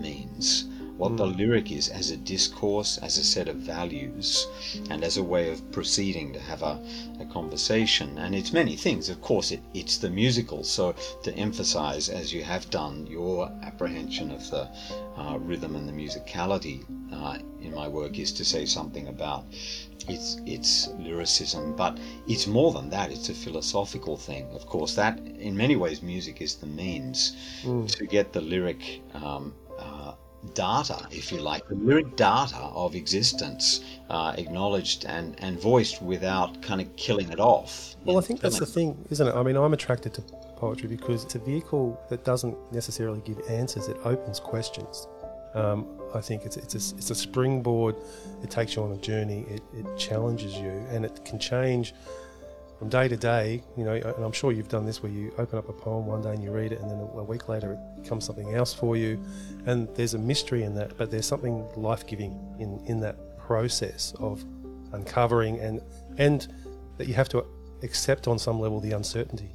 means 0.00 0.66
what 0.98 1.16
the 1.16 1.24
lyric 1.24 1.70
is 1.70 1.88
as 1.88 2.10
a 2.10 2.16
discourse, 2.16 2.98
as 2.98 3.18
a 3.18 3.24
set 3.24 3.48
of 3.48 3.54
values, 3.56 4.48
and 4.90 5.04
as 5.04 5.16
a 5.16 5.22
way 5.22 5.48
of 5.48 5.70
proceeding 5.70 6.32
to 6.32 6.40
have 6.40 6.62
a, 6.62 6.82
a 7.20 7.24
conversation. 7.26 8.18
And 8.18 8.34
it's 8.34 8.52
many 8.52 8.74
things. 8.74 9.08
Of 9.08 9.22
course, 9.22 9.52
it, 9.52 9.62
it's 9.74 9.98
the 9.98 10.10
musical. 10.10 10.64
So 10.64 10.96
to 11.22 11.32
emphasize, 11.34 12.08
as 12.08 12.32
you 12.32 12.42
have 12.42 12.68
done, 12.70 13.06
your 13.06 13.48
apprehension 13.62 14.32
of 14.32 14.50
the 14.50 14.68
uh, 15.16 15.38
rhythm 15.38 15.76
and 15.76 15.88
the 15.88 15.92
musicality 15.92 16.84
uh, 17.12 17.38
in 17.60 17.72
my 17.72 17.86
work 17.86 18.18
is 18.18 18.32
to 18.32 18.44
say 18.44 18.66
something 18.66 19.06
about 19.06 19.44
its 20.08 20.40
its 20.46 20.88
lyricism, 20.98 21.76
but 21.76 21.96
it's 22.26 22.46
more 22.48 22.72
than 22.72 22.90
that. 22.90 23.12
It's 23.12 23.28
a 23.28 23.34
philosophical 23.34 24.16
thing. 24.16 24.50
Of 24.52 24.66
course, 24.66 24.94
that 24.94 25.18
in 25.20 25.56
many 25.56 25.76
ways, 25.76 26.02
music 26.02 26.40
is 26.40 26.56
the 26.56 26.66
means 26.66 27.36
mm. 27.62 27.88
to 27.98 28.06
get 28.06 28.32
the 28.32 28.40
lyric 28.40 29.02
um, 29.14 29.54
data, 30.54 31.06
if 31.10 31.32
you 31.32 31.40
like, 31.40 31.66
the 31.68 31.74
lyric 31.74 32.16
data 32.16 32.56
of 32.56 32.94
existence 32.94 33.84
uh, 34.10 34.34
acknowledged 34.38 35.04
and, 35.04 35.36
and 35.40 35.60
voiced 35.60 36.00
without 36.02 36.60
kind 36.62 36.80
of 36.80 36.94
killing 36.96 37.30
it 37.30 37.40
off. 37.40 37.96
Well, 38.04 38.18
I 38.18 38.20
think 38.20 38.40
that's 38.40 38.58
the 38.58 38.66
thing, 38.66 38.96
isn't 39.10 39.26
it? 39.26 39.34
I 39.34 39.42
mean, 39.42 39.56
I'm 39.56 39.72
attracted 39.72 40.14
to 40.14 40.22
poetry 40.56 40.88
because 40.88 41.24
it's 41.24 41.34
a 41.34 41.38
vehicle 41.38 42.00
that 42.08 42.24
doesn't 42.24 42.56
necessarily 42.72 43.20
give 43.24 43.40
answers, 43.48 43.88
it 43.88 43.96
opens 44.04 44.40
questions. 44.40 45.06
Um, 45.54 45.86
I 46.14 46.20
think 46.20 46.44
it's, 46.44 46.56
it's, 46.56 46.74
a, 46.74 46.96
it's 46.96 47.10
a 47.10 47.14
springboard, 47.14 47.96
it 48.42 48.50
takes 48.50 48.76
you 48.76 48.82
on 48.82 48.92
a 48.92 48.96
journey, 48.96 49.44
it, 49.48 49.62
it 49.74 49.96
challenges 49.96 50.54
you, 50.54 50.70
and 50.90 51.04
it 51.04 51.24
can 51.24 51.38
change 51.38 51.94
from 52.78 52.88
day 52.88 53.08
to 53.08 53.16
day, 53.16 53.62
you 53.76 53.84
know, 53.84 53.94
and 53.94 54.24
I'm 54.24 54.32
sure 54.32 54.52
you've 54.52 54.68
done 54.68 54.86
this 54.86 55.02
where 55.02 55.10
you 55.10 55.32
open 55.36 55.58
up 55.58 55.68
a 55.68 55.72
poem 55.72 56.06
one 56.06 56.22
day 56.22 56.30
and 56.30 56.42
you 56.42 56.52
read 56.52 56.72
it, 56.72 56.80
and 56.80 56.90
then 56.90 56.98
a 56.98 57.24
week 57.24 57.48
later 57.48 57.72
it 57.72 58.02
becomes 58.02 58.24
something 58.24 58.54
else 58.54 58.72
for 58.72 58.96
you, 58.96 59.20
and 59.66 59.88
there's 59.96 60.14
a 60.14 60.18
mystery 60.18 60.62
in 60.62 60.74
that, 60.76 60.96
but 60.96 61.10
there's 61.10 61.26
something 61.26 61.66
life 61.76 62.06
giving 62.06 62.38
in 62.58 62.80
in 62.86 63.00
that 63.00 63.16
process 63.38 64.14
of 64.20 64.44
uncovering 64.92 65.58
and 65.60 65.80
and 66.18 66.48
that 66.98 67.08
you 67.08 67.14
have 67.14 67.28
to 67.28 67.44
accept 67.82 68.28
on 68.28 68.38
some 68.38 68.60
level 68.60 68.80
the 68.80 68.92
uncertainty 68.92 69.50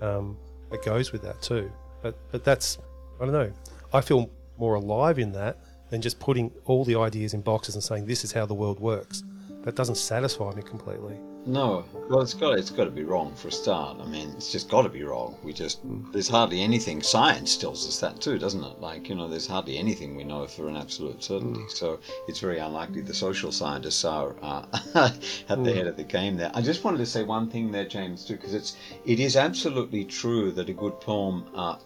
um, 0.00 0.36
that 0.70 0.84
goes 0.84 1.12
with 1.12 1.22
that 1.22 1.40
too. 1.42 1.70
But 2.02 2.16
but 2.30 2.44
that's 2.44 2.78
I 3.20 3.24
don't 3.24 3.32
know. 3.32 3.52
I 3.92 4.00
feel 4.00 4.30
more 4.58 4.74
alive 4.74 5.18
in 5.18 5.32
that 5.32 5.58
than 5.90 6.02
just 6.02 6.20
putting 6.20 6.52
all 6.64 6.84
the 6.84 6.96
ideas 6.96 7.34
in 7.34 7.40
boxes 7.40 7.74
and 7.74 7.82
saying 7.82 8.06
this 8.06 8.22
is 8.22 8.32
how 8.32 8.46
the 8.46 8.54
world 8.54 8.78
works. 8.78 9.22
That 9.62 9.74
doesn't 9.74 9.96
satisfy 9.96 10.54
me 10.54 10.62
completely. 10.62 11.18
No, 11.48 11.82
well, 12.10 12.20
it's 12.20 12.34
got 12.34 12.58
it's 12.58 12.70
got 12.70 12.84
to 12.84 12.90
be 12.90 13.04
wrong 13.04 13.34
for 13.34 13.48
a 13.48 13.52
start. 13.52 13.98
I 14.02 14.04
mean, 14.04 14.28
it's 14.36 14.52
just 14.52 14.68
got 14.68 14.82
to 14.82 14.90
be 14.90 15.02
wrong. 15.02 15.34
We 15.42 15.54
just 15.54 15.80
there's 16.12 16.28
hardly 16.28 16.60
anything. 16.60 17.00
Science 17.02 17.56
tells 17.56 17.88
us 17.88 18.00
that 18.00 18.20
too, 18.20 18.38
doesn't 18.38 18.62
it? 18.62 18.80
Like 18.82 19.08
you 19.08 19.14
know, 19.14 19.28
there's 19.28 19.46
hardly 19.46 19.78
anything 19.78 20.14
we 20.14 20.24
know 20.24 20.46
for 20.46 20.68
an 20.68 20.76
absolute 20.76 21.24
certainty. 21.24 21.60
Mm. 21.60 21.70
So 21.70 22.00
it's 22.28 22.40
very 22.40 22.58
unlikely 22.58 23.00
the 23.00 23.14
social 23.14 23.50
scientists 23.50 24.04
are 24.04 24.36
uh, 24.42 24.66
at 24.94 25.18
the 25.48 25.70
mm. 25.70 25.74
head 25.74 25.86
of 25.86 25.96
the 25.96 26.04
game 26.04 26.36
there. 26.36 26.50
I 26.52 26.60
just 26.60 26.84
wanted 26.84 26.98
to 26.98 27.06
say 27.06 27.24
one 27.24 27.48
thing 27.48 27.72
there, 27.72 27.86
James, 27.86 28.26
too, 28.26 28.36
because 28.36 28.52
it's 28.52 28.76
it 29.06 29.18
is 29.18 29.34
absolutely 29.34 30.04
true 30.04 30.52
that 30.52 30.68
a 30.68 30.74
good 30.74 31.00
poem 31.00 31.46
uh, 31.54 31.76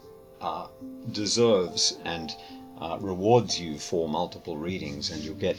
uh, 0.41 0.67
deserves 1.13 1.99
and 2.05 2.35
uh, 2.83 2.99
rewards 3.01 3.61
you 3.61 3.79
for 3.79 4.09
multiple 4.09 4.57
readings, 4.57 5.11
and 5.11 5.23
you'll 5.23 5.35
get 5.37 5.57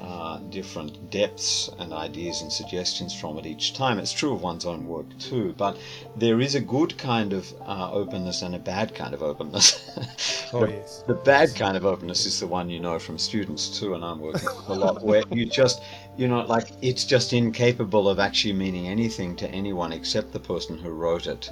uh, 0.00 0.38
different 0.50 1.10
depths 1.10 1.70
and 1.78 1.92
ideas 1.92 2.42
and 2.42 2.52
suggestions 2.52 3.14
from 3.14 3.38
it 3.38 3.46
each 3.46 3.74
time. 3.74 3.98
It's 3.98 4.12
true 4.12 4.34
of 4.34 4.42
one's 4.42 4.64
own 4.64 4.86
work 4.86 5.06
too, 5.18 5.54
but 5.56 5.78
there 6.16 6.40
is 6.40 6.56
a 6.56 6.60
good 6.60 6.98
kind 6.98 7.32
of 7.32 7.52
uh, 7.66 7.92
openness 7.92 8.42
and 8.42 8.54
a 8.56 8.58
bad 8.58 8.94
kind 8.94 9.14
of 9.14 9.22
openness. 9.22 10.50
oh, 10.52 10.66
yes. 10.66 11.04
The 11.06 11.14
bad 11.14 11.54
kind 11.54 11.76
of 11.76 11.86
openness 11.86 12.26
is 12.26 12.40
the 12.40 12.48
one 12.48 12.68
you 12.68 12.80
know 12.80 12.98
from 12.98 13.16
students 13.16 13.78
too, 13.78 13.94
and 13.94 14.04
I'm 14.04 14.18
working 14.18 14.48
a 14.68 14.74
lot 14.74 15.02
where 15.04 15.22
you 15.30 15.46
just 15.46 15.82
you 16.16 16.28
know, 16.28 16.42
like 16.42 16.68
it's 16.82 17.04
just 17.04 17.32
incapable 17.32 18.08
of 18.08 18.18
actually 18.18 18.52
meaning 18.52 18.88
anything 18.88 19.36
to 19.36 19.48
anyone 19.50 19.92
except 19.92 20.32
the 20.32 20.40
person 20.40 20.76
who 20.76 20.90
wrote 20.90 21.26
it. 21.26 21.50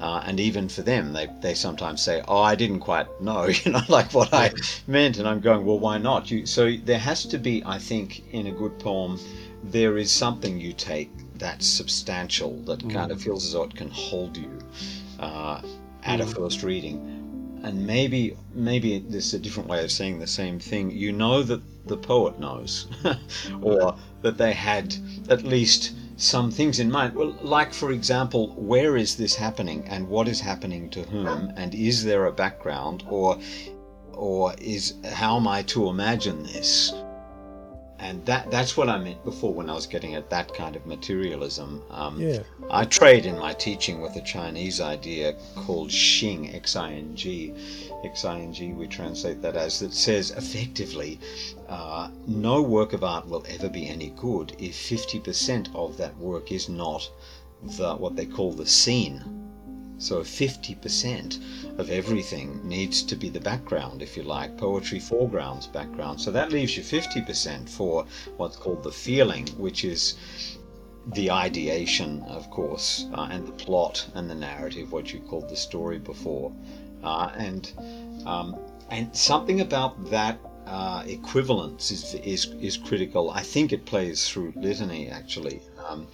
Uh, 0.00 0.22
and 0.26 0.40
even 0.40 0.68
for 0.68 0.82
them, 0.82 1.12
they, 1.12 1.28
they 1.40 1.54
sometimes 1.54 2.02
say, 2.02 2.22
"Oh, 2.26 2.42
I 2.42 2.54
didn't 2.54 2.80
quite 2.80 3.06
know," 3.20 3.44
you 3.64 3.72
know, 3.72 3.82
like 3.88 4.12
what 4.12 4.32
I 4.32 4.52
meant. 4.86 5.18
And 5.18 5.28
I'm 5.28 5.40
going, 5.40 5.64
"Well, 5.64 5.78
why 5.78 5.98
not?" 5.98 6.30
You, 6.30 6.46
so 6.46 6.76
there 6.84 6.98
has 6.98 7.24
to 7.26 7.38
be, 7.38 7.62
I 7.64 7.78
think, 7.78 8.24
in 8.32 8.48
a 8.48 8.52
good 8.52 8.78
poem, 8.78 9.18
there 9.62 9.96
is 9.96 10.10
something 10.10 10.60
you 10.60 10.72
take 10.72 11.10
that's 11.36 11.66
substantial 11.66 12.58
that 12.62 12.80
mm. 12.80 12.92
kind 12.92 13.10
of 13.10 13.20
feels 13.20 13.44
as 13.46 13.52
though 13.52 13.64
it 13.64 13.74
can 13.74 13.90
hold 13.90 14.36
you 14.36 14.58
uh, 15.20 15.60
at 16.02 16.20
mm. 16.20 16.22
a 16.22 16.26
first 16.26 16.62
reading. 16.62 17.23
And 17.64 17.86
maybe, 17.86 18.36
maybe 18.52 18.98
this 18.98 19.28
is 19.28 19.34
a 19.34 19.38
different 19.38 19.70
way 19.70 19.82
of 19.82 19.90
saying 19.90 20.18
the 20.18 20.26
same 20.26 20.60
thing. 20.60 20.90
You 20.90 21.12
know 21.12 21.42
that 21.42 21.62
the 21.86 21.96
poet 21.96 22.38
knows, 22.38 22.88
or 23.62 23.96
that 24.20 24.36
they 24.36 24.52
had 24.52 24.94
at 25.30 25.44
least 25.44 25.94
some 26.18 26.50
things 26.50 26.78
in 26.78 26.90
mind. 26.90 27.14
Well, 27.14 27.34
like, 27.40 27.72
for 27.72 27.90
example, 27.90 28.48
where 28.56 28.98
is 28.98 29.16
this 29.16 29.34
happening 29.34 29.86
and 29.88 30.06
what 30.08 30.28
is 30.28 30.40
happening 30.40 30.90
to 30.90 31.04
whom, 31.04 31.52
and 31.56 31.74
is 31.74 32.04
there 32.04 32.26
a 32.26 32.32
background, 32.32 33.02
or, 33.08 33.38
or 34.12 34.54
is 34.58 34.94
how 35.12 35.36
am 35.36 35.48
I 35.48 35.62
to 35.62 35.88
imagine 35.88 36.42
this? 36.42 36.92
And 37.98 38.24
that, 38.26 38.50
that's 38.50 38.76
what 38.76 38.88
I 38.88 38.98
meant 38.98 39.24
before 39.24 39.54
when 39.54 39.70
I 39.70 39.74
was 39.74 39.86
getting 39.86 40.14
at 40.14 40.28
that 40.30 40.52
kind 40.52 40.74
of 40.76 40.84
materialism. 40.84 41.82
Um, 41.90 42.20
yeah. 42.20 42.40
I 42.70 42.84
trade 42.84 43.24
in 43.24 43.38
my 43.38 43.52
teaching 43.52 44.00
with 44.00 44.16
a 44.16 44.20
Chinese 44.22 44.80
idea 44.80 45.34
called 45.54 45.90
Xing, 45.90 46.54
X 46.54 46.76
I 46.76 46.92
N 46.92 47.14
G. 47.14 47.54
X 48.04 48.24
I 48.24 48.40
N 48.40 48.52
G, 48.52 48.72
we 48.72 48.86
translate 48.88 49.40
that 49.42 49.56
as, 49.56 49.80
that 49.80 49.94
says 49.94 50.32
effectively 50.32 51.20
uh, 51.68 52.10
no 52.26 52.60
work 52.60 52.92
of 52.92 53.04
art 53.04 53.26
will 53.28 53.44
ever 53.48 53.68
be 53.68 53.88
any 53.88 54.10
good 54.10 54.54
if 54.58 54.74
50% 54.74 55.74
of 55.74 55.96
that 55.96 56.16
work 56.18 56.52
is 56.52 56.68
not 56.68 57.08
the 57.62 57.94
what 57.94 58.16
they 58.16 58.26
call 58.26 58.52
the 58.52 58.66
scene. 58.66 59.43
So 59.98 60.20
50% 60.22 61.78
of 61.78 61.90
everything 61.90 62.60
needs 62.66 63.02
to 63.02 63.16
be 63.16 63.28
the 63.28 63.40
background, 63.40 64.02
if 64.02 64.16
you 64.16 64.22
like, 64.22 64.56
poetry 64.58 64.98
foregrounds 65.00 65.66
background. 65.66 66.20
So 66.20 66.30
that 66.32 66.52
leaves 66.52 66.76
you 66.76 66.82
50% 66.82 67.68
for 67.68 68.04
what's 68.36 68.56
called 68.56 68.82
the 68.82 68.92
feeling, 68.92 69.46
which 69.58 69.84
is 69.84 70.14
the 71.06 71.30
ideation, 71.30 72.22
of 72.24 72.50
course, 72.50 73.06
uh, 73.14 73.28
and 73.30 73.46
the 73.46 73.52
plot 73.52 74.06
and 74.14 74.28
the 74.28 74.34
narrative, 74.34 74.92
what 74.92 75.12
you 75.12 75.20
called 75.20 75.48
the 75.48 75.56
story 75.56 75.98
before. 75.98 76.52
Uh, 77.02 77.30
and 77.36 77.72
um, 78.26 78.56
and 78.90 79.14
something 79.14 79.60
about 79.60 80.10
that 80.10 80.38
uh, 80.66 81.02
equivalence 81.06 81.90
is, 81.90 82.14
is 82.14 82.46
is 82.60 82.76
critical. 82.78 83.30
I 83.30 83.42
think 83.42 83.72
it 83.72 83.84
plays 83.84 84.28
through 84.28 84.54
litany 84.56 85.08
actually. 85.08 85.60
um, 85.86 86.06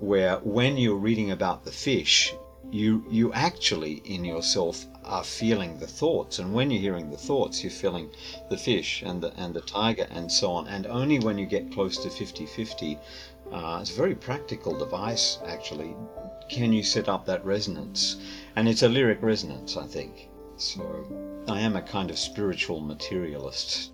where 0.00 0.36
when 0.38 0.76
you're 0.76 0.96
reading 0.96 1.32
about 1.32 1.64
the 1.64 1.72
fish, 1.72 2.32
you 2.70 3.04
you 3.08 3.32
actually 3.32 4.02
in 4.04 4.24
yourself 4.24 4.86
are 5.04 5.24
feeling 5.24 5.78
the 5.78 5.86
thoughts, 5.86 6.38
and 6.38 6.52
when 6.52 6.70
you're 6.70 6.82
hearing 6.82 7.10
the 7.10 7.16
thoughts, 7.16 7.62
you're 7.62 7.70
feeling 7.70 8.10
the 8.50 8.56
fish 8.56 9.02
and 9.02 9.22
the 9.22 9.32
and 9.36 9.54
the 9.54 9.62
tiger 9.62 10.06
and 10.10 10.30
so 10.30 10.52
on. 10.52 10.68
And 10.68 10.86
only 10.86 11.18
when 11.18 11.38
you 11.38 11.46
get 11.46 11.72
close 11.72 11.96
to 11.98 12.08
50-50, 12.08 12.98
uh, 13.52 13.78
it's 13.80 13.90
a 13.90 13.94
very 13.94 14.14
practical 14.14 14.76
device 14.78 15.38
actually. 15.46 15.96
Can 16.48 16.72
you 16.72 16.82
set 16.82 17.08
up 17.08 17.24
that 17.26 17.44
resonance? 17.44 18.16
And 18.56 18.68
it's 18.68 18.82
a 18.82 18.88
lyric 18.88 19.22
resonance, 19.22 19.76
I 19.76 19.86
think. 19.86 20.28
So 20.56 20.82
I 21.48 21.60
am 21.60 21.76
a 21.76 21.82
kind 21.82 22.10
of 22.10 22.18
spiritual 22.18 22.80
materialist. 22.80 23.92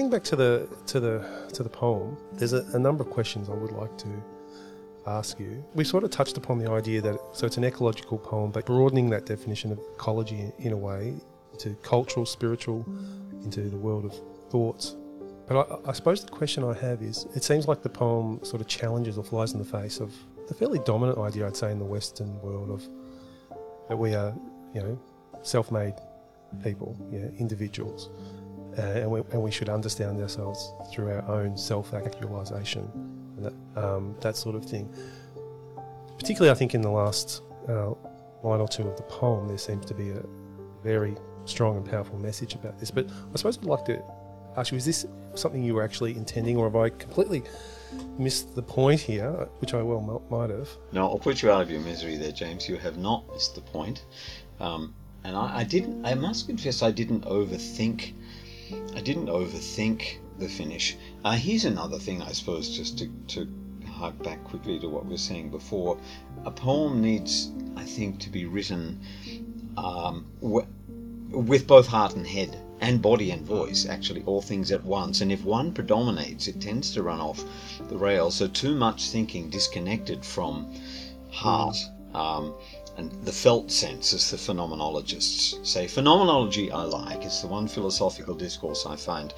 Getting 0.00 0.10
back 0.10 0.24
to 0.24 0.36
the 0.36 0.66
to 0.86 0.98
the 0.98 1.22
to 1.52 1.62
the 1.62 1.68
poem, 1.68 2.16
there's 2.32 2.54
a, 2.54 2.64
a 2.72 2.78
number 2.78 3.04
of 3.04 3.10
questions 3.10 3.50
I 3.50 3.52
would 3.52 3.72
like 3.72 3.98
to 3.98 4.08
ask 5.06 5.38
you. 5.38 5.62
We 5.74 5.84
sort 5.84 6.04
of 6.04 6.10
touched 6.10 6.38
upon 6.38 6.58
the 6.58 6.70
idea 6.70 7.02
that 7.02 7.20
so 7.34 7.44
it's 7.44 7.58
an 7.58 7.64
ecological 7.64 8.16
poem, 8.16 8.50
but 8.50 8.64
broadening 8.64 9.10
that 9.10 9.26
definition 9.26 9.72
of 9.72 9.78
ecology 9.78 10.52
in, 10.58 10.72
a 10.72 10.76
way 10.78 11.16
to 11.58 11.74
cultural, 11.82 12.24
spiritual, 12.24 12.86
into 13.44 13.68
the 13.68 13.76
world 13.76 14.06
of 14.06 14.14
thoughts. 14.48 14.96
But 15.46 15.68
I, 15.70 15.90
I 15.90 15.92
suppose 15.92 16.24
the 16.24 16.30
question 16.30 16.64
I 16.64 16.72
have 16.72 17.02
is, 17.02 17.26
it 17.36 17.44
seems 17.44 17.68
like 17.68 17.82
the 17.82 17.90
poem 17.90 18.42
sort 18.42 18.62
of 18.62 18.68
challenges 18.68 19.18
or 19.18 19.22
flies 19.22 19.52
in 19.52 19.58
the 19.58 19.66
face 19.66 20.00
of 20.00 20.14
the 20.48 20.54
fairly 20.54 20.78
dominant 20.78 21.18
idea, 21.18 21.46
I'd 21.46 21.58
say, 21.58 21.72
in 21.72 21.78
the 21.78 21.84
Western 21.84 22.40
world 22.40 22.70
of 22.70 22.88
that 23.90 23.98
we 23.98 24.14
are, 24.14 24.34
you 24.74 24.80
know, 24.80 24.98
self-made 25.42 25.96
people, 26.64 26.96
yeah, 27.12 27.26
individuals 27.38 28.08
uh, 28.78 28.82
and, 28.82 29.10
we, 29.10 29.20
and 29.32 29.42
we 29.42 29.50
should 29.50 29.68
understand 29.68 30.20
ourselves 30.20 30.72
through 30.90 31.10
our 31.10 31.28
own 31.28 31.56
self-actualization 31.56 32.88
that, 33.38 33.52
um, 33.76 34.14
that 34.20 34.36
sort 34.36 34.54
of 34.54 34.64
thing. 34.64 34.92
Particularly, 36.18 36.50
I 36.50 36.54
think 36.54 36.74
in 36.74 36.82
the 36.82 36.90
last 36.90 37.42
uh, 37.68 37.90
line 38.42 38.60
or 38.60 38.68
two 38.68 38.86
of 38.86 38.96
the 38.96 39.02
poem, 39.04 39.48
there 39.48 39.58
seems 39.58 39.86
to 39.86 39.94
be 39.94 40.10
a 40.10 40.22
very 40.82 41.16
strong 41.46 41.76
and 41.76 41.88
powerful 41.88 42.18
message 42.18 42.54
about 42.54 42.78
this. 42.78 42.90
But 42.90 43.06
I 43.08 43.36
suppose 43.36 43.58
I'd 43.58 43.64
like 43.64 43.84
to 43.86 44.02
ask 44.56 44.70
you: 44.70 44.78
Is 44.78 44.84
this 44.84 45.06
something 45.34 45.62
you 45.62 45.74
were 45.74 45.82
actually 45.82 46.16
intending, 46.16 46.56
or 46.56 46.66
have 46.66 46.76
I 46.76 46.90
completely 46.90 47.42
missed 48.18 48.54
the 48.54 48.62
point 48.62 49.00
here, 49.00 49.48
which 49.60 49.74
I 49.74 49.82
well 49.82 50.22
might 50.30 50.50
have? 50.50 50.68
No, 50.92 51.08
I'll 51.08 51.18
put 51.18 51.42
you 51.42 51.50
out 51.50 51.62
of 51.62 51.70
your 51.70 51.80
misery 51.80 52.16
there, 52.16 52.32
James. 52.32 52.68
You 52.68 52.76
have 52.76 52.98
not 52.98 53.26
missed 53.32 53.54
the 53.54 53.62
point. 53.62 54.04
Um, 54.60 54.94
and 55.24 55.36
I, 55.36 55.58
I, 55.58 55.64
didn't. 55.64 56.04
I 56.04 56.14
must 56.14 56.46
confess, 56.46 56.82
I 56.82 56.90
didn't 56.90 57.24
overthink 57.24 58.14
I 58.94 59.00
didn't 59.00 59.26
overthink 59.26 60.18
the 60.38 60.48
finish. 60.48 60.96
Uh, 61.24 61.32
here's 61.32 61.64
another 61.64 61.98
thing, 61.98 62.22
I 62.22 62.32
suppose, 62.32 62.68
just 62.76 62.98
to, 62.98 63.08
to 63.28 63.48
hark 63.86 64.22
back 64.22 64.42
quickly 64.44 64.78
to 64.80 64.88
what 64.88 65.04
we 65.04 65.12
were 65.12 65.18
saying 65.18 65.50
before. 65.50 65.98
A 66.44 66.50
poem 66.50 67.00
needs, 67.00 67.50
I 67.76 67.84
think, 67.84 68.18
to 68.20 68.30
be 68.30 68.46
written 68.46 69.00
um, 69.76 70.26
w- 70.40 70.66
with 71.30 71.66
both 71.66 71.86
heart 71.86 72.16
and 72.16 72.26
head, 72.26 72.56
and 72.80 73.02
body 73.02 73.30
and 73.30 73.46
voice, 73.46 73.86
actually, 73.86 74.22
all 74.24 74.40
things 74.40 74.72
at 74.72 74.82
once. 74.82 75.20
And 75.20 75.30
if 75.30 75.44
one 75.44 75.72
predominates, 75.72 76.48
it 76.48 76.60
tends 76.60 76.92
to 76.94 77.02
run 77.02 77.20
off 77.20 77.44
the 77.88 77.98
rails. 77.98 78.34
So, 78.36 78.48
too 78.48 78.74
much 78.74 79.10
thinking 79.10 79.50
disconnected 79.50 80.24
from 80.24 80.74
heart. 81.30 81.76
Um, 82.14 82.54
and 83.00 83.10
the 83.24 83.32
felt 83.32 83.70
sense, 83.70 84.12
as 84.12 84.30
the 84.30 84.36
phenomenologists 84.36 85.66
say. 85.66 85.86
Phenomenology 85.86 86.70
I 86.70 86.82
like. 86.82 87.24
It's 87.24 87.40
the 87.40 87.48
one 87.48 87.66
philosophical 87.66 88.34
discourse 88.34 88.84
I 88.84 88.96
find 88.96 89.32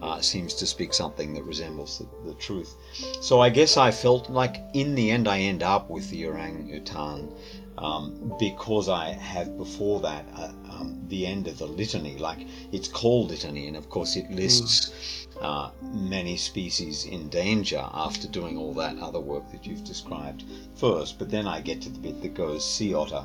uh, 0.00 0.20
seems 0.20 0.54
to 0.54 0.66
speak 0.66 0.94
something 0.94 1.34
that 1.34 1.42
resembles 1.42 1.98
the, 1.98 2.06
the, 2.28 2.34
truth. 2.34 2.74
So 3.20 3.40
I 3.40 3.50
guess 3.50 3.76
I 3.76 3.90
felt 3.90 4.30
like 4.30 4.56
in 4.72 4.94
the 4.94 5.10
end 5.10 5.26
I 5.26 5.40
end 5.40 5.62
up 5.64 5.90
with 5.90 6.08
the 6.10 6.26
orangutan 6.26 7.28
um, 7.76 8.32
because 8.38 8.88
I 8.88 9.10
have 9.10 9.56
before 9.58 10.00
that 10.00 10.24
uh, 10.36 10.52
um, 10.70 11.00
the 11.08 11.26
end 11.26 11.48
of 11.48 11.58
the 11.58 11.66
litany. 11.66 12.18
Like 12.18 12.46
it's 12.72 12.88
called 12.88 13.30
litany, 13.30 13.66
and 13.66 13.76
of 13.76 13.88
course 13.88 14.16
it 14.16 14.30
lists. 14.30 14.90
Mm. 14.90 15.17
Uh, 15.40 15.70
many 15.82 16.36
species 16.36 17.04
in 17.04 17.28
danger 17.28 17.88
after 17.92 18.26
doing 18.26 18.56
all 18.58 18.74
that 18.74 18.98
other 18.98 19.20
work 19.20 19.48
that 19.52 19.64
you've 19.64 19.84
described 19.84 20.42
first. 20.74 21.18
But 21.18 21.30
then 21.30 21.46
I 21.46 21.60
get 21.60 21.80
to 21.82 21.90
the 21.90 22.00
bit 22.00 22.20
that 22.22 22.34
goes 22.34 22.68
sea 22.68 22.92
otter, 22.92 23.22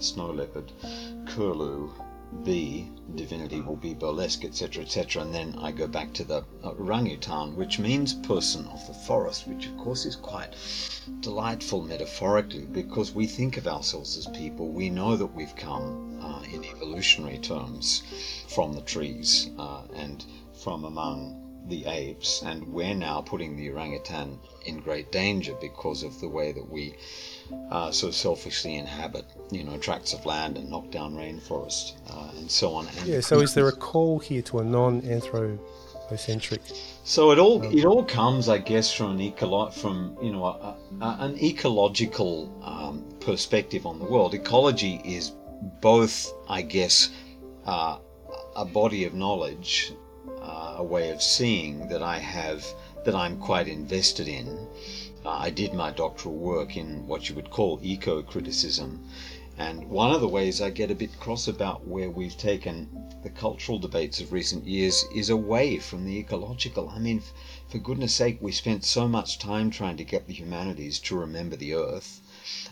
snow 0.00 0.30
leopard, 0.30 0.72
curlew, 1.26 1.92
bee, 2.42 2.90
divinity 3.14 3.60
will 3.60 3.76
be 3.76 3.94
burlesque, 3.94 4.44
etc., 4.44 4.82
etc. 4.82 5.22
And 5.22 5.32
then 5.32 5.54
I 5.58 5.70
go 5.70 5.86
back 5.86 6.12
to 6.14 6.24
the 6.24 6.44
orangutan, 6.64 7.54
which 7.54 7.78
means 7.78 8.14
person 8.14 8.66
of 8.66 8.84
the 8.88 8.94
forest, 8.94 9.46
which 9.46 9.66
of 9.66 9.76
course 9.78 10.04
is 10.04 10.16
quite 10.16 10.54
delightful 11.20 11.82
metaphorically 11.82 12.66
because 12.66 13.12
we 13.12 13.26
think 13.26 13.56
of 13.56 13.68
ourselves 13.68 14.16
as 14.16 14.26
people. 14.26 14.68
We 14.70 14.90
know 14.90 15.16
that 15.16 15.34
we've 15.34 15.54
come 15.54 16.18
uh, 16.20 16.42
in 16.52 16.64
evolutionary 16.64 17.38
terms 17.38 18.02
from 18.48 18.72
the 18.72 18.82
trees 18.82 19.50
uh, 19.58 19.82
and 19.94 20.24
from 20.66 20.82
among 20.84 21.40
the 21.68 21.84
apes, 21.84 22.42
and 22.42 22.66
we're 22.66 22.92
now 22.92 23.20
putting 23.20 23.56
the 23.56 23.70
orangutan 23.70 24.36
in 24.64 24.80
great 24.80 25.12
danger 25.12 25.54
because 25.60 26.02
of 26.02 26.18
the 26.18 26.28
way 26.28 26.50
that 26.50 26.68
we 26.68 26.96
uh, 27.70 27.92
so 27.92 28.10
selfishly 28.10 28.74
inhabit, 28.74 29.26
you 29.52 29.62
know, 29.62 29.78
tracts 29.78 30.12
of 30.12 30.26
land 30.26 30.58
and 30.58 30.68
knock 30.68 30.90
down 30.90 31.14
rainforest 31.14 31.92
uh, 32.10 32.32
and 32.36 32.50
so 32.50 32.74
on. 32.74 32.88
And 32.88 33.06
yeah. 33.06 33.20
So, 33.20 33.38
is 33.42 33.54
there 33.54 33.68
a 33.68 33.72
call 33.90 34.18
here 34.18 34.42
to 34.42 34.58
a 34.58 34.64
non-anthropocentric? 34.64 36.62
So 37.04 37.30
it 37.30 37.38
all 37.38 37.62
it 37.62 37.84
all 37.84 38.02
comes, 38.04 38.48
I 38.48 38.58
guess, 38.58 38.92
from 38.92 39.12
an 39.12 39.18
ecolo- 39.20 39.72
from 39.72 40.18
you 40.20 40.32
know 40.32 40.46
a, 40.46 40.76
a, 41.00 41.16
an 41.20 41.38
ecological 41.40 42.52
um, 42.64 43.04
perspective 43.20 43.86
on 43.86 44.00
the 44.00 44.04
world. 44.04 44.34
Ecology 44.34 45.00
is 45.04 45.30
both, 45.80 46.32
I 46.48 46.62
guess, 46.62 47.10
uh, 47.66 47.98
a 48.56 48.64
body 48.64 49.04
of 49.04 49.14
knowledge, 49.14 49.92
uh, 50.46 50.76
a 50.78 50.84
way 50.84 51.10
of 51.10 51.22
seeing 51.22 51.88
that 51.88 52.02
I 52.02 52.18
have 52.18 52.64
that 53.04 53.14
I'm 53.14 53.38
quite 53.38 53.68
invested 53.68 54.28
in 54.28 54.66
I 55.28 55.50
did 55.50 55.74
my 55.74 55.90
doctoral 55.90 56.36
work 56.36 56.76
in 56.76 57.04
what 57.08 57.28
you 57.28 57.34
would 57.34 57.50
call 57.50 57.80
eco 57.82 58.22
criticism. 58.22 59.08
And 59.58 59.90
one 59.90 60.12
of 60.12 60.20
the 60.20 60.28
ways 60.28 60.60
I 60.60 60.70
get 60.70 60.88
a 60.88 60.94
bit 60.94 61.18
cross 61.18 61.48
about 61.48 61.84
where 61.84 62.08
we've 62.08 62.38
taken 62.38 62.88
the 63.24 63.30
cultural 63.30 63.80
debates 63.80 64.20
of 64.20 64.32
recent 64.32 64.68
years 64.68 65.04
is 65.12 65.28
away 65.28 65.78
from 65.78 66.04
the 66.04 66.16
ecological. 66.16 66.90
I 66.90 67.00
mean, 67.00 67.22
for 67.68 67.78
goodness 67.78 68.14
sake, 68.14 68.38
we 68.40 68.52
spent 68.52 68.84
so 68.84 69.08
much 69.08 69.40
time 69.40 69.68
trying 69.68 69.96
to 69.96 70.04
get 70.04 70.28
the 70.28 70.32
humanities 70.32 71.00
to 71.00 71.18
remember 71.18 71.56
the 71.56 71.74
earth, 71.74 72.20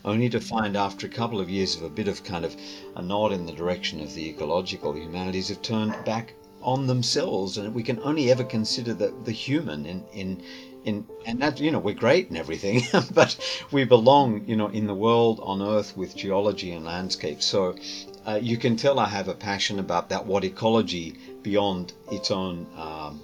only 0.05 0.29
to 0.29 0.41
find 0.41 0.77
after 0.77 1.09
a 1.09 1.11
couple 1.11 1.41
of 1.41 1.51
years 1.51 1.75
of 1.75 1.83
a 1.83 1.91
bit 1.91 2.07
of 2.07 2.23
kind 2.23 2.45
of 2.45 2.57
a 2.95 3.03
nod 3.03 3.33
in 3.33 3.47
the 3.47 3.53
direction 3.53 4.01
of 4.01 4.15
the 4.15 4.29
ecological, 4.29 4.93
the 4.93 5.01
humanities 5.01 5.49
have 5.49 5.61
turned 5.61 6.05
back 6.05 6.35
on 6.65 6.87
themselves, 6.87 7.59
and 7.59 7.75
we 7.75 7.83
can 7.83 8.01
only 8.03 8.31
ever 8.31 8.43
consider 8.43 8.95
the, 8.95 9.15
the 9.25 9.33
human 9.33 9.87
in, 9.87 10.05
in 10.13 10.43
in 10.85 11.07
and 11.25 11.41
that 11.41 11.61
you 11.61 11.71
know 11.71 11.79
we're 11.79 11.95
great 11.95 12.29
and 12.29 12.37
everything 12.37 12.83
but 13.15 13.37
we 13.73 13.85
belong 13.85 14.45
you 14.47 14.57
know 14.57 14.69
in 14.69 14.87
the 14.87 14.95
world 14.95 15.41
on 15.43 15.63
earth 15.63 15.97
with 15.97 16.17
geology 16.17 16.73
and 16.73 16.85
landscape. 16.85 17.43
So 17.43 17.77
uh, 18.27 18.39
you 18.43 18.57
can 18.57 18.77
tell 18.77 18.99
i 18.99 19.09
have 19.09 19.29
a 19.29 19.35
passion 19.35 19.79
about 19.79 20.09
that 20.09 20.27
what 20.27 20.45
ecology 20.45 21.15
beyond 21.43 21.93
its 22.11 22.31
own 22.31 22.67
um, 22.77 23.21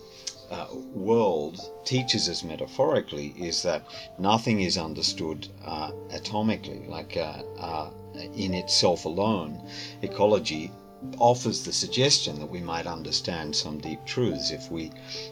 uh, 0.51 0.67
world 0.93 1.61
teaches 1.85 2.29
us 2.29 2.43
metaphorically 2.43 3.29
is 3.39 3.63
that 3.63 3.85
nothing 4.19 4.61
is 4.61 4.77
understood 4.77 5.49
uh, 5.65 5.93
atomically 6.11 6.89
like 6.89 7.17
uh, 7.17 7.43
uh, 7.59 7.91
in 8.35 8.55
itself 8.55 9.05
alone. 9.05 9.61
Ecology 10.03 10.71
offers 11.19 11.65
the 11.65 11.73
suggestion 11.73 12.39
that 12.39 12.51
we 12.51 12.61
might 12.61 12.87
understand 12.87 13.55
some 13.55 13.79
deep 13.79 14.05
truths 14.05 14.51
if 14.51 14.71
we 14.71 14.91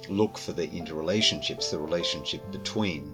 look 0.08 0.38
for 0.38 0.52
the 0.52 0.68
interrelationships, 0.68 1.70
the 1.70 1.78
relationship 1.78 2.50
between. 2.50 3.12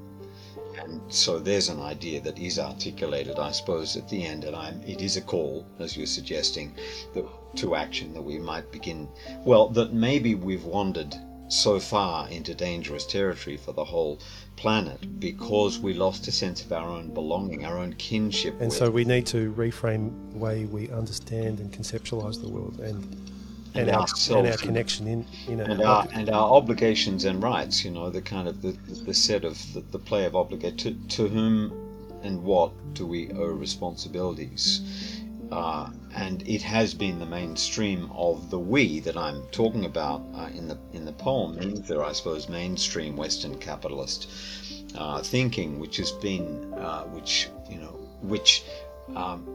And 0.79 1.01
so 1.13 1.39
there's 1.39 1.69
an 1.69 1.81
idea 1.81 2.21
that 2.21 2.39
is 2.39 2.59
articulated, 2.59 3.39
I 3.39 3.53
suppose, 3.53 3.97
at 3.97 4.09
the 4.09 4.25
end, 4.25 4.45
and 4.45 4.57
I'm, 4.57 4.83
it 4.83 5.01
is 5.01 5.17
a 5.17 5.23
call, 5.23 5.67
as 5.79 5.97
you're 5.97 6.07
suggesting, 6.07 6.75
that, 7.15 7.25
to 7.57 7.75
action 7.75 8.13
that 8.15 8.23
we 8.23 8.39
might 8.39 8.71
begin. 8.71 9.09
Well, 9.45 9.69
that 9.71 9.93
maybe 9.93 10.35
we've 10.35 10.65
wandered 10.65 11.15
so 11.49 11.79
far 11.79 12.29
into 12.29 12.55
dangerous 12.55 13.07
territory 13.07 13.57
for 13.57 13.73
the 13.73 13.85
whole 13.85 14.19
planet 14.57 15.21
because 15.21 15.79
we 15.79 15.93
lost 15.95 16.27
a 16.29 16.33
sense 16.33 16.65
of 16.65 16.73
our 16.73 16.89
own 16.89 17.13
belonging, 17.13 17.65
our 17.65 17.79
own 17.79 17.93
kinship. 17.95 18.55
And 18.55 18.71
with. 18.71 18.73
so 18.73 18.91
we 18.91 19.05
need 19.05 19.27
to 19.27 19.53
reframe 19.53 20.33
the 20.33 20.39
way 20.39 20.65
we 20.65 20.91
understand 20.91 21.61
and 21.61 21.73
conceptualize 21.73 22.41
the 22.41 22.49
world 22.49 22.81
and 22.81 23.21
and, 23.77 23.91
our, 23.91 24.07
and 24.31 24.47
our 24.47 24.57
connection 24.57 25.09
in, 25.09 25.27
know, 25.57 25.65
and 25.65 25.83
our 25.83 26.07
and 26.13 26.31
our 26.31 26.53
obligations 26.53 27.25
and 27.25 27.43
rights. 27.43 27.85
You 27.85 27.91
know, 27.91 28.09
the 28.09 28.23
kind 28.23 28.47
of 28.47 28.63
the, 28.63 28.73
the 29.05 29.13
set 29.13 29.45
of 29.45 29.61
the, 29.75 29.81
the 29.81 29.99
play 29.99 30.27
of 30.27 30.37
obligate 30.37 30.79
to, 30.79 30.95
to 30.95 31.29
whom 31.29 31.73
and 32.23 32.43
what 32.43 32.73
do 32.95 33.07
we 33.07 33.31
owe 33.33 33.47
responsibilities. 33.47 35.23
Uh, 35.51 35.91
and 36.15 36.47
it 36.49 36.63
has 36.63 36.95
been 36.95 37.19
the 37.19 37.27
mainstream 37.27 38.11
of 38.15 38.51
the 38.51 38.59
we 38.59 39.01
that 39.01 39.17
I'm 39.17 39.43
talking 39.51 39.85
about 39.85 40.23
uh, 40.35 40.49
in 40.55 40.69
the 40.69 40.79
in 40.93 41.05
the 41.05 41.13
poem. 41.13 41.59
Either, 41.61 42.03
I 42.05 42.13
suppose, 42.13 42.49
mainstream 42.49 43.17
Western 43.17 43.59
capitalist 43.59 44.31
uh, 44.97 45.23
thinking, 45.23 45.79
which 45.79 45.97
has 45.97 46.13
been, 46.13 46.73
uh, 46.75 47.05
which 47.05 47.49
you 47.69 47.79
know, 47.79 47.99
which 48.23 48.65
um, 49.15 49.47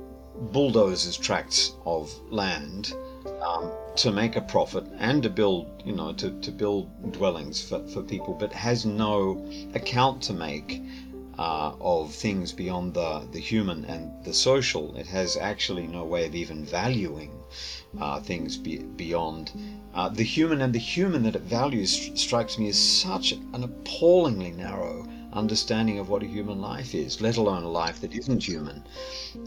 bulldozes 0.52 1.18
tracts 1.18 1.74
of 1.86 2.14
land 2.32 2.94
um, 3.42 3.72
to 3.96 4.12
make 4.12 4.36
a 4.36 4.42
profit 4.42 4.86
and 4.98 5.24
to 5.24 5.30
build, 5.30 5.84
you 5.86 5.94
know, 5.94 6.14
to, 6.14 6.32
to 6.42 6.52
build 6.52 7.12
dwellings 7.12 7.62
for, 7.62 7.86
for 7.88 8.02
people, 8.02 8.34
but 8.34 8.52
has 8.54 8.86
no 8.86 9.46
account 9.74 10.22
to 10.24 10.34
make 10.34 10.82
uh, 11.40 11.74
of 11.80 12.14
things 12.14 12.52
beyond 12.52 12.94
the, 12.94 13.26
the 13.32 13.40
human 13.40 13.86
and 13.86 14.12
the 14.26 14.34
social. 14.34 14.94
It 14.98 15.08
has 15.08 15.38
actually 15.38 15.88
no 15.88 16.04
way 16.04 16.26
of 16.26 16.36
even 16.36 16.66
valuing 16.66 17.32
uh, 18.00 18.20
things 18.20 18.58
be, 18.58 18.80
beyond 18.80 19.52
uh, 19.94 20.10
the 20.10 20.24
human, 20.24 20.62
and 20.62 20.74
the 20.74 20.80
human 20.80 21.24
that 21.24 21.38
it 21.38 21.44
values 21.44 22.12
strikes 22.16 22.60
me 22.60 22.68
as 22.68 22.78
such 22.78 23.32
an 23.32 23.64
appallingly 23.64 24.52
narrow 24.52 25.08
understanding 25.32 25.98
of 26.00 26.10
what 26.10 26.24
a 26.24 26.26
human 26.26 26.60
life 26.60 26.94
is, 26.94 27.22
let 27.22 27.38
alone 27.38 27.64
a 27.64 27.70
life 27.70 28.02
that 28.02 28.14
isn't 28.14 28.44
human. 28.44 28.84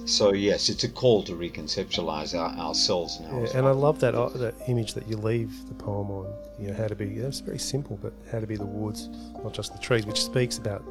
So 0.07 0.32
yes, 0.32 0.70
it's 0.70 0.84
a 0.84 0.88
call 0.88 1.22
to 1.24 1.32
reconceptualize 1.32 2.38
our, 2.38 2.57
ourselves 2.59 3.20
now. 3.20 3.38
Yeah, 3.38 3.59
and 3.59 3.66
I 3.66 3.72
love 3.72 4.01
that 4.01 4.14
uh, 4.14 4.30
that 4.30 4.55
image 4.66 4.95
that 4.95 5.07
you 5.09 5.18
leave 5.18 5.53
the 5.68 5.74
poem 5.74 6.11
on. 6.11 6.32
You 6.59 6.68
know 6.68 6.74
how 6.74 6.88
to 6.88 6.95
be. 6.95 7.16
It's 7.16 7.40
very 7.40 7.59
simple, 7.59 7.99
but 8.01 8.14
how 8.30 8.40
to 8.40 8.47
be 8.47 8.57
the 8.57 8.64
woods, 8.64 9.11
not 9.45 9.53
just 9.53 9.72
the 9.74 9.78
trees, 9.78 10.07
which 10.07 10.24
speaks 10.24 10.57
about 10.57 10.84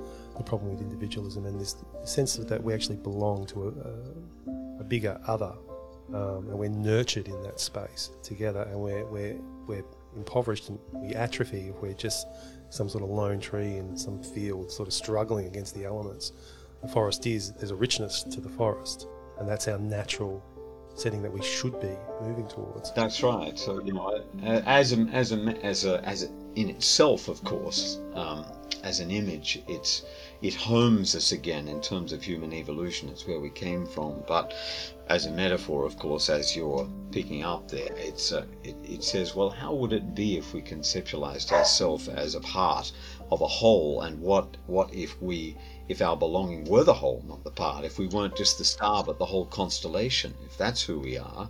the 0.44 0.50
problem 0.50 0.72
with 0.72 0.82
individualism 0.82 1.46
and 1.46 1.60
this 1.60 1.76
sense 2.04 2.36
that 2.36 2.64
we 2.64 2.74
actually 2.74 2.98
belong 2.98 3.46
to 3.48 3.68
a, 3.68 4.82
a 4.82 4.84
bigger 4.84 5.20
other, 5.28 5.54
um, 6.14 6.48
and 6.50 6.58
we're 6.58 6.70
nurtured 6.70 7.28
in 7.28 7.42
that 7.44 7.60
space 7.60 8.12
together, 8.24 8.64
and 8.70 8.80
we're 8.80 9.06
we're 9.06 9.38
we're 9.68 9.86
impoverished 10.16 10.70
and 10.70 10.80
we 10.94 11.14
atrophy 11.14 11.70
if 11.70 11.76
we're 11.82 11.94
just 11.94 12.28
some 12.70 12.90
sort 12.90 13.04
of 13.04 13.10
lone 13.10 13.40
tree 13.40 13.78
in 13.78 13.98
some 13.98 14.22
field, 14.22 14.72
sort 14.72 14.88
of 14.88 14.94
struggling 14.94 15.46
against 15.46 15.76
the 15.76 15.86
elements. 15.86 16.34
The 16.82 16.88
forest 16.88 17.28
is, 17.28 17.52
there's 17.54 17.72
a 17.72 17.76
richness 17.76 18.24
to 18.24 18.42
the 18.42 18.50
forest, 18.50 19.08
and 19.38 19.48
that's 19.48 19.68
our 19.68 19.78
natural 19.78 20.44
setting 20.96 21.22
that 21.22 21.32
we 21.32 21.44
should 21.44 21.80
be 21.80 21.96
moving 22.22 22.48
towards. 22.48 22.92
That's 22.94 23.22
right. 23.24 23.58
So 23.58 23.84
you 23.84 23.94
know, 23.94 24.24
as 24.44 24.94
a, 24.94 25.02
as 25.12 25.32
a, 25.32 25.38
as 25.64 25.86
a, 25.86 26.04
as 26.04 26.24
a, 26.24 26.30
in 26.56 26.70
itself, 26.70 27.28
of 27.28 27.44
course, 27.44 28.00
um, 28.14 28.46
as 28.84 29.00
an 29.00 29.12
image, 29.12 29.62
it's 29.68 30.04
it 30.42 30.56
homes 30.56 31.16
us 31.16 31.32
again 31.32 31.68
in 31.68 31.82
terms 31.82 32.12
of 32.12 32.24
human 32.24 32.52
evolution. 32.52 33.10
It's 33.10 33.28
where 33.28 33.40
we 33.40 33.52
came 33.52 33.86
from. 33.86 34.24
But 34.28 34.54
as 35.08 35.26
a 35.26 35.32
metaphor, 35.32 35.86
of 35.86 35.98
course, 36.00 36.30
as 36.30 36.56
you're 36.56 36.90
picking 37.12 37.44
up 37.44 37.68
there, 37.68 37.94
it's 37.96 38.32
uh, 38.32 38.46
it, 38.64 38.76
it 38.84 39.04
says, 39.04 39.36
well, 39.36 39.52
how 39.52 39.74
would 39.74 39.94
it 39.94 40.16
be 40.16 40.38
if 40.38 40.54
we 40.54 40.62
conceptualized 40.62 41.52
ourselves 41.52 42.08
as 42.08 42.34
a 42.34 42.40
part 42.42 42.92
of 43.32 43.42
a 43.42 43.48
whole? 43.48 44.02
And 44.02 44.20
what 44.20 44.58
what 44.66 44.94
if 44.94 45.22
we 45.22 45.56
if 45.88 46.02
our 46.02 46.18
belonging 46.18 46.64
were 46.66 46.84
the 46.84 46.94
whole, 46.94 47.24
not 47.28 47.44
the 47.44 47.52
part? 47.52 47.86
If 47.86 48.00
we 48.00 48.08
weren't 48.08 48.36
just 48.36 48.58
the 48.58 48.66
star, 48.66 49.04
but 49.04 49.20
the 49.20 49.26
whole 49.26 49.46
constellation? 49.46 50.34
If 50.46 50.58
that's 50.58 50.82
who 50.82 51.00
we 51.00 51.18
are, 51.20 51.50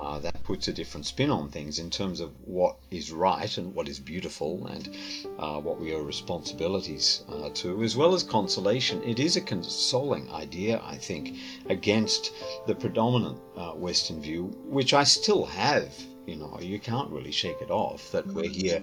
uh, 0.00 0.18
that 0.18 0.42
puts 0.44 0.66
a 0.68 0.72
different 0.72 1.04
spin 1.04 1.30
on 1.30 1.48
things 1.50 1.78
in 1.78 1.90
terms 1.90 2.20
of 2.20 2.32
what 2.44 2.76
is 2.90 3.12
right 3.12 3.58
and 3.58 3.74
what 3.74 3.86
is 3.86 4.00
beautiful 4.00 4.66
and 4.68 4.96
uh, 5.38 5.60
what 5.60 5.78
we 5.78 5.92
owe 5.94 6.00
responsibilities 6.02 7.22
uh, 7.28 7.50
to, 7.50 7.82
as 7.82 7.96
well 7.96 8.14
as 8.14 8.22
consolation. 8.22 9.02
It 9.02 9.20
is 9.20 9.36
a 9.36 9.40
consoling 9.42 10.30
idea, 10.32 10.80
I 10.84 10.96
think, 10.96 11.36
against 11.68 12.32
the 12.66 12.74
predominant 12.74 13.38
uh, 13.56 13.72
Western 13.72 14.22
view, 14.22 14.44
which 14.64 14.94
I 14.94 15.04
still 15.04 15.44
have. 15.44 15.92
You 16.26 16.36
know, 16.36 16.58
you 16.60 16.78
can't 16.78 17.10
really 17.10 17.32
shake 17.32 17.60
it 17.60 17.70
off 17.70 18.10
that 18.12 18.26
we're 18.26 18.48
here 18.48 18.82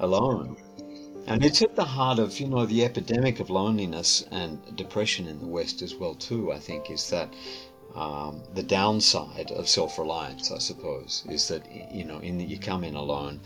alone. 0.00 0.56
And 1.26 1.44
it's 1.44 1.60
at 1.60 1.74
the 1.74 1.84
heart 1.84 2.20
of, 2.20 2.38
you 2.38 2.46
know, 2.46 2.66
the 2.66 2.84
epidemic 2.84 3.40
of 3.40 3.50
loneliness 3.50 4.24
and 4.30 4.60
depression 4.76 5.26
in 5.26 5.40
the 5.40 5.46
West 5.46 5.82
as 5.82 5.96
well, 5.96 6.14
too, 6.14 6.52
I 6.52 6.58
think, 6.60 6.88
is 6.88 7.10
that 7.10 7.34
um, 7.96 8.42
the 8.54 8.62
downside 8.62 9.50
of 9.52 9.68
self-reliance, 9.68 10.52
I 10.52 10.58
suppose, 10.58 11.24
is 11.30 11.48
that 11.48 11.62
you 11.90 12.04
know, 12.04 12.18
in 12.18 12.36
that 12.38 12.44
you 12.44 12.58
come 12.58 12.84
in 12.84 12.94
alone, 12.94 13.40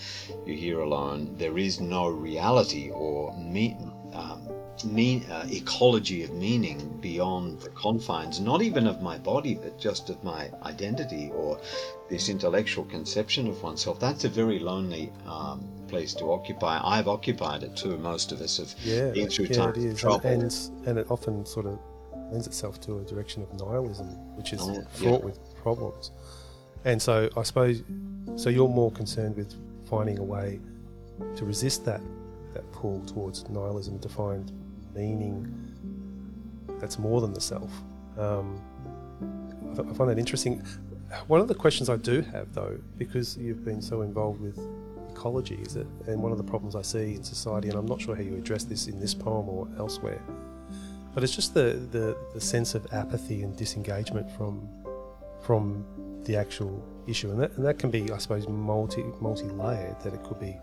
you're 0.45 0.57
here 0.57 0.81
alone. 0.81 1.37
There 1.39 1.57
is 1.57 1.81
no 1.81 2.09
reality 2.09 2.91
or 2.91 3.37
mean, 3.39 3.93
um, 4.13 4.49
uh, 5.31 5.47
ecology 5.51 6.25
of 6.25 6.31
meaning 6.33 6.99
beyond 7.01 7.61
the 7.61 7.69
confines, 7.71 8.41
not 8.41 8.61
even 8.61 8.87
of 8.87 9.01
my 9.01 9.19
body, 9.19 9.55
but 9.55 9.79
just 9.79 10.11
of 10.11 10.23
my 10.25 10.51
identity 10.65 11.31
or 11.35 11.61
this 12.09 12.29
intellectual 12.29 12.85
conception 12.87 13.47
of 13.47 13.63
oneself. 13.63 14.01
That's 14.01 14.25
a 14.25 14.29
very 14.29 14.59
lonely 14.59 15.13
um, 15.27 15.69
place 15.87 16.13
to 16.15 16.33
occupy. 16.33 16.81
I've 16.83 17.09
occupied 17.09 17.63
it 17.63 17.77
too. 17.77 17.97
Most 17.99 18.33
of 18.33 18.41
us 18.41 18.57
have 18.57 18.75
yeah, 18.83 19.11
been 19.11 19.29
through 19.29 19.47
yeah, 19.47 19.57
times 19.57 19.79
it 19.79 19.85
is. 19.85 19.93
of 19.93 20.01
trouble. 20.01 20.29
And, 20.29 20.43
and, 20.43 20.89
and 20.89 20.99
it 20.99 21.11
often 21.11 21.47
sort 21.47 21.67
of 21.67 21.79
lends 22.31 22.47
itself 22.47 22.81
to 22.83 22.99
a 22.99 23.03
direction 23.05 23.43
of 23.43 23.53
nihilism, 23.55 24.07
which 24.37 24.53
is 24.53 24.61
Oh, 24.63 24.83
fraught 24.93 25.21
yeah. 25.21 25.27
with 25.27 25.39
problems. 25.57 26.11
And 26.85 27.01
so 27.01 27.29
I 27.37 27.43
suppose, 27.43 27.83
so 28.37 28.49
you're 28.51 28.69
more 28.69 28.91
concerned 28.93 29.37
with 29.37 29.55
finding 29.89 30.19
a 30.19 30.23
way 30.23 30.61
to 31.37 31.45
resist 31.45 31.85
that 31.85 32.01
that 32.55 32.71
pull 32.73 33.01
towards 33.07 33.49
nihilism, 33.49 33.99
to 34.01 34.09
find 34.09 34.51
meaning 34.95 35.47
that's 36.81 36.99
more 36.99 37.21
than 37.21 37.33
the 37.33 37.41
self. 37.41 37.71
Um, 38.19 38.61
I, 39.79 39.83
I 39.83 39.95
find 39.95 40.11
that 40.11 40.19
interesting. 40.19 40.63
One 41.27 41.41
of 41.41 41.49
the 41.49 41.55
questions 41.55 41.89
I 41.91 41.97
do 41.97 42.23
have, 42.23 42.53
though, 42.55 42.79
because 42.97 43.37
you've 43.37 43.65
been 43.65 43.83
so 43.83 44.03
involved 44.03 44.41
with 44.41 44.59
ecology, 45.11 45.57
is 45.57 45.75
that, 45.75 45.87
and 46.07 46.23
one 46.23 46.33
of 46.33 46.39
the 46.39 46.45
problems 46.45 46.75
I 46.77 46.83
see 46.83 47.15
in 47.15 47.23
society, 47.25 47.69
and 47.69 47.77
I'm 47.77 47.87
not 47.87 48.01
sure 48.01 48.15
how 48.17 48.23
you 48.23 48.37
address 48.37 48.65
this 48.65 48.87
in 48.87 48.99
this 49.01 49.13
poem 49.15 49.49
or 49.49 49.69
elsewhere, 49.79 50.21
but 51.15 51.25
it's 51.25 51.35
just 51.35 51.55
the, 51.55 51.87
the, 51.91 52.17
the 52.35 52.41
sense 52.41 52.75
of 52.75 52.87
apathy 52.93 53.43
and 53.43 53.57
disengagement 53.57 54.31
from 54.33 54.69
from 55.43 55.85
the 56.25 56.37
actual 56.37 56.85
issue, 57.07 57.31
and 57.31 57.41
that, 57.41 57.51
and 57.53 57.65
that 57.65 57.79
can 57.79 57.91
be, 57.91 58.13
I 58.13 58.19
suppose, 58.19 58.47
multi 58.47 59.03
multi 59.21 59.47
layered. 59.47 60.01
That 60.03 60.15
it 60.15 60.23
could 60.23 60.39
be 60.39 60.57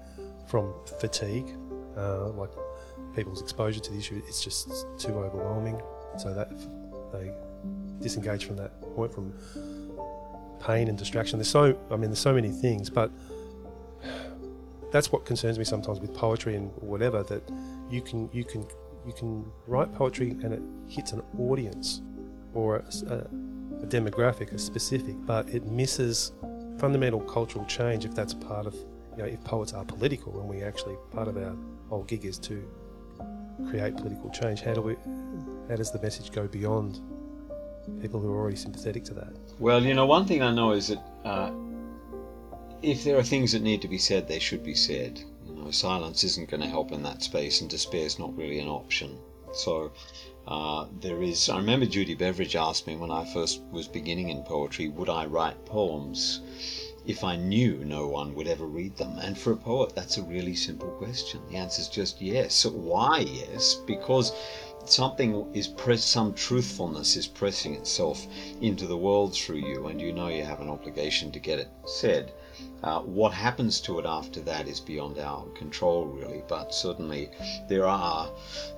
from 0.47 0.73
fatigue, 0.99 1.47
uh, 1.97 2.29
like 2.29 2.51
people's 3.15 3.41
exposure 3.41 3.79
to 3.79 3.91
the 3.91 3.97
issue, 3.97 4.21
it's 4.27 4.43
just 4.43 4.69
too 4.99 5.13
overwhelming, 5.13 5.81
so 6.17 6.33
that 6.33 6.49
they 7.11 7.31
disengage 7.99 8.45
from 8.45 8.55
that 8.57 8.79
point, 8.95 9.13
from 9.13 9.33
pain 10.59 10.87
and 10.87 10.97
distraction. 10.97 11.39
There's 11.39 11.49
so, 11.49 11.77
I 11.91 11.95
mean, 11.95 12.09
there's 12.09 12.19
so 12.19 12.33
many 12.33 12.49
things, 12.49 12.89
but 12.89 13.11
that's 14.91 15.11
what 15.11 15.25
concerns 15.25 15.57
me 15.57 15.65
sometimes 15.65 15.99
with 15.99 16.13
poetry 16.13 16.55
and 16.55 16.71
whatever 16.75 17.23
that 17.23 17.41
you 17.89 18.01
can 18.01 18.29
you 18.31 18.43
can 18.43 18.65
you 19.07 19.13
can 19.13 19.49
write 19.65 19.93
poetry 19.93 20.31
and 20.43 20.53
it 20.53 20.61
hits 20.87 21.13
an 21.13 21.21
audience 21.39 22.01
or 22.53 22.77
a, 22.77 23.13
a, 23.13 23.85
demographic, 23.87 24.51
a 24.51 24.59
specific, 24.59 25.15
but 25.25 25.47
it 25.49 25.65
misses 25.65 26.33
fundamental 26.77 27.21
cultural 27.21 27.65
change 27.65 28.05
if 28.05 28.13
that's 28.13 28.33
part 28.33 28.67
of 28.67 28.75
you 28.75 29.23
know 29.23 29.25
if 29.25 29.43
poets 29.43 29.73
are 29.73 29.83
political 29.83 30.39
and 30.39 30.47
we 30.47 30.61
actually 30.61 30.95
part 31.11 31.27
of 31.27 31.37
our 31.37 31.55
whole 31.89 32.03
gig 32.03 32.25
is 32.25 32.37
to 32.37 32.63
create 33.69 33.95
political 33.95 34.29
change. 34.29 34.61
How 34.61 34.73
do 34.73 34.81
we? 34.81 34.95
How 35.69 35.75
does 35.75 35.91
the 35.91 36.01
message 36.01 36.31
go 36.31 36.47
beyond 36.47 36.99
people 38.01 38.19
who 38.19 38.31
are 38.31 38.37
already 38.37 38.55
sympathetic 38.57 39.03
to 39.05 39.13
that? 39.15 39.33
Well, 39.59 39.83
you 39.83 39.93
know, 39.93 40.05
one 40.05 40.25
thing 40.25 40.41
I 40.41 40.51
know 40.51 40.71
is 40.71 40.89
that 40.89 41.01
uh, 41.25 41.51
if 42.81 43.03
there 43.03 43.17
are 43.17 43.23
things 43.23 43.51
that 43.53 43.61
need 43.61 43.81
to 43.81 43.87
be 43.87 43.97
said, 43.97 44.27
they 44.27 44.39
should 44.39 44.63
be 44.63 44.75
said. 44.75 45.21
Know, 45.67 45.71
silence 45.71 46.23
isn't 46.23 46.49
going 46.49 46.61
to 46.61 46.69
help 46.69 46.93
in 46.93 47.03
that 47.03 47.21
space, 47.21 47.59
and 47.59 47.69
despair 47.69 48.05
is 48.05 48.17
not 48.17 48.37
really 48.37 48.59
an 48.59 48.69
option. 48.69 49.19
So 49.51 49.91
uh, 50.47 50.85
there 51.01 51.21
is. 51.21 51.49
I 51.49 51.57
remember 51.57 51.85
Judy 51.85 52.15
Beveridge 52.15 52.55
asked 52.55 52.87
me 52.87 52.95
when 52.95 53.11
I 53.11 53.25
first 53.33 53.59
was 53.69 53.85
beginning 53.85 54.29
in 54.29 54.43
poetry, 54.43 54.87
would 54.87 55.09
I 55.09 55.25
write 55.25 55.65
poems 55.65 56.39
if 57.05 57.21
I 57.21 57.35
knew 57.35 57.83
no 57.83 58.07
one 58.07 58.33
would 58.35 58.47
ever 58.47 58.65
read 58.65 58.95
them? 58.95 59.17
And 59.19 59.37
for 59.37 59.51
a 59.51 59.57
poet, 59.57 59.93
that's 59.93 60.17
a 60.17 60.23
really 60.23 60.55
simple 60.55 60.87
question. 60.91 61.41
The 61.49 61.57
answer 61.57 61.81
is 61.81 61.89
just 61.89 62.21
yes. 62.21 62.65
Why 62.65 63.25
yes? 63.29 63.75
Because 63.75 64.31
something 64.85 65.53
is 65.53 65.67
press 65.67 66.05
some 66.05 66.33
truthfulness 66.33 67.17
is 67.17 67.27
pressing 67.27 67.73
itself 67.73 68.25
into 68.61 68.87
the 68.87 68.95
world 68.95 69.33
through 69.33 69.57
you 69.57 69.87
and 69.87 69.99
you 69.99 70.13
know 70.13 70.29
you 70.29 70.45
have 70.45 70.61
an 70.61 70.69
obligation 70.69 71.29
to 71.29 71.39
get 71.39 71.59
it 71.59 71.67
said 71.85 72.31
uh, 72.83 72.99
what 73.01 73.33
happens 73.33 73.81
to 73.81 73.99
it 73.99 74.05
after 74.05 74.39
that 74.41 74.67
is 74.67 74.79
beyond 74.79 75.17
our 75.17 75.45
control 75.49 76.05
really 76.05 76.43
but 76.47 76.73
certainly 76.73 77.29
there 77.67 77.87
are 77.87 78.29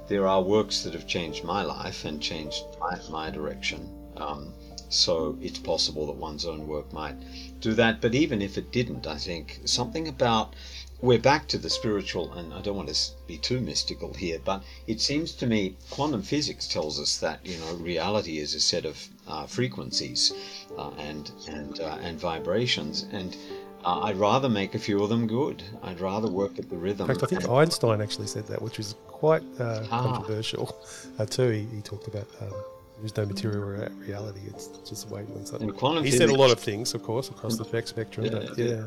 there 0.08 0.28
are 0.28 0.42
works 0.42 0.84
that 0.84 0.94
have 0.94 1.08
changed 1.08 1.44
my 1.44 1.64
life 1.64 2.06
and 2.06 2.22
changed 2.22 2.64
my, 2.80 2.98
my 3.10 3.30
direction 3.30 3.90
um, 4.18 4.54
so 4.90 5.38
it's 5.40 5.60
possible 5.60 6.08
that 6.08 6.16
one's 6.16 6.46
own 6.46 6.68
work 6.68 6.92
might 6.92 7.16
do 7.62 7.74
that. 7.76 8.02
But 8.02 8.16
even 8.16 8.42
if 8.42 8.58
it 8.58 8.72
didn't, 8.72 9.06
I 9.06 9.18
think 9.18 9.62
something 9.66 10.08
about 10.08 10.56
we're 11.00 11.20
back 11.20 11.48
to 11.50 11.60
the 11.60 11.70
spiritual, 11.70 12.34
and 12.34 12.54
I 12.54 12.62
don't 12.62 12.76
want 12.76 12.90
to 12.90 13.12
be 13.28 13.38
too 13.38 13.62
mystical 13.62 14.14
here, 14.16 14.40
but 14.44 14.64
it 14.88 15.00
seems 15.00 15.32
to 15.34 15.46
me 15.46 15.78
quantum 15.92 16.24
physics 16.24 16.68
tells 16.68 17.00
us 17.00 17.18
that 17.20 17.46
you 17.46 17.58
know 17.60 17.76
reality 17.76 18.40
is 18.40 18.56
a 18.56 18.60
set 18.60 18.84
of 18.84 19.08
uh, 19.28 19.46
frequencies 19.46 20.34
uh, 20.76 20.90
and 20.98 21.32
and 21.48 21.80
uh, 21.80 22.00
and 22.02 22.20
vibrations, 22.20 23.06
and 23.12 23.38
uh, 23.86 24.02
I'd 24.02 24.18
rather 24.18 24.50
make 24.50 24.76
a 24.76 24.80
few 24.80 25.02
of 25.04 25.10
them 25.10 25.28
good. 25.28 25.64
I'd 25.84 26.00
rather 26.00 26.30
work 26.30 26.60
at 26.60 26.70
the 26.70 26.78
rhythm. 26.78 27.10
In 27.10 27.16
fact, 27.16 27.24
I 27.24 27.28
think 27.28 27.50
Einstein 27.50 28.02
actually 28.02 28.28
said 28.28 28.48
that, 28.48 28.62
which 28.62 28.78
was 28.78 28.96
quite 29.08 29.44
uh, 29.60 29.86
ah. 29.92 30.02
controversial 30.04 30.78
uh, 31.18 31.26
too. 31.26 31.50
He, 31.50 31.68
he, 31.76 31.82
talked 31.82 32.08
about 32.08 32.28
um, 32.42 32.54
there's 33.00 33.16
no 33.16 33.26
material 33.26 33.62
reality; 33.62 34.42
it's 34.48 34.68
just 34.88 35.10
waiting 35.10 35.34
on 35.36 35.46
something. 35.46 36.04
he 36.04 36.12
said 36.12 36.30
a 36.30 36.36
lot 36.36 36.52
of 36.52 36.60
things, 36.60 36.94
of 36.94 37.04
course, 37.04 37.30
across 37.30 37.58
the 37.58 37.66
spectrum. 37.86 38.26
Yeah, 38.26 38.32
but 38.32 38.58
yeah. 38.58 38.84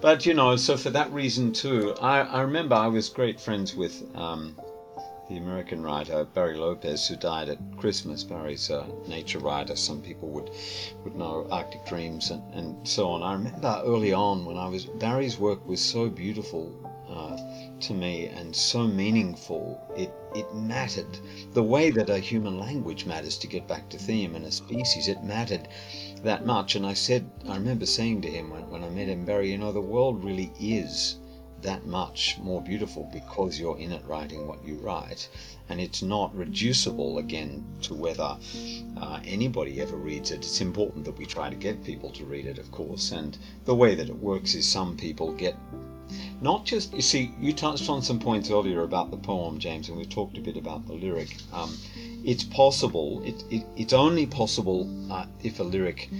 But 0.00 0.26
you 0.26 0.34
know, 0.34 0.56
so 0.56 0.76
for 0.76 0.90
that 0.90 1.10
reason 1.12 1.52
too, 1.52 1.94
I, 2.00 2.20
I 2.20 2.40
remember 2.42 2.74
I 2.74 2.88
was 2.88 3.08
great 3.08 3.40
friends 3.40 3.74
with. 3.74 4.02
Um, 4.14 4.56
the 5.32 5.38
American 5.38 5.82
writer 5.82 6.24
Barry 6.24 6.58
Lopez, 6.58 7.08
who 7.08 7.16
died 7.16 7.48
at 7.48 7.58
Christmas. 7.78 8.22
Barry's 8.22 8.68
a 8.68 8.86
nature 9.08 9.38
writer. 9.38 9.74
Some 9.74 10.02
people 10.02 10.28
would 10.28 10.50
would 11.04 11.16
know 11.16 11.46
Arctic 11.50 11.86
Dreams 11.86 12.30
and, 12.30 12.42
and 12.52 12.86
so 12.86 13.08
on. 13.08 13.22
I 13.22 13.32
remember 13.32 13.80
early 13.82 14.12
on 14.12 14.44
when 14.44 14.58
I 14.58 14.68
was 14.68 14.84
Barry's 14.84 15.38
work 15.38 15.66
was 15.66 15.80
so 15.80 16.10
beautiful 16.10 16.70
uh, 17.08 17.38
to 17.80 17.94
me 17.94 18.26
and 18.26 18.54
so 18.54 18.86
meaningful. 18.86 19.80
It 19.96 20.12
it 20.34 20.54
mattered 20.54 21.18
the 21.54 21.62
way 21.62 21.90
that 21.90 22.10
a 22.10 22.18
human 22.18 22.58
language 22.58 23.06
matters 23.06 23.38
to 23.38 23.46
get 23.46 23.66
back 23.66 23.88
to 23.88 23.96
theme 23.96 24.34
and 24.34 24.44
a 24.44 24.52
species. 24.52 25.08
It 25.08 25.24
mattered 25.24 25.66
that 26.22 26.44
much. 26.44 26.76
And 26.76 26.84
I 26.84 26.92
said, 26.92 27.30
I 27.48 27.54
remember 27.54 27.86
saying 27.86 28.20
to 28.22 28.30
him 28.30 28.50
when, 28.50 28.68
when 28.68 28.84
I 28.84 28.90
met 28.90 29.08
him, 29.08 29.24
Barry, 29.24 29.50
you 29.50 29.56
know, 29.56 29.72
the 29.72 29.80
world 29.80 30.22
really 30.22 30.52
is 30.60 31.16
that 31.62 31.86
much 31.86 32.38
more 32.38 32.60
beautiful 32.60 33.08
because 33.12 33.58
you're 33.58 33.78
in 33.78 33.92
it 33.92 34.04
writing 34.06 34.46
what 34.46 34.64
you 34.64 34.76
write. 34.76 35.28
And 35.68 35.80
it's 35.80 36.02
not 36.02 36.34
reducible 36.36 37.18
again 37.18 37.64
to 37.82 37.94
whether 37.94 38.36
uh, 38.96 39.20
anybody 39.24 39.80
ever 39.80 39.96
reads 39.96 40.30
it. 40.30 40.38
It's 40.38 40.60
important 40.60 41.04
that 41.04 41.18
we 41.18 41.26
try 41.26 41.50
to 41.50 41.56
get 41.56 41.84
people 41.84 42.10
to 42.10 42.24
read 42.24 42.46
it, 42.46 42.58
of 42.58 42.70
course. 42.70 43.12
And 43.12 43.38
the 43.64 43.74
way 43.74 43.94
that 43.94 44.08
it 44.08 44.18
works 44.18 44.54
is 44.54 44.68
some 44.68 44.96
people 44.96 45.32
get 45.32 45.56
not 46.42 46.66
just, 46.66 46.92
you 46.92 47.02
see, 47.02 47.32
you 47.40 47.52
touched 47.52 47.88
on 47.88 48.02
some 48.02 48.18
points 48.18 48.50
earlier 48.50 48.82
about 48.82 49.10
the 49.10 49.16
poem, 49.16 49.58
James, 49.58 49.88
and 49.88 49.96
we 49.96 50.04
talked 50.04 50.36
a 50.36 50.40
bit 50.40 50.56
about 50.56 50.86
the 50.86 50.92
lyric. 50.92 51.36
Um, 51.52 51.78
it's 52.24 52.44
possible, 52.44 53.22
it, 53.24 53.44
it, 53.50 53.64
it's 53.76 53.92
only 53.92 54.26
possible 54.26 54.90
uh, 55.10 55.26
if 55.42 55.60
a 55.60 55.62
lyric 55.62 56.10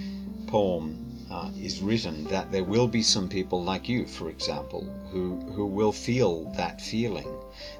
poem 0.46 1.11
uh, 1.32 1.50
is 1.58 1.80
written 1.80 2.24
that 2.24 2.52
there 2.52 2.64
will 2.64 2.86
be 2.86 3.02
some 3.02 3.28
people 3.28 3.62
like 3.62 3.88
you, 3.88 4.06
for 4.06 4.28
example, 4.28 4.82
who, 5.10 5.40
who 5.52 5.64
will 5.64 5.92
feel 5.92 6.52
that 6.56 6.80
feeling. 6.80 7.28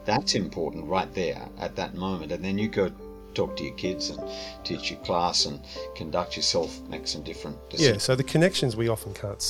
That's 0.07 0.35
important 0.35 0.87
right 0.87 1.13
there 1.15 1.47
at 1.59 1.77
that 1.77 1.95
moment. 1.95 2.33
And 2.33 2.43
then 2.43 2.57
you 2.57 2.69
go 2.69 2.91
talk 3.35 3.57
to 3.59 3.65
your 3.65 3.75
kids 3.75 4.09
and 4.09 4.21
teach 4.65 4.91
your 4.91 5.01
class 5.01 5.45
and 5.45 5.61
conduct 5.95 6.37
yourself, 6.37 6.81
make 6.89 7.07
some 7.07 7.23
different 7.23 7.59
decisions. 7.69 7.95
Yeah, 7.95 7.99
so 7.99 8.15
the 8.15 8.25
connections 8.25 8.75
we 8.75 8.89
often 8.89 9.13
can't 9.13 9.45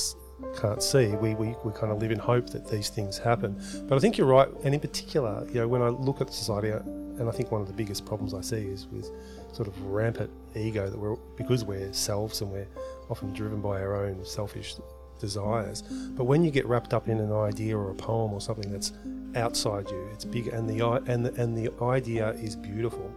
can't 0.59 0.83
see. 0.83 1.07
We, 1.07 1.35
we, 1.35 1.55
we 1.63 1.71
kind 1.71 1.91
of 1.91 1.99
live 1.99 2.11
in 2.11 2.19
hope 2.19 2.49
that 2.49 2.69
these 2.69 2.89
things 2.89 3.17
happen. 3.17 3.59
But 3.87 3.95
I 3.95 3.99
think 3.99 4.17
you're 4.17 4.27
right, 4.27 4.49
and 4.63 4.73
in 4.73 4.79
particular, 4.79 5.45
you 5.47 5.55
know, 5.55 5.67
when 5.67 5.81
I 5.81 5.87
look 5.87 6.19
at 6.19 6.31
society, 6.33 6.69
and 6.69 7.29
I 7.29 7.31
think 7.31 7.51
one 7.51 7.61
of 7.61 7.67
the 7.67 7.73
biggest 7.73 8.05
problems 8.05 8.33
I 8.33 8.41
see 8.41 8.57
is 8.57 8.87
with 8.87 9.09
sort 9.53 9.67
of 9.67 9.81
rampant 9.85 10.31
ego 10.55 10.89
that 10.89 10.97
we're 10.97 11.15
because 11.37 11.63
we're 11.63 11.93
selves 11.93 12.41
and 12.41 12.51
we're 12.51 12.67
often 13.09 13.33
driven 13.33 13.61
by 13.61 13.81
our 13.81 14.05
own 14.05 14.23
selfish 14.25 14.75
desires. 15.19 15.83
But 16.17 16.25
when 16.25 16.43
you 16.43 16.51
get 16.51 16.65
wrapped 16.65 16.93
up 16.93 17.07
in 17.07 17.19
an 17.19 17.31
idea 17.31 17.77
or 17.77 17.91
a 17.91 17.95
poem 17.95 18.33
or 18.33 18.41
something 18.41 18.69
that's 18.71 18.91
outside 19.35 19.89
you, 19.89 20.09
it's 20.11 20.25
big, 20.25 20.47
and 20.47 20.69
the 20.69 20.85
and 21.07 21.25
the, 21.25 21.33
and 21.41 21.57
the 21.57 21.71
idea 21.81 22.31
is 22.31 22.55
beautiful, 22.55 23.09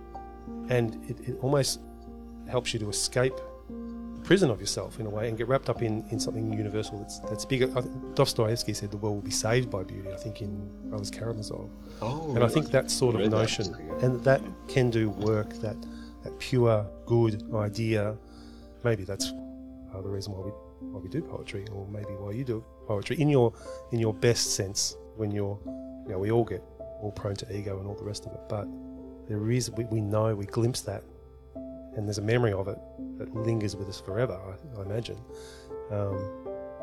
and 0.68 0.95
it, 1.11 1.18
it 1.28 1.37
almost 1.43 1.80
helps 2.49 2.72
you 2.72 2.78
to 2.80 2.89
escape 2.89 3.37
the 3.66 4.20
prison 4.22 4.51
of 4.51 4.61
yourself 4.61 5.01
in 5.01 5.07
a 5.07 5.11
way 5.11 5.28
and 5.28 5.37
get 5.37 5.49
wrapped 5.49 5.68
up 5.68 5.82
in, 5.82 6.05
in 6.11 6.20
something 6.20 6.53
universal 6.53 6.99
that's 6.99 7.18
that's 7.20 7.45
bigger. 7.45 7.66
Dostoevsky 8.14 8.72
said 8.72 8.91
the 8.93 8.97
world 8.97 9.16
will 9.16 9.22
be 9.22 9.30
saved 9.30 9.68
by 9.70 9.82
beauty. 9.82 10.11
I 10.12 10.16
think 10.16 10.43
in 10.43 10.70
Brothers 10.89 11.11
Karamazov, 11.11 11.68
oh, 12.03 12.34
and 12.34 12.45
I 12.45 12.49
think 12.49 12.70
that 12.70 12.91
sort 12.91 13.16
of 13.16 13.28
notion 13.30 13.72
that. 13.72 14.05
and 14.05 14.22
that 14.24 14.43
can 14.68 14.91
do 14.91 15.11
work 15.11 15.55
that 15.55 15.76
that 16.22 16.39
pure 16.39 16.87
good 17.05 17.43
idea. 17.55 18.16
Maybe 18.84 19.03
that's 19.03 19.32
uh, 19.97 20.03
the 20.03 20.09
reason 20.09 20.32
why 20.32 20.40
we 20.40 20.51
why 20.80 21.01
we 21.01 21.09
do 21.09 21.22
poetry, 21.22 21.64
or 21.72 21.86
maybe 21.88 22.11
why 22.18 22.32
you 22.32 22.44
do 22.44 22.64
poetry 22.86 23.16
in 23.20 23.28
your 23.28 23.53
in 23.92 23.99
your 23.99 24.14
best 24.14 24.55
sense. 24.55 24.97
When 25.16 25.30
you're, 25.30 25.59
you 26.05 26.12
know, 26.12 26.18
we 26.18 26.30
all 26.30 26.44
get 26.44 26.62
all 27.01 27.12
prone 27.12 27.36
to 27.36 27.57
ego 27.57 27.78
and 27.78 27.88
all 27.88 27.94
the 27.94 28.05
rest 28.05 28.26
of 28.26 28.32
it, 28.32 28.40
but 28.49 28.66
there 29.28 29.51
is 29.51 29.70
we, 29.70 29.84
we 29.84 30.01
know 30.01 30.34
we 30.34 30.47
glimpse 30.47 30.82
that, 30.82 31.03
and 31.97 32.07
there's 32.07 32.18
a 32.18 32.22
memory 32.22 32.53
of 32.53 32.68
it 32.68 32.78
that 33.18 33.34
lingers 33.34 33.74
with 33.76 33.88
us 33.88 34.01
forever. 34.01 34.38
I, 34.38 34.80
I 34.80 34.82
imagine. 34.84 35.18
Um, 35.90 36.18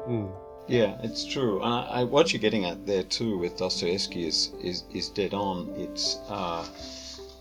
mm. 0.07 0.31
Yeah, 0.67 0.97
it's 1.03 1.25
true. 1.25 1.61
And 1.61 1.73
I, 1.73 1.81
I, 1.81 2.03
what 2.05 2.31
you're 2.31 2.41
getting 2.41 2.65
at 2.65 2.85
there 2.85 3.03
too 3.03 3.37
with 3.37 3.57
Dostoevsky 3.57 4.25
is 4.25 4.51
is, 4.61 4.83
is 4.93 5.09
dead 5.09 5.33
on. 5.33 5.73
It's 5.75 6.19
uh, 6.29 6.65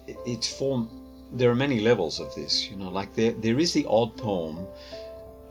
it, 0.07 0.16
it's 0.27 0.53
form. 0.53 0.91
There 1.33 1.51
are 1.51 1.55
many 1.55 1.81
levels 1.81 2.20
of 2.20 2.35
this. 2.35 2.68
You 2.68 2.77
know, 2.77 2.91
like 2.91 3.14
there 3.14 3.33
there 3.33 3.59
is 3.59 3.73
the 3.73 3.87
odd 3.89 4.16
poem 4.16 4.66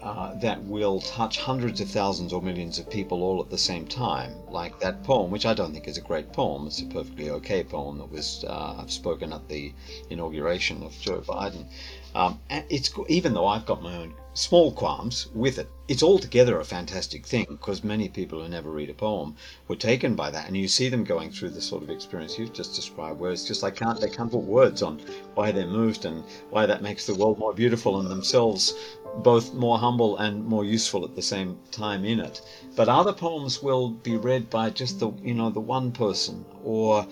uh, 0.02 0.34
that 0.36 0.64
will 0.64 1.00
touch 1.02 1.38
hundreds 1.38 1.80
of 1.80 1.90
thousands 1.90 2.34
or 2.34 2.42
millions 2.42 2.80
of 2.80 2.90
people 2.90 3.22
all 3.22 3.40
at 3.42 3.50
the 3.50 3.58
same 3.58 3.86
time, 3.86 4.34
like 4.50 4.80
that 4.80 5.04
poem, 5.04 5.30
which 5.30 5.46
I 5.46 5.54
don't 5.54 5.74
think 5.74 5.88
is 5.88 5.98
a 5.98 6.02
great 6.02 6.34
poem. 6.34 6.66
It's 6.68 6.82
a 6.82 6.86
perfectly 6.86 7.30
okay 7.30 7.64
poem 7.64 8.00
that 8.00 8.12
was 8.12 8.44
uh, 8.48 8.86
spoken 8.88 9.32
at 9.32 9.48
the 9.48 9.74
inauguration 10.10 10.82
of 10.84 11.00
Joe 11.00 11.22
Biden. 11.22 11.66
Um, 12.14 12.40
and 12.50 12.66
it's 12.70 12.92
even 13.08 13.34
though 13.34 13.48
I've 13.48 13.66
got 13.66 13.82
my 13.82 13.96
own 13.96 14.14
small 14.34 14.72
qualms 14.72 15.28
with 15.34 15.60
it, 15.60 15.70
it's 15.88 16.04
altogether 16.04 16.60
a 16.60 16.66
fantastic 16.66 17.26
thing 17.26 17.46
because 17.50 17.84
many 17.84 18.10
people 18.10 18.42
who 18.42 18.50
never 18.50 18.70
read 18.70 18.90
a 18.90 18.94
poem 18.94 19.36
were 19.68 19.76
taken 19.76 20.16
by 20.16 20.32
that, 20.32 20.48
and 20.48 20.58
you 20.58 20.68
see 20.68 20.90
them 20.90 21.04
going 21.04 21.32
through 21.32 21.50
the 21.52 21.62
sort 21.62 21.84
of 21.84 21.90
experience 21.90 22.38
you've 22.38 22.54
just 22.54 22.76
described, 22.76 23.20
where 23.20 23.32
it's 23.32 23.46
just 23.46 23.64
like 23.64 23.76
can't 23.76 24.00
they 24.02 24.10
can't 24.10 24.32
put 24.32 24.42
words 24.44 24.82
on 24.82 25.00
why 25.36 25.52
they're 25.52 25.68
moved 25.68 26.06
and 26.06 26.24
why 26.50 26.66
that 26.66 26.82
makes 26.82 27.06
the 27.06 27.16
world 27.16 27.38
more 27.38 27.54
beautiful 27.54 28.00
and 28.00 28.10
themselves 28.10 28.74
both 29.16 29.54
more 29.54 29.78
humble 29.78 30.18
and 30.18 30.46
more 30.46 30.64
useful 30.64 31.04
at 31.04 31.16
the 31.16 31.22
same 31.22 31.60
time 31.72 32.06
in 32.06 32.20
it. 32.20 32.42
But 32.76 32.90
other 32.90 33.14
poems 33.14 33.62
will 33.62 33.90
be 33.90 34.16
read 34.16 34.50
by 34.50 34.70
just 34.70 35.00
the 35.00 35.12
you 35.22 35.34
know 35.34 35.50
the 35.50 35.60
one 35.60 35.92
person, 35.92 36.46
or 36.64 37.06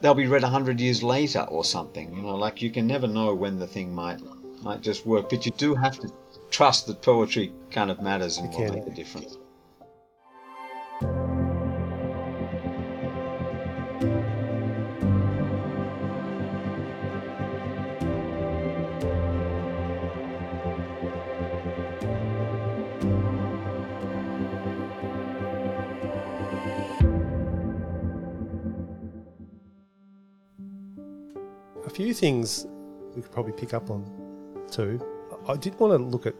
they'll 0.00 0.14
be 0.14 0.26
read 0.26 0.44
a 0.44 0.48
hundred 0.48 0.80
years 0.80 1.02
later 1.02 1.42
or 1.48 1.64
something. 1.64 2.14
You 2.14 2.22
know, 2.22 2.36
like 2.36 2.62
you 2.62 2.70
can 2.70 2.86
never 2.86 3.06
know 3.06 3.34
when 3.34 3.58
the 3.58 3.66
thing 3.66 3.94
might 3.94 4.20
might 4.62 4.82
just 4.82 5.06
work. 5.06 5.30
But 5.30 5.46
you 5.46 5.52
do 5.52 5.74
have 5.74 5.98
to 6.00 6.08
trust 6.50 6.86
that 6.86 7.02
poetry 7.02 7.52
kind 7.70 7.90
of 7.90 8.00
matters 8.00 8.38
and 8.38 8.52
will 8.52 8.72
make 8.72 8.86
a 8.86 8.90
difference. 8.90 9.36
Things 32.16 32.66
we 33.14 33.22
could 33.22 33.32
probably 33.32 33.52
pick 33.52 33.74
up 33.74 33.90
on 33.90 34.04
too. 34.70 35.00
I 35.48 35.56
did 35.56 35.78
want 35.78 35.92
to 35.92 36.04
look 36.04 36.26
at, 36.26 36.34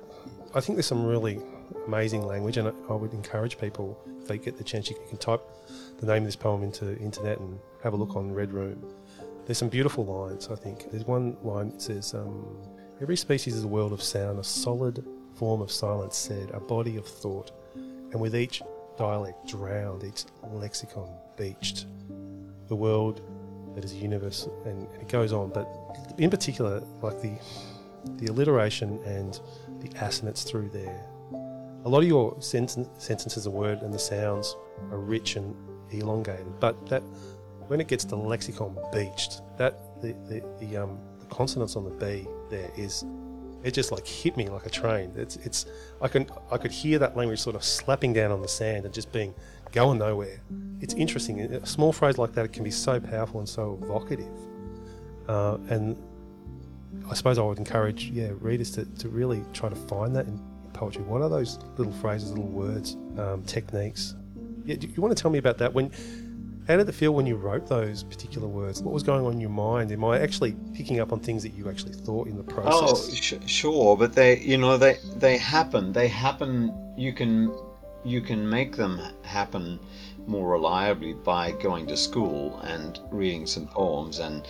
I 0.55 0.61
think 0.61 0.77
there's 0.77 0.87
some 0.87 1.05
really 1.05 1.41
amazing 1.87 2.23
language, 2.23 2.57
and 2.57 2.73
I, 2.89 2.93
would 2.93 3.13
encourage 3.13 3.59
people, 3.59 3.99
if 4.21 4.27
they 4.27 4.39
get 4.39 4.57
the 4.57 4.65
chance, 4.65 4.91
you 4.91 4.97
can 5.09 5.19
type 5.19 5.43
the 5.99 6.07
name 6.07 6.23
of 6.23 6.27
this 6.27 6.37
poem 6.37 6.63
into 6.63 6.97
internet 6.99 7.39
and 7.39 7.59
have 7.83 7.93
a 7.93 7.97
look 7.97 8.17
on 8.17 8.33
Red 8.33 8.53
Room. 8.53 8.83
There's 9.45 9.59
some 9.59 9.69
beautiful 9.69 10.05
lines, 10.05 10.49
I 10.51 10.57
think. 10.57 10.91
There's 10.91 11.05
one 11.05 11.37
line 11.43 11.71
that 11.71 11.83
says, 11.83 12.15
um, 12.15 12.47
Every 13.01 13.17
species 13.17 13.55
is 13.55 13.65
a 13.65 13.69
world 13.69 13.93
of 13.93 14.03
sound, 14.03 14.39
a 14.39 14.45
solid 14.45 15.07
form 15.35 15.61
of 15.61 15.71
silence 15.71 16.17
said, 16.17 16.51
a 16.53 16.61
body 16.61 16.97
of 16.97 17.07
thought, 17.07 17.53
and 17.75 18.19
with 18.19 18.35
each 18.35 18.63
dialect 18.97 19.47
drowned, 19.47 20.03
each 20.03 20.25
lexicon 20.51 21.11
beached. 21.37 21.87
The 22.69 22.77
world 22.77 23.21
that 23.77 23.85
is 23.85 23.93
a 23.93 23.97
universe, 23.97 24.49
and, 24.65 24.89
it 25.01 25.09
goes 25.09 25.33
on. 25.33 25.51
But 25.51 25.69
in 26.19 26.31
particular, 26.31 26.83
like 27.03 27.21
the 27.21 27.39
the 28.19 28.27
alliteration 28.27 29.01
and 29.05 29.39
the 29.81 29.91
assonance 30.05 30.43
through 30.45 30.71
there. 30.71 31.05
A 31.85 31.89
lot 31.89 32.03
of 32.03 32.09
your 32.09 32.41
sentence, 32.41 32.89
sentences 32.99 33.47
and 33.47 33.55
word 33.55 33.83
and 33.83 33.93
the 33.93 33.99
sounds 33.99 34.57
are 34.91 34.99
rich 34.99 35.37
and 35.37 35.55
elongated, 35.91 36.61
but 36.61 36.87
that 36.89 37.03
when 37.67 37.81
it 37.81 37.89
gets 37.89 38.05
to 38.07 38.17
lexicon 38.17 38.77
beached, 38.93 39.43
that 39.59 39.79
the 40.01 40.13
the, 40.29 40.43
the 40.59 40.77
um 40.77 40.99
the 41.21 41.27
consonants 41.27 41.77
on 41.77 41.85
the 41.85 41.91
B 41.91 42.27
there 42.49 42.71
is 42.77 43.05
it 43.63 43.75
just 43.75 43.91
like 43.91 44.07
hit 44.07 44.37
me 44.37 44.49
like 44.49 44.67
a 44.67 44.71
train. 44.71 45.13
It's 45.17 45.37
it's 45.37 45.67
I 46.01 46.09
can 46.09 46.29
I 46.51 46.57
could 46.57 46.71
hear 46.71 46.99
that 47.01 47.17
language 47.17 47.41
sort 47.41 47.57
of 47.57 47.65
slapping 47.65 48.13
down 48.13 48.31
on 48.31 48.41
the 48.41 48.49
sand 48.49 48.85
and 48.85 48.95
just 48.95 49.13
being 49.13 49.35
going 49.77 49.99
nowhere. 49.99 50.41
It's 50.81 50.95
interesting. 50.95 51.41
A 51.41 51.67
small 51.67 51.93
phrase 51.93 52.17
like 52.17 52.33
that 52.33 52.51
can 52.51 52.65
be 52.65 52.71
so 52.71 52.99
powerful 52.99 53.41
and 53.41 53.49
so 53.49 53.79
evocative. 53.83 54.33
Uh, 55.29 55.59
and 55.69 55.97
I 57.11 57.15
suppose 57.15 57.39
I 57.39 57.43
would 57.43 57.59
encourage 57.59 58.07
yeah 58.07 58.31
readers 58.41 58.71
to, 58.73 58.87
to 58.87 59.09
really 59.11 59.45
try 59.53 59.69
to 59.69 59.77
find 59.77 60.17
that 60.17 60.27
in 60.27 60.43
poetry. 60.73 61.03
What 61.03 61.21
are 61.21 61.29
those 61.29 61.59
little 61.77 61.93
phrases, 61.93 62.31
little 62.31 62.47
words, 62.47 62.97
um, 63.19 63.43
techniques? 63.45 64.15
Yeah, 64.65 64.77
do 64.77 64.89
you 64.89 65.03
want 65.03 65.15
to 65.15 65.23
tell 65.23 65.31
me 65.31 65.39
about 65.39 65.59
that? 65.59 65.75
When 65.75 65.91
how 66.67 66.79
did 66.79 66.89
it 66.89 66.93
feel 66.93 67.13
when 67.13 67.27
you 67.27 67.37
wrote 67.37 67.69
those 67.69 68.03
particular 68.03 68.49
words? 68.49 68.83
What 68.83 68.95
was 68.95 69.03
going 69.03 69.27
on 69.27 69.35
in 69.35 69.41
your 69.41 69.51
mind? 69.51 69.93
Am 69.93 70.05
I 70.05 70.21
actually 70.21 70.57
picking 70.73 71.01
up 71.01 71.13
on 71.13 71.21
things 71.21 71.43
that 71.43 71.53
you 71.53 71.69
actually 71.69 71.93
thought 71.93 72.29
in 72.29 72.37
the 72.39 72.43
process? 72.43 73.09
Oh, 73.11 73.15
sh- 73.15 73.35
sure, 73.45 73.97
but 73.97 74.15
they, 74.15 74.39
you 74.39 74.57
know, 74.57 74.79
they 74.79 74.97
they 75.17 75.37
happen. 75.37 75.93
They 75.93 76.09
happen. 76.09 76.73
You 76.97 77.13
can 77.13 77.53
you 78.07 78.21
can 78.21 78.49
make 78.49 78.77
them 78.77 79.01
happen 79.23 79.81
more 80.27 80.49
reliably 80.49 81.13
by 81.13 81.53
going 81.53 81.87
to 81.87 81.97
school 81.97 82.59
and 82.61 83.01
reading 83.11 83.47
some 83.47 83.67
poems 83.67 84.19
and 84.19 84.47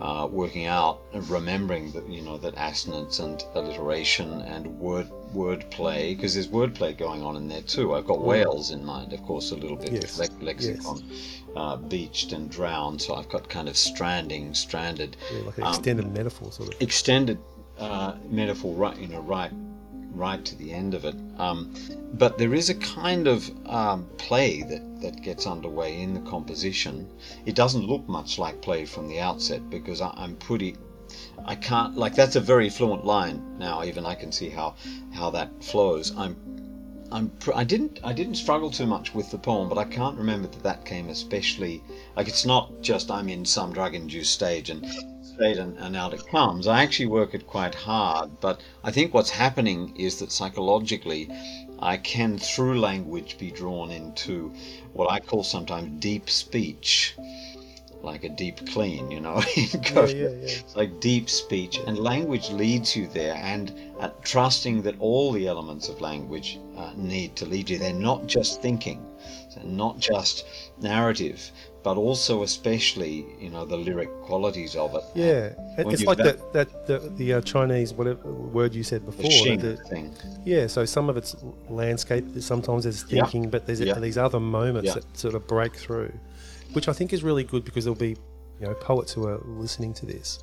uh, 0.00 0.26
working 0.30 0.64
out 0.66 1.02
and 1.12 1.28
remembering 1.28 1.92
that 1.92 2.08
you 2.08 2.22
know 2.22 2.38
that 2.38 2.54
assonance 2.56 3.18
and 3.18 3.44
alliteration 3.54 4.40
and 4.42 4.66
word 4.78 5.10
wordplay 5.34 6.16
because 6.16 6.34
there's 6.34 6.48
wordplay 6.48 6.96
going 6.96 7.22
on 7.22 7.36
in 7.36 7.48
there 7.48 7.62
too. 7.62 7.94
I've 7.94 8.06
got 8.06 8.18
mm. 8.18 8.24
whales 8.24 8.70
in 8.70 8.84
mind, 8.84 9.12
of 9.12 9.22
course, 9.22 9.50
a 9.50 9.56
little 9.56 9.76
bit 9.76 9.92
yes. 9.92 10.18
le- 10.18 10.44
lexicon, 10.44 11.04
yes. 11.06 11.42
uh, 11.54 11.76
beached 11.76 12.32
and 12.32 12.50
drowned. 12.50 13.02
So 13.02 13.14
I've 13.14 13.28
got 13.28 13.48
kind 13.50 13.68
of 13.68 13.76
stranding, 13.76 14.54
stranded, 14.54 15.18
yeah, 15.32 15.42
like 15.42 15.58
an 15.58 15.64
um, 15.64 15.74
extended 15.74 16.12
metaphor, 16.14 16.50
sort 16.50 16.74
of 16.74 16.80
extended 16.80 17.38
uh, 17.78 18.14
metaphor, 18.30 18.74
right? 18.74 18.96
You 18.96 19.08
know, 19.08 19.20
right 19.20 19.52
right 20.12 20.44
to 20.44 20.56
the 20.56 20.72
end 20.72 20.94
of 20.94 21.04
it. 21.04 21.14
Um, 21.38 21.72
but 22.14 22.38
there 22.38 22.54
is 22.54 22.68
a 22.68 22.74
kind 22.74 23.26
of 23.26 23.50
um, 23.66 24.08
play 24.18 24.62
that, 24.62 25.00
that 25.00 25.22
gets 25.22 25.46
underway 25.46 26.00
in 26.00 26.14
the 26.14 26.20
composition. 26.20 27.08
It 27.46 27.54
doesn't 27.54 27.86
look 27.86 28.08
much 28.08 28.38
like 28.38 28.60
play 28.62 28.84
from 28.84 29.08
the 29.08 29.20
outset 29.20 29.68
because 29.70 30.00
I, 30.00 30.12
I'm 30.16 30.36
pretty. 30.36 30.76
I 31.44 31.56
can't 31.56 31.96
like 31.96 32.14
that's 32.14 32.36
a 32.36 32.40
very 32.40 32.68
fluent 32.68 33.04
line 33.04 33.58
now. 33.58 33.82
Even 33.82 34.06
I 34.06 34.14
can 34.14 34.30
see 34.30 34.48
how 34.48 34.74
how 35.12 35.30
that 35.30 35.64
flows. 35.64 36.12
I'm 36.16 36.36
I'm 37.12 37.32
I 37.54 37.64
didn't 37.64 37.98
I 38.04 38.12
didn't 38.12 38.36
struggle 38.36 38.70
too 38.70 38.86
much 38.86 39.14
with 39.14 39.30
the 39.30 39.38
poem, 39.38 39.68
but 39.68 39.78
I 39.78 39.84
can't 39.84 40.16
remember 40.16 40.48
that 40.48 40.62
that 40.62 40.84
came 40.84 41.08
especially 41.08 41.82
like 42.16 42.28
it's 42.28 42.46
not 42.46 42.80
just 42.80 43.10
I'm 43.10 43.28
in 43.28 43.44
some 43.44 43.72
drug 43.72 43.94
induced 43.94 44.32
stage 44.32 44.70
and 44.70 44.86
and, 45.40 45.76
and 45.78 45.96
out 45.96 46.12
it 46.12 46.26
comes. 46.26 46.66
I 46.66 46.82
actually 46.82 47.06
work 47.06 47.34
it 47.34 47.46
quite 47.46 47.74
hard, 47.74 48.40
but 48.40 48.60
I 48.84 48.90
think 48.90 49.14
what's 49.14 49.30
happening 49.30 49.96
is 49.96 50.18
that 50.18 50.32
psychologically 50.32 51.30
I 51.78 51.96
can, 51.96 52.38
through 52.38 52.78
language, 52.78 53.38
be 53.38 53.50
drawn 53.50 53.90
into 53.90 54.52
what 54.92 55.10
I 55.10 55.18
call 55.18 55.42
sometimes 55.42 55.98
deep 56.00 56.28
speech, 56.28 57.16
like 58.02 58.24
a 58.24 58.28
deep 58.28 58.66
clean, 58.68 59.10
you 59.10 59.20
know. 59.20 59.42
yeah, 59.56 60.06
yeah, 60.06 60.28
yeah. 60.28 60.48
like 60.74 61.00
deep 61.00 61.30
speech, 61.30 61.78
and 61.86 61.98
language 61.98 62.50
leads 62.50 62.94
you 62.94 63.06
there, 63.08 63.34
and 63.34 63.72
uh, 63.98 64.10
trusting 64.22 64.82
that 64.82 64.96
all 65.00 65.32
the 65.32 65.46
elements 65.48 65.88
of 65.88 66.02
language 66.02 66.58
uh, 66.76 66.92
need 66.96 67.34
to 67.36 67.46
lead 67.46 67.70
you 67.70 67.78
there, 67.78 67.94
not 67.94 68.26
just 68.26 68.60
thinking, 68.60 69.02
not 69.64 69.98
just 69.98 70.44
narrative, 70.80 71.50
but 71.82 71.96
also 71.96 72.42
especially 72.42 73.24
you 73.38 73.48
know 73.48 73.64
the 73.64 73.76
lyric 73.76 74.10
qualities 74.22 74.76
of 74.76 74.94
it. 74.94 75.04
Yeah, 75.14 75.50
it's 75.78 76.04
like 76.04 76.18
that 76.18 76.52
that 76.52 76.86
the, 76.86 76.98
the 77.16 77.34
uh, 77.34 77.40
Chinese 77.40 77.94
whatever 77.94 78.30
word 78.30 78.74
you 78.74 78.82
said 78.82 79.04
before. 79.04 79.30
The, 79.30 79.76
thing. 79.88 80.14
Yeah, 80.44 80.66
so 80.66 80.84
some 80.84 81.08
of 81.08 81.16
it's 81.16 81.36
landscape. 81.68 82.24
Sometimes 82.40 82.84
there's 82.84 83.02
thinking, 83.02 83.44
yeah. 83.44 83.50
but 83.50 83.66
there's 83.66 83.80
yeah. 83.80 83.98
these 83.98 84.18
other 84.18 84.40
moments 84.40 84.88
yeah. 84.88 84.94
that 84.94 85.16
sort 85.16 85.34
of 85.34 85.46
break 85.46 85.74
through, 85.74 86.12
which 86.72 86.88
I 86.88 86.92
think 86.92 87.12
is 87.12 87.22
really 87.22 87.44
good 87.44 87.64
because 87.64 87.84
there'll 87.84 87.98
be 87.98 88.16
you 88.60 88.66
know 88.66 88.74
poets 88.74 89.12
who 89.12 89.26
are 89.26 89.40
listening 89.44 89.94
to 89.94 90.06
this, 90.06 90.40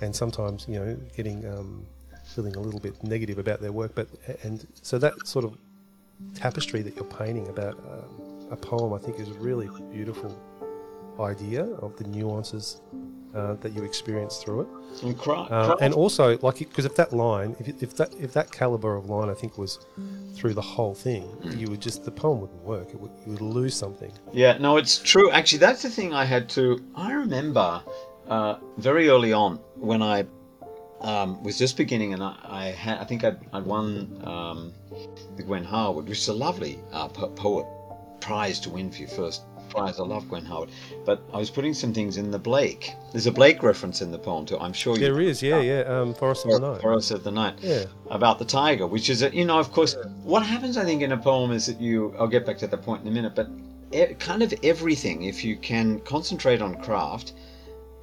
and 0.00 0.14
sometimes 0.14 0.66
you 0.68 0.78
know 0.78 0.96
getting 1.16 1.46
um, 1.46 1.84
feeling 2.24 2.54
a 2.54 2.60
little 2.60 2.80
bit 2.80 3.02
negative 3.02 3.38
about 3.38 3.60
their 3.60 3.72
work, 3.72 3.92
but 3.94 4.08
and 4.44 4.66
so 4.82 4.98
that 4.98 5.26
sort 5.26 5.44
of 5.44 5.58
tapestry 6.34 6.82
that 6.82 6.94
you're 6.94 7.04
painting 7.04 7.48
about. 7.48 7.74
Um, 7.78 8.36
a 8.50 8.56
poem, 8.56 8.92
I 8.92 8.98
think, 8.98 9.18
is 9.18 9.28
really 9.30 9.68
beautiful 9.90 10.30
idea 11.20 11.64
of 11.64 11.96
the 11.96 12.04
nuances 12.04 12.80
uh, 13.34 13.54
that 13.54 13.72
you 13.72 13.84
experience 13.84 14.38
through 14.38 14.62
it. 14.62 14.68
And, 15.02 15.18
cry, 15.18 15.46
uh, 15.50 15.76
and 15.80 15.92
also, 15.92 16.38
like, 16.38 16.58
because 16.58 16.84
if 16.84 16.94
that 16.96 17.12
line, 17.12 17.54
if, 17.60 17.82
if 17.82 17.96
that 17.96 18.14
if 18.18 18.32
that 18.32 18.50
caliber 18.50 18.96
of 18.96 19.10
line, 19.10 19.28
I 19.28 19.34
think 19.34 19.58
was 19.58 19.78
through 20.34 20.54
the 20.54 20.62
whole 20.62 20.94
thing, 20.94 21.28
you 21.56 21.68
would 21.68 21.80
just 21.80 22.04
the 22.04 22.10
poem 22.10 22.40
wouldn't 22.40 22.62
work. 22.62 22.88
Would, 22.94 23.10
you 23.26 23.32
would 23.32 23.40
lose 23.40 23.76
something. 23.76 24.12
Yeah, 24.32 24.56
no, 24.58 24.78
it's 24.78 24.98
true. 24.98 25.30
Actually, 25.30 25.58
that's 25.58 25.82
the 25.82 25.90
thing 25.90 26.14
I 26.14 26.24
had 26.24 26.48
to. 26.50 26.82
I 26.94 27.12
remember 27.12 27.82
uh, 28.28 28.56
very 28.78 29.08
early 29.08 29.32
on 29.32 29.56
when 29.74 30.02
I 30.02 30.24
um, 31.02 31.42
was 31.42 31.58
just 31.58 31.76
beginning, 31.76 32.14
and 32.14 32.22
I, 32.22 32.36
I 32.44 32.64
had 32.68 32.98
I 32.98 33.04
think 33.04 33.22
I'd, 33.24 33.38
I'd 33.52 33.66
won 33.66 34.20
um, 34.24 34.72
the 35.36 35.42
Gwen 35.42 35.64
Harwood, 35.64 36.08
which 36.08 36.18
is 36.18 36.28
a 36.28 36.32
lovely 36.32 36.80
uh, 36.92 37.08
poet 37.08 37.66
prize 38.20 38.58
to 38.60 38.70
win 38.70 38.90
for 38.90 38.98
your 38.98 39.08
first 39.08 39.42
I 39.74 39.90
love 40.02 40.28
Gwen 40.28 40.44
Harwood. 40.44 40.70
But 41.04 41.22
I 41.32 41.38
was 41.38 41.50
putting 41.50 41.74
some 41.74 41.92
things 41.92 42.16
in 42.16 42.30
the 42.30 42.38
Blake. 42.38 42.92
There's 43.12 43.26
a 43.26 43.32
Blake 43.32 43.62
reference 43.62 44.02
in 44.02 44.10
the 44.10 44.18
poem 44.18 44.46
too. 44.46 44.58
I'm 44.58 44.72
sure 44.72 44.96
there 44.96 45.20
is. 45.20 45.42
Yeah, 45.42 45.60
yeah. 45.60 45.80
Um, 45.80 46.14
Forest 46.14 46.46
of 46.46 46.52
the 46.52 46.72
Night. 46.72 46.80
Forest 46.80 47.10
of 47.10 47.24
the 47.24 47.30
Night. 47.30 47.58
Yeah. 47.60 47.84
About 48.10 48.38
the 48.38 48.44
tiger, 48.44 48.86
which 48.86 49.10
is 49.10 49.22
a, 49.22 49.34
you 49.34 49.44
know, 49.44 49.58
of 49.58 49.72
course, 49.72 49.96
what 50.22 50.44
happens 50.44 50.76
I 50.76 50.84
think 50.84 51.02
in 51.02 51.12
a 51.12 51.16
poem 51.16 51.50
is 51.52 51.66
that 51.66 51.80
you. 51.80 52.14
I'll 52.18 52.28
get 52.28 52.46
back 52.46 52.58
to 52.58 52.66
that 52.66 52.82
point 52.82 53.02
in 53.02 53.08
a 53.08 53.10
minute, 53.10 53.34
but 53.34 53.48
kind 54.18 54.42
of 54.42 54.52
everything, 54.62 55.24
if 55.24 55.44
you 55.44 55.56
can 55.56 56.00
concentrate 56.00 56.60
on 56.60 56.76
craft 56.76 57.32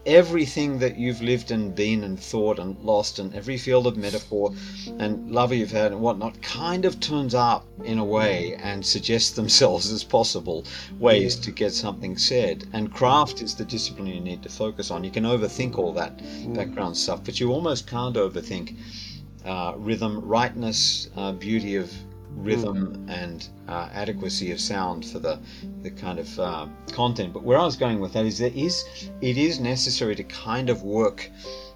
everything 0.06 0.80
that 0.80 0.98
you've 0.98 1.22
lived 1.22 1.52
and 1.52 1.74
been 1.74 2.04
and 2.04 2.20
thought 2.20 2.60
and 2.60 2.78
lost 2.80 3.20
and 3.20 3.34
every 3.34 3.58
field 3.58 3.88
of 3.88 3.96
metaphor 3.96 4.54
and 5.00 5.32
love 5.32 5.54
you've 5.54 5.72
had 5.72 5.92
and 5.92 6.02
whatnot 6.02 6.42
kind 6.42 6.84
of 6.84 7.00
turns 7.00 7.34
up 7.34 7.66
in 7.86 8.00
a 8.00 8.04
way 8.04 8.56
and 8.56 8.86
suggests 8.86 9.32
themselves 9.40 9.92
as 9.92 10.04
possible 10.04 10.66
ways 11.00 11.36
to 11.36 11.52
get 11.52 11.72
something 11.72 12.18
said. 12.18 12.66
And 12.74 12.94
craft 12.94 13.42
is 13.42 13.56
the 13.56 13.66
discipline 13.66 14.08
you 14.08 14.20
need 14.20 14.44
to 14.44 14.50
focus 14.50 14.92
on. 14.92 15.04
You 15.04 15.12
can 15.12 15.24
overthink 15.24 15.78
all 15.78 15.94
that 15.94 16.22
background 16.54 16.98
stuff, 16.98 17.24
but 17.24 17.40
you 17.40 17.52
almost 17.52 17.88
can't 17.88 18.16
overthink 18.16 18.76
uh, 19.46 19.74
rhythm, 19.78 20.20
rightness, 20.20 21.10
uh, 21.16 21.32
beauty 21.34 21.76
of 21.76 21.92
rhythm 22.36 23.06
and 23.10 23.48
uh, 23.68 23.90
adequacy 23.94 24.52
of 24.52 24.60
sound 24.60 25.06
for 25.06 25.20
the 25.20 25.40
the 25.82 25.92
kind 25.92 26.20
of 26.20 26.40
uh, 26.40 26.68
content. 26.92 27.34
But 27.34 27.44
where 27.44 27.58
I 27.58 27.66
was 27.66 27.78
going 27.78 28.00
with 28.00 28.14
that 28.14 28.26
is 28.26 28.38
there 28.38 28.52
is 28.54 28.84
it 29.22 29.38
is 29.38 29.60
necessary 29.60 30.16
to 30.16 30.24
kind 30.24 30.70
of 30.70 30.84
work 30.84 31.30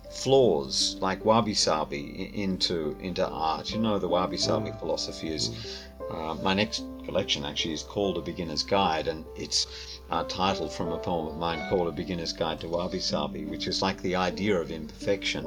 flaws 0.09 0.97
like 0.99 1.23
wabi 1.25 1.53
sabi 1.53 2.31
into 2.33 2.97
into 3.01 3.27
art. 3.27 3.71
You 3.71 3.79
know 3.79 3.99
the 3.99 4.07
wabi 4.07 4.37
sabi 4.37 4.71
mm. 4.71 4.79
philosophy 4.79 5.29
is. 5.33 5.83
Uh, 6.09 6.35
my 6.35 6.53
next 6.53 6.85
collection 7.03 7.43
actually 7.43 7.73
is 7.73 7.83
called 7.83 8.17
A 8.17 8.21
Beginner's 8.21 8.63
Guide, 8.63 9.09
and 9.09 9.25
it's 9.35 9.67
uh, 10.09 10.23
titled 10.23 10.71
from 10.71 10.87
a 10.93 10.97
poem 10.97 11.27
of 11.27 11.37
mine 11.37 11.67
called 11.69 11.89
A 11.89 11.91
Beginner's 11.91 12.31
Guide 12.31 12.61
to 12.61 12.69
Wabi 12.69 12.99
Sabi, 12.99 13.43
which 13.43 13.67
is 13.67 13.81
like 13.81 14.01
the 14.01 14.15
idea 14.15 14.55
of 14.55 14.71
imperfection. 14.71 15.45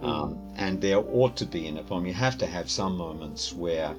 Um, 0.00 0.38
and 0.56 0.80
there 0.80 0.98
ought 0.98 1.36
to 1.36 1.44
be 1.44 1.66
in 1.66 1.76
a 1.76 1.82
poem, 1.82 2.06
you 2.06 2.14
have 2.14 2.38
to 2.38 2.46
have 2.46 2.70
some 2.70 2.96
moments 2.96 3.52
where 3.52 3.94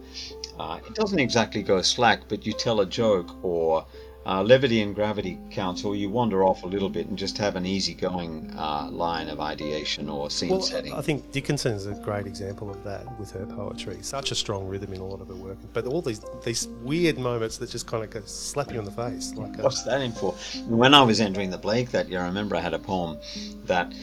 uh, 0.60 0.80
it 0.86 0.94
doesn't 0.94 1.20
exactly 1.20 1.64
go 1.64 1.82
slack, 1.82 2.22
but 2.28 2.46
you 2.46 2.54
tell 2.54 2.82
a 2.82 2.86
joke 2.86 3.34
or 3.44 3.86
uh, 4.26 4.44
levity 4.44 4.82
and 4.82 4.94
gravity 4.94 5.40
counts, 5.50 5.86
or 5.86 5.96
you 5.96 6.10
wander 6.10 6.44
off 6.44 6.64
a 6.64 6.68
little 6.68 6.90
bit 6.90 7.08
and 7.08 7.18
just 7.18 7.38
have 7.38 7.56
an 7.56 7.66
easygoing 7.66 8.54
uh, 8.58 8.90
line 8.92 9.30
of 9.30 9.40
ideation 9.40 10.10
or 10.10 10.30
scene 10.30 10.50
well, 10.50 10.62
setting. 10.62 10.94
I 10.94 11.02
think 11.02 11.32
Dickinson 11.32 11.74
is 11.74 11.88
a 11.88 11.94
great 11.94 12.28
example 12.28 12.70
of 12.70 12.84
that 12.84 13.18
with 13.18 13.32
her 13.32 13.46
poetry. 13.46 13.98
Such 14.02 14.32
a 14.32 14.36
strong 14.36 14.68
rhythm 14.68 14.94
in 14.94 15.00
a 15.00 15.06
lot 15.06 15.22
of 15.22 15.30
her 15.30 15.36
work, 15.36 15.58
but 15.72 15.86
all 15.88 16.02
these 16.02 16.22
these 16.44 16.68
weird 16.84 17.18
moments 17.18 17.58
that 17.58 17.70
just 17.70 17.88
kind 17.88 18.04
of 18.04 18.10
go 18.10 18.22
slap 18.26 18.72
you 18.74 18.80
on 18.80 18.86
the 18.86 18.92
face. 18.92 19.34
Like 19.36 19.58
a, 19.58 19.62
what's 19.62 19.84
that 19.84 20.02
in 20.02 20.12
for? 20.12 20.34
When 20.68 20.94
I 20.94 21.02
was 21.02 21.22
entering 21.22 21.50
the 21.50 21.58
Blake 21.58 21.90
that 21.92 22.10
year, 22.10 22.20
I 22.20 22.26
remember 22.26 22.58
I 22.58 22.60
had 22.60 22.74
a 22.74 22.80
poem 22.80 23.18
that 23.64 23.94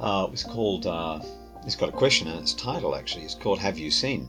uh, 0.00 0.26
was 0.28 0.42
called. 0.42 0.86
Uh, 0.86 1.20
it's 1.64 1.76
got 1.76 1.90
a 1.90 1.92
question 1.92 2.26
in 2.26 2.36
its 2.38 2.54
title 2.54 2.96
actually. 2.96 3.24
It's 3.24 3.36
called 3.36 3.60
"Have 3.60 3.78
You 3.78 3.92
Seen." 3.92 4.28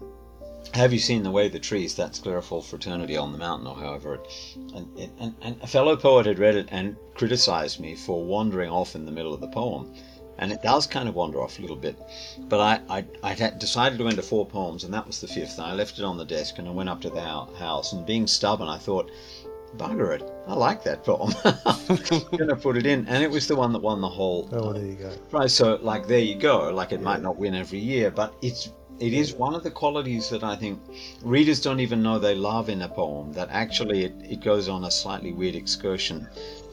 Have 0.74 0.93
you 0.93 0.99
seen 0.99 1.24
the 1.24 1.32
way 1.32 1.47
the 1.47 1.59
trees 1.59 1.95
that 1.95 2.14
sclerophyll 2.14 2.64
fraternity 2.64 3.18
on 3.18 3.32
the 3.32 3.38
mountain 3.38 3.68
or 3.68 3.76
however 3.76 4.16
it 4.16 4.55
and, 4.76 5.12
and, 5.20 5.36
and 5.41 5.57
a 5.62 5.68
fellow 5.68 5.95
poet 5.95 6.26
had 6.26 6.39
read 6.39 6.55
it 6.55 6.68
and 6.72 6.95
criticized 7.14 7.80
me 7.80 7.95
for 7.95 8.24
wandering 8.24 8.70
off 8.70 8.95
in 8.95 9.05
the 9.05 9.12
middle 9.12 9.34
of 9.34 9.41
the 9.41 9.47
poem 9.47 9.93
and 10.38 10.51
it 10.51 10.62
does 10.62 10.88
kind 10.88 11.09
of 11.09 11.16
wander 11.16 11.41
off 11.41 11.59
a 11.59 11.62
little 11.62 11.76
bit 11.76 11.97
but 12.41 12.59
i 12.59 12.97
i, 12.97 13.05
I 13.24 13.34
had 13.34 13.59
decided 13.59 13.97
to 13.99 14.07
enter 14.07 14.22
four 14.22 14.45
poems 14.45 14.84
and 14.84 14.93
that 14.93 15.05
was 15.05 15.20
the 15.20 15.28
fifth 15.28 15.57
and 15.57 15.68
i 15.68 15.74
left 15.74 15.99
it 15.99 16.05
on 16.05 16.18
the 16.18 16.26
desk 16.26 16.57
and 16.57 16.68
i 16.68 16.72
went 16.72 16.89
up 16.89 17.01
to 17.01 17.09
the 17.09 17.22
house 17.22 17.93
and 17.93 18.05
being 18.05 18.28
stubborn 18.28 18.70
i 18.70 18.78
thought 18.78 19.12
bugger 19.78 20.16
it, 20.16 20.32
I 20.47 20.53
like 20.53 20.84
that 20.84 21.03
poem. 21.03 21.34
I'm 21.45 22.38
gonna 22.38 22.55
put 22.55 22.78
it 22.78 22.86
in, 22.86 23.07
and 23.07 23.24
it 23.24 23.32
was 23.32 23.47
the 23.47 23.55
one 23.55 23.72
that 23.74 23.80
won 23.80 24.01
the 24.01 24.09
whole. 24.09 24.49
Oh, 24.51 24.74
there 24.74 24.86
you 24.86 24.95
go. 24.95 25.14
Right, 25.32 25.49
so 25.49 25.80
like 25.82 26.07
there 26.07 26.20
you 26.20 26.36
go. 26.36 26.74
Like 26.74 26.91
it 26.91 27.01
might 27.01 27.22
not 27.22 27.38
win 27.38 27.55
every 27.55 27.80
year, 27.80 28.12
but 28.12 28.34
it's 28.41 28.74
it 29.01 29.13
is 29.13 29.33
one 29.33 29.53
of 29.55 29.63
the 29.63 29.71
qualities 29.71 30.29
that 30.29 30.43
I 30.43 30.55
think 30.55 30.79
readers 31.23 31.59
don't 31.61 31.79
even 31.79 32.01
know 32.03 32.19
they 32.19 32.35
love 32.35 32.69
in 32.69 32.81
a 32.83 32.89
poem. 32.89 33.33
That 33.33 33.49
actually 33.51 34.05
it, 34.05 34.13
it 34.23 34.39
goes 34.41 34.69
on 34.69 34.83
a 34.85 34.91
slightly 34.91 35.33
weird 35.33 35.55
excursion. 35.55 36.27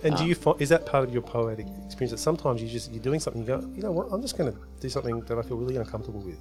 And 0.04 0.14
do 0.16 0.22
Um, 0.22 0.28
you 0.28 0.34
find 0.34 0.60
is 0.62 0.68
that 0.68 0.86
part 0.86 1.04
of 1.04 1.12
your 1.12 1.22
poetic 1.22 1.66
experience 1.86 2.12
that 2.12 2.18
sometimes 2.18 2.62
you 2.62 2.68
just 2.68 2.92
you're 2.92 3.02
doing 3.02 3.18
something 3.20 3.42
you 3.42 3.48
go 3.48 3.60
you 3.74 3.82
know 3.82 3.90
what 3.92 4.06
I'm 4.12 4.22
just 4.22 4.36
going 4.38 4.52
to 4.52 4.58
do 4.80 4.88
something 4.88 5.20
that 5.22 5.36
I 5.38 5.42
feel 5.42 5.56
really 5.56 5.76
uncomfortable 5.76 6.20
with. 6.20 6.38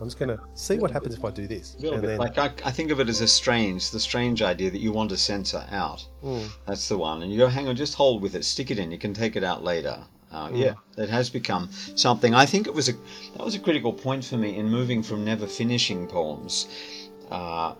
I'm 0.00 0.08
just 0.08 0.18
going 0.18 0.28
to 0.36 0.38
see 0.54 0.78
what 0.78 0.90
happens 0.90 1.14
if 1.14 1.24
I 1.24 1.30
do 1.30 1.46
this. 1.46 1.74
Little 1.78 1.94
And 1.94 2.02
bit 2.02 2.08
then- 2.08 2.18
like 2.18 2.36
I, 2.36 2.50
I 2.68 2.70
think 2.70 2.90
of 2.90 3.00
it 3.00 3.08
as 3.08 3.20
a 3.22 3.28
strange, 3.28 3.90
the 3.92 4.00
strange 4.00 4.42
idea 4.42 4.70
that 4.70 4.80
you 4.80 4.92
want 4.92 5.08
to 5.10 5.16
censor 5.16 5.64
out. 5.70 6.06
Mm. 6.22 6.48
That's 6.66 6.86
the 6.88 6.98
one, 6.98 7.22
and 7.22 7.32
you 7.32 7.38
go, 7.38 7.46
hang 7.46 7.66
on, 7.68 7.76
just 7.76 7.94
hold 7.94 8.20
with 8.20 8.34
it, 8.34 8.44
stick 8.44 8.70
it 8.70 8.78
in. 8.78 8.90
You 8.90 8.98
can 8.98 9.14
take 9.14 9.36
it 9.36 9.44
out 9.44 9.64
later. 9.64 9.96
Uh, 10.36 10.50
Yeah, 10.52 10.74
it 10.98 11.08
has 11.08 11.30
become 11.30 11.70
something. 11.94 12.34
I 12.34 12.46
think 12.46 12.66
it 12.66 12.74
was 12.74 12.88
a 12.88 12.92
that 13.34 13.44
was 13.44 13.54
a 13.54 13.58
critical 13.66 13.92
point 13.92 14.24
for 14.24 14.36
me 14.36 14.50
in 14.60 14.68
moving 14.78 15.02
from 15.02 15.24
never 15.24 15.46
finishing 15.46 16.06
poems. 16.06 16.66
Uh, 17.30 17.74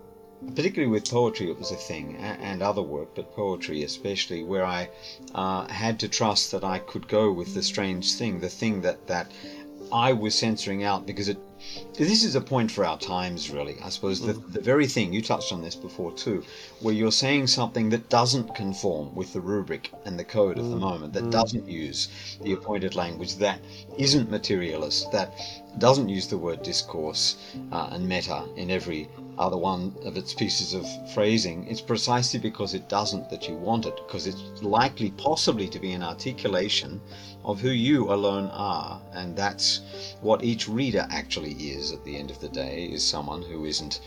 particularly 0.55 0.91
with 0.91 1.05
poetry, 1.11 1.51
it 1.51 1.59
was 1.59 1.71
a 1.73 1.77
thing, 1.77 2.17
and 2.17 2.63
other 2.63 2.83
work, 2.83 3.09
but 3.15 3.35
poetry 3.35 3.83
especially, 3.83 4.43
where 4.43 4.65
I 4.65 4.89
uh, 5.35 5.67
had 5.69 5.99
to 6.01 6.09
trust 6.09 6.53
that 6.53 6.65
I 6.65 6.79
could 6.79 7.09
go 7.09 7.33
with 7.33 7.55
the 7.55 7.63
strange 7.63 8.15
thing, 8.15 8.41
the 8.41 8.49
thing 8.61 8.83
that 8.83 9.07
that 9.07 9.27
I 9.93 10.13
was 10.13 10.35
censoring 10.35 10.83
out 10.83 11.07
because 11.07 11.29
it. 11.29 11.39
This 11.99 12.25
is 12.25 12.35
a 12.35 12.41
point 12.41 12.71
for 12.71 12.85
our 12.85 12.99
times, 12.99 13.51
really. 13.51 13.77
I 13.83 13.89
suppose 13.89 14.21
the, 14.21 14.35
mm. 14.35 14.53
the 14.53 14.61
very 14.61 14.87
thing 14.87 15.13
you 15.13 15.23
touched 15.23 15.53
on 15.53 15.63
this 15.63 15.75
before 15.75 16.13
too, 16.13 16.45
where 16.81 16.95
you're 16.95 17.11
saying 17.11 17.47
something 17.47 17.89
that 17.91 18.09
doesn't 18.11 18.55
conform 18.55 19.15
with 19.15 19.33
the 19.33 19.41
rubric 19.41 19.91
and 20.05 20.19
the 20.19 20.25
code 20.25 20.59
of 20.59 20.69
the 20.69 20.77
mm. 20.77 20.81
moment, 20.81 21.13
that 21.15 21.25
mm. 21.25 21.31
doesn't 21.31 21.67
use 21.67 22.09
the 22.43 22.53
appointed 22.53 22.95
language, 22.95 23.37
that 23.37 23.61
isn't 23.97 24.31
materialist, 24.31 25.11
that 25.13 25.33
doesn't 25.79 26.09
use 26.09 26.27
the 26.27 26.39
word 26.39 26.63
discourse 26.63 27.37
uh, 27.73 27.89
and 27.93 28.07
meta 28.07 28.45
in 28.57 28.71
every 28.71 29.09
other 29.39 29.57
one 29.57 29.95
of 30.05 30.17
its 30.17 30.33
pieces 30.35 30.73
of 30.75 30.87
phrasing. 31.13 31.67
It's 31.67 31.81
precisely 31.81 32.41
because 32.41 32.75
it 32.75 32.89
doesn't 32.89 33.29
that 33.31 33.49
you 33.49 33.55
want 33.55 33.87
it, 33.87 33.97
because 34.07 34.27
it's 34.27 34.63
likely, 34.63 35.11
possibly, 35.13 35.69
to 35.69 35.79
be 35.79 35.93
an 35.93 36.03
articulation 36.03 37.01
of 37.47 37.61
who 37.61 37.71
you 37.71 38.13
alone 38.13 38.51
are, 38.53 39.01
and 39.15 39.35
that's 39.37 39.81
what 40.21 40.45
each 40.45 40.69
reader 40.69 41.07
actually 41.11 41.53
is 41.53 41.93
at 41.93 42.05
the 42.05 42.17
end 42.17 42.31
of 42.31 42.39
the 42.41 42.49
day, 42.49 42.87
is 42.93 43.03
someone 43.03 43.41
who 43.41 43.65
isn't 43.65 44.01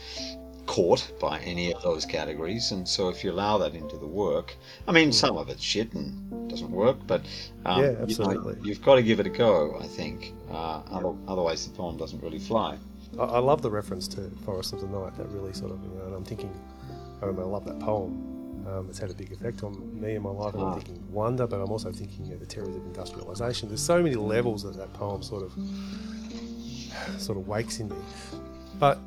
caught 0.68 1.12
by 1.20 1.40
any 1.40 1.74
of 1.74 1.82
those 1.82 2.06
categories. 2.06 2.72
And 2.72 2.88
so 2.88 3.10
if 3.10 3.24
you 3.24 3.32
allow 3.32 3.58
that 3.58 3.74
into 3.74 3.98
the 3.98 4.06
work, 4.06 4.56
I 4.88 4.92
mean, 4.92 5.12
some 5.12 5.36
of 5.38 5.50
it's 5.50 5.64
shit 5.64 5.92
and 5.94 6.48
doesn't 6.50 6.70
work, 6.70 6.98
but 7.08 7.22
um, 7.66 7.82
Yeah, 7.82 7.90
you 7.90 7.96
know, 7.96 8.02
absolutely. 8.04 8.58
you've 8.62 8.84
got 8.84 8.96
to 8.96 9.02
give 9.04 9.20
it 9.20 9.26
a 9.26 9.32
go, 9.32 9.80
I 9.82 9.88
think. 9.88 10.34
Uh, 10.52 10.82
other- 10.92 11.16
otherwise, 11.28 11.66
the 11.68 11.74
poem 11.76 11.98
doesn't 11.98 12.22
really 12.22 12.40
fly. 12.40 12.78
I, 13.18 13.24
I 13.24 13.40
love 13.40 13.62
the 13.64 13.72
reference 13.72 14.08
to 14.10 14.30
Forest 14.46 14.74
of 14.74 14.82
the 14.82 14.88
Night. 14.88 15.16
That 15.18 15.28
really 15.30 15.54
sort 15.54 15.72
of, 15.72 15.82
you 15.84 15.90
know, 15.98 16.06
and 16.06 16.14
I'm 16.16 16.26
thinking, 16.26 16.52
oh, 17.24 17.30
I 17.30 17.32
love 17.32 17.66
that 17.66 17.80
poem. 17.80 18.39
Um, 18.70 18.88
it's 18.90 19.00
had 19.00 19.10
a 19.10 19.14
big 19.14 19.32
effect 19.32 19.64
on 19.64 20.00
me 20.00 20.16
and 20.16 20.24
my 20.24 20.30
life. 20.30 20.54
And 20.54 20.62
I'm 20.64 20.70
Ah. 20.70 20.76
thinking 20.76 21.04
wonder, 21.12 21.48
but 21.48 21.60
I'm 21.62 21.72
also 21.72 21.92
thinking 21.92 22.32
of 22.34 22.40
the 22.40 22.46
terrors 22.46 22.76
of 22.76 22.82
industrialisation. 22.84 23.68
There's 23.70 23.82
so 23.82 24.02
many 24.04 24.16
levels 24.16 24.64
that 24.64 24.76
that 24.78 24.92
poem 24.94 25.24
sort 25.24 25.44
of, 25.44 25.52
sort 27.18 27.38
of 27.38 27.48
wakes 27.48 27.80
in 27.80 27.90
me. 27.90 27.96
But 28.80 29.00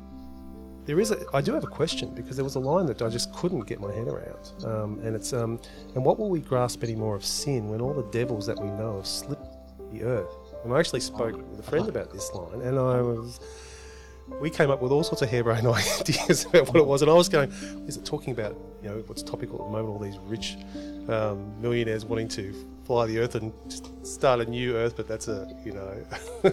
there 0.85 0.99
is 0.99 1.11
a, 1.11 1.17
I 1.33 1.41
do 1.41 1.53
have 1.53 1.63
a 1.63 1.67
question 1.67 2.13
because 2.13 2.35
there 2.35 2.43
was 2.43 2.55
a 2.55 2.59
line 2.59 2.85
that 2.87 3.01
I 3.01 3.09
just 3.09 3.33
couldn't 3.33 3.61
get 3.61 3.79
my 3.79 3.91
head 3.93 4.07
around, 4.07 4.65
um, 4.65 4.99
and 5.03 5.15
it's 5.15 5.31
um, 5.33 5.59
and 5.95 6.03
what 6.03 6.19
will 6.19 6.29
we 6.29 6.41
grasp 6.41 6.83
any 6.83 6.95
more 6.95 7.15
of 7.15 7.23
sin 7.25 7.69
when 7.69 7.79
all 7.79 7.93
the 7.93 8.09
devils 8.11 8.45
that 8.47 8.59
we 8.59 8.69
know 8.71 8.97
have 8.97 9.07
slipped 9.07 9.47
the 9.93 10.03
earth? 10.03 10.35
And 10.63 10.73
I 10.73 10.79
actually 10.79 10.99
spoke 10.99 11.37
with 11.49 11.59
a 11.59 11.63
friend 11.63 11.87
about 11.87 12.11
this 12.11 12.31
line, 12.33 12.61
and 12.61 12.77
I 12.77 13.01
was 13.01 13.39
we 14.41 14.49
came 14.49 14.69
up 14.71 14.81
with 14.81 14.91
all 14.91 15.03
sorts 15.03 15.21
of 15.21 15.29
harebrained 15.29 15.67
ideas 15.99 16.45
about 16.45 16.67
what 16.67 16.75
it 16.77 16.85
was, 16.85 17.01
and 17.01 17.09
I 17.09 17.13
was 17.13 17.29
going, 17.29 17.49
is 17.87 17.95
it 17.97 18.05
talking 18.05 18.31
about 18.33 18.55
you 18.83 18.89
know 18.89 19.03
what's 19.07 19.23
topical 19.23 19.59
at 19.59 19.65
the 19.65 19.71
moment? 19.71 19.89
All 19.89 19.99
these 19.99 20.17
rich 20.19 20.57
um, 21.07 21.59
millionaires 21.61 22.05
wanting 22.05 22.27
to 22.29 22.53
fly 22.85 23.05
the 23.05 23.19
earth 23.19 23.35
and 23.35 23.53
just 23.69 24.05
start 24.05 24.41
a 24.41 24.45
new 24.45 24.75
earth, 24.75 24.95
but 24.97 25.07
that's 25.07 25.27
a 25.27 25.47
you 25.63 25.71
know 25.71 26.05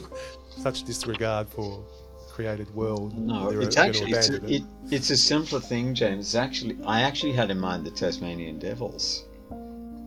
such 0.57 0.85
disregard 0.85 1.49
for 1.49 1.85
the 2.27 2.33
created 2.33 2.73
world. 2.75 3.19
No, 3.19 3.51
it's 3.51 3.77
actually 3.77 4.13
it's 4.13 4.31
a, 4.31 4.45
it, 4.47 4.63
it's 4.91 5.11
a 5.11 5.17
simpler 5.17 5.61
thing, 5.61 5.95
James. 5.95 6.27
It's 6.27 6.35
actually 6.37 6.79
I 6.87 7.03
actually 7.03 7.33
had 7.33 7.51
in 7.51 7.59
mind 7.59 7.85
the 7.85 7.91
Tasmanian 7.91 8.59
Devils. 8.59 9.25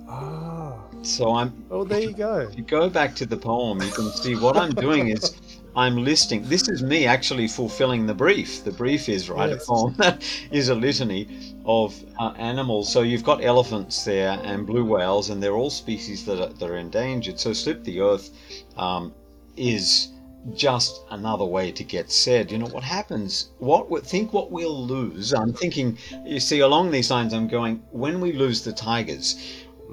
Ah, 0.07 0.79
So 1.01 1.33
I'm 1.33 1.65
oh, 1.71 1.83
there 1.83 2.01
you 2.01 2.13
go. 2.13 2.39
If 2.39 2.57
you 2.57 2.63
go 2.63 2.89
back 2.89 3.15
to 3.15 3.25
the 3.25 3.37
poem, 3.37 3.81
you 3.81 3.91
can 3.91 4.09
see 4.11 4.35
what 4.35 4.55
I'm 4.55 4.71
doing 4.71 5.09
is 5.09 5.35
I'm 5.75 6.03
listing. 6.03 6.43
This 6.49 6.67
is 6.69 6.81
me 6.83 7.05
actually 7.05 7.47
fulfilling 7.47 8.05
the 8.05 8.13
brief. 8.13 8.63
The 8.63 8.71
brief 8.71 9.07
is 9.09 9.29
right 9.29 9.49
Yes. 9.49 9.63
a 9.63 9.65
poem 9.71 9.93
that 9.97 10.23
is 10.51 10.69
a 10.69 10.75
litany 10.75 11.27
of 11.65 11.95
uh, 12.19 12.33
animals. 12.37 12.91
So 12.91 13.01
you've 13.01 13.23
got 13.23 13.43
elephants 13.43 14.03
there 14.03 14.39
and 14.43 14.65
blue 14.67 14.85
whales, 14.85 15.29
and 15.29 15.41
they're 15.41 15.55
all 15.55 15.69
species 15.71 16.25
that 16.25 16.39
are, 16.39 16.53
that 16.53 16.69
are 16.69 16.77
endangered. 16.77 17.39
So 17.39 17.53
slip 17.53 17.83
the 17.83 18.01
earth 18.01 18.29
um, 18.77 19.13
is 19.57 20.09
just 20.53 21.01
another 21.09 21.45
way 21.45 21.71
to 21.71 21.83
get 21.83 22.11
said. 22.11 22.51
You 22.51 22.57
know 22.57 22.67
what 22.67 22.83
happens? 22.83 23.49
What 23.59 24.05
think 24.05 24.33
what 24.33 24.51
we'll 24.51 24.85
lose. 24.85 25.33
I'm 25.33 25.53
thinking. 25.53 25.97
You 26.25 26.39
see, 26.39 26.59
along 26.59 26.91
these 26.91 27.09
lines, 27.09 27.33
I'm 27.33 27.47
going. 27.47 27.81
When 27.91 28.19
we 28.19 28.33
lose 28.33 28.63
the 28.63 28.73
tigers, 28.73 29.35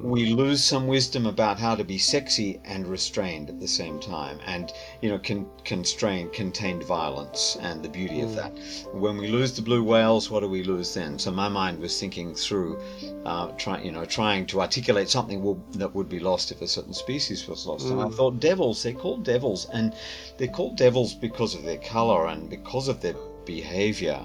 we 0.02 0.26
lose 0.26 0.64
some 0.64 0.86
wisdom 0.86 1.26
about 1.26 1.58
how 1.58 1.74
to 1.74 1.84
be 1.84 1.98
sexy 1.98 2.58
and 2.64 2.86
restrained 2.86 3.50
at 3.50 3.60
the 3.60 3.68
same 3.68 4.00
time 4.00 4.38
and 4.46 4.72
you 5.02 5.10
know 5.10 5.18
con- 5.18 5.46
constrained 5.64 6.32
contained 6.32 6.82
violence 6.84 7.58
and 7.60 7.82
the 7.82 7.88
beauty 7.88 8.20
of 8.20 8.34
that. 8.34 8.52
When 8.92 9.18
we 9.18 9.28
lose 9.28 9.54
the 9.54 9.62
blue 9.62 9.84
whales 9.84 10.30
what 10.30 10.40
do 10.40 10.48
we 10.48 10.62
lose 10.62 10.94
then? 10.94 11.18
So 11.18 11.30
my 11.30 11.48
mind 11.48 11.80
was 11.80 12.00
thinking 12.00 12.34
through 12.34 12.80
uh, 13.26 13.48
trying 13.58 13.84
you 13.84 13.92
know 13.92 14.04
trying 14.04 14.46
to 14.46 14.60
articulate 14.60 15.10
something 15.10 15.42
will, 15.42 15.62
that 15.72 15.94
would 15.94 16.08
be 16.08 16.20
lost 16.20 16.50
if 16.50 16.62
a 16.62 16.68
certain 16.68 16.94
species 16.94 17.46
was 17.46 17.66
lost. 17.66 17.86
And 17.86 18.00
i 18.00 18.08
thought 18.08 18.40
devils 18.40 18.82
they're 18.82 18.92
called 18.92 19.24
devils 19.24 19.68
and 19.72 19.94
they're 20.38 20.48
called 20.48 20.76
devils 20.76 21.14
because 21.14 21.54
of 21.54 21.62
their 21.62 21.78
color 21.78 22.26
and 22.28 22.48
because 22.48 22.88
of 22.88 23.00
their 23.02 23.14
behavior 23.44 24.20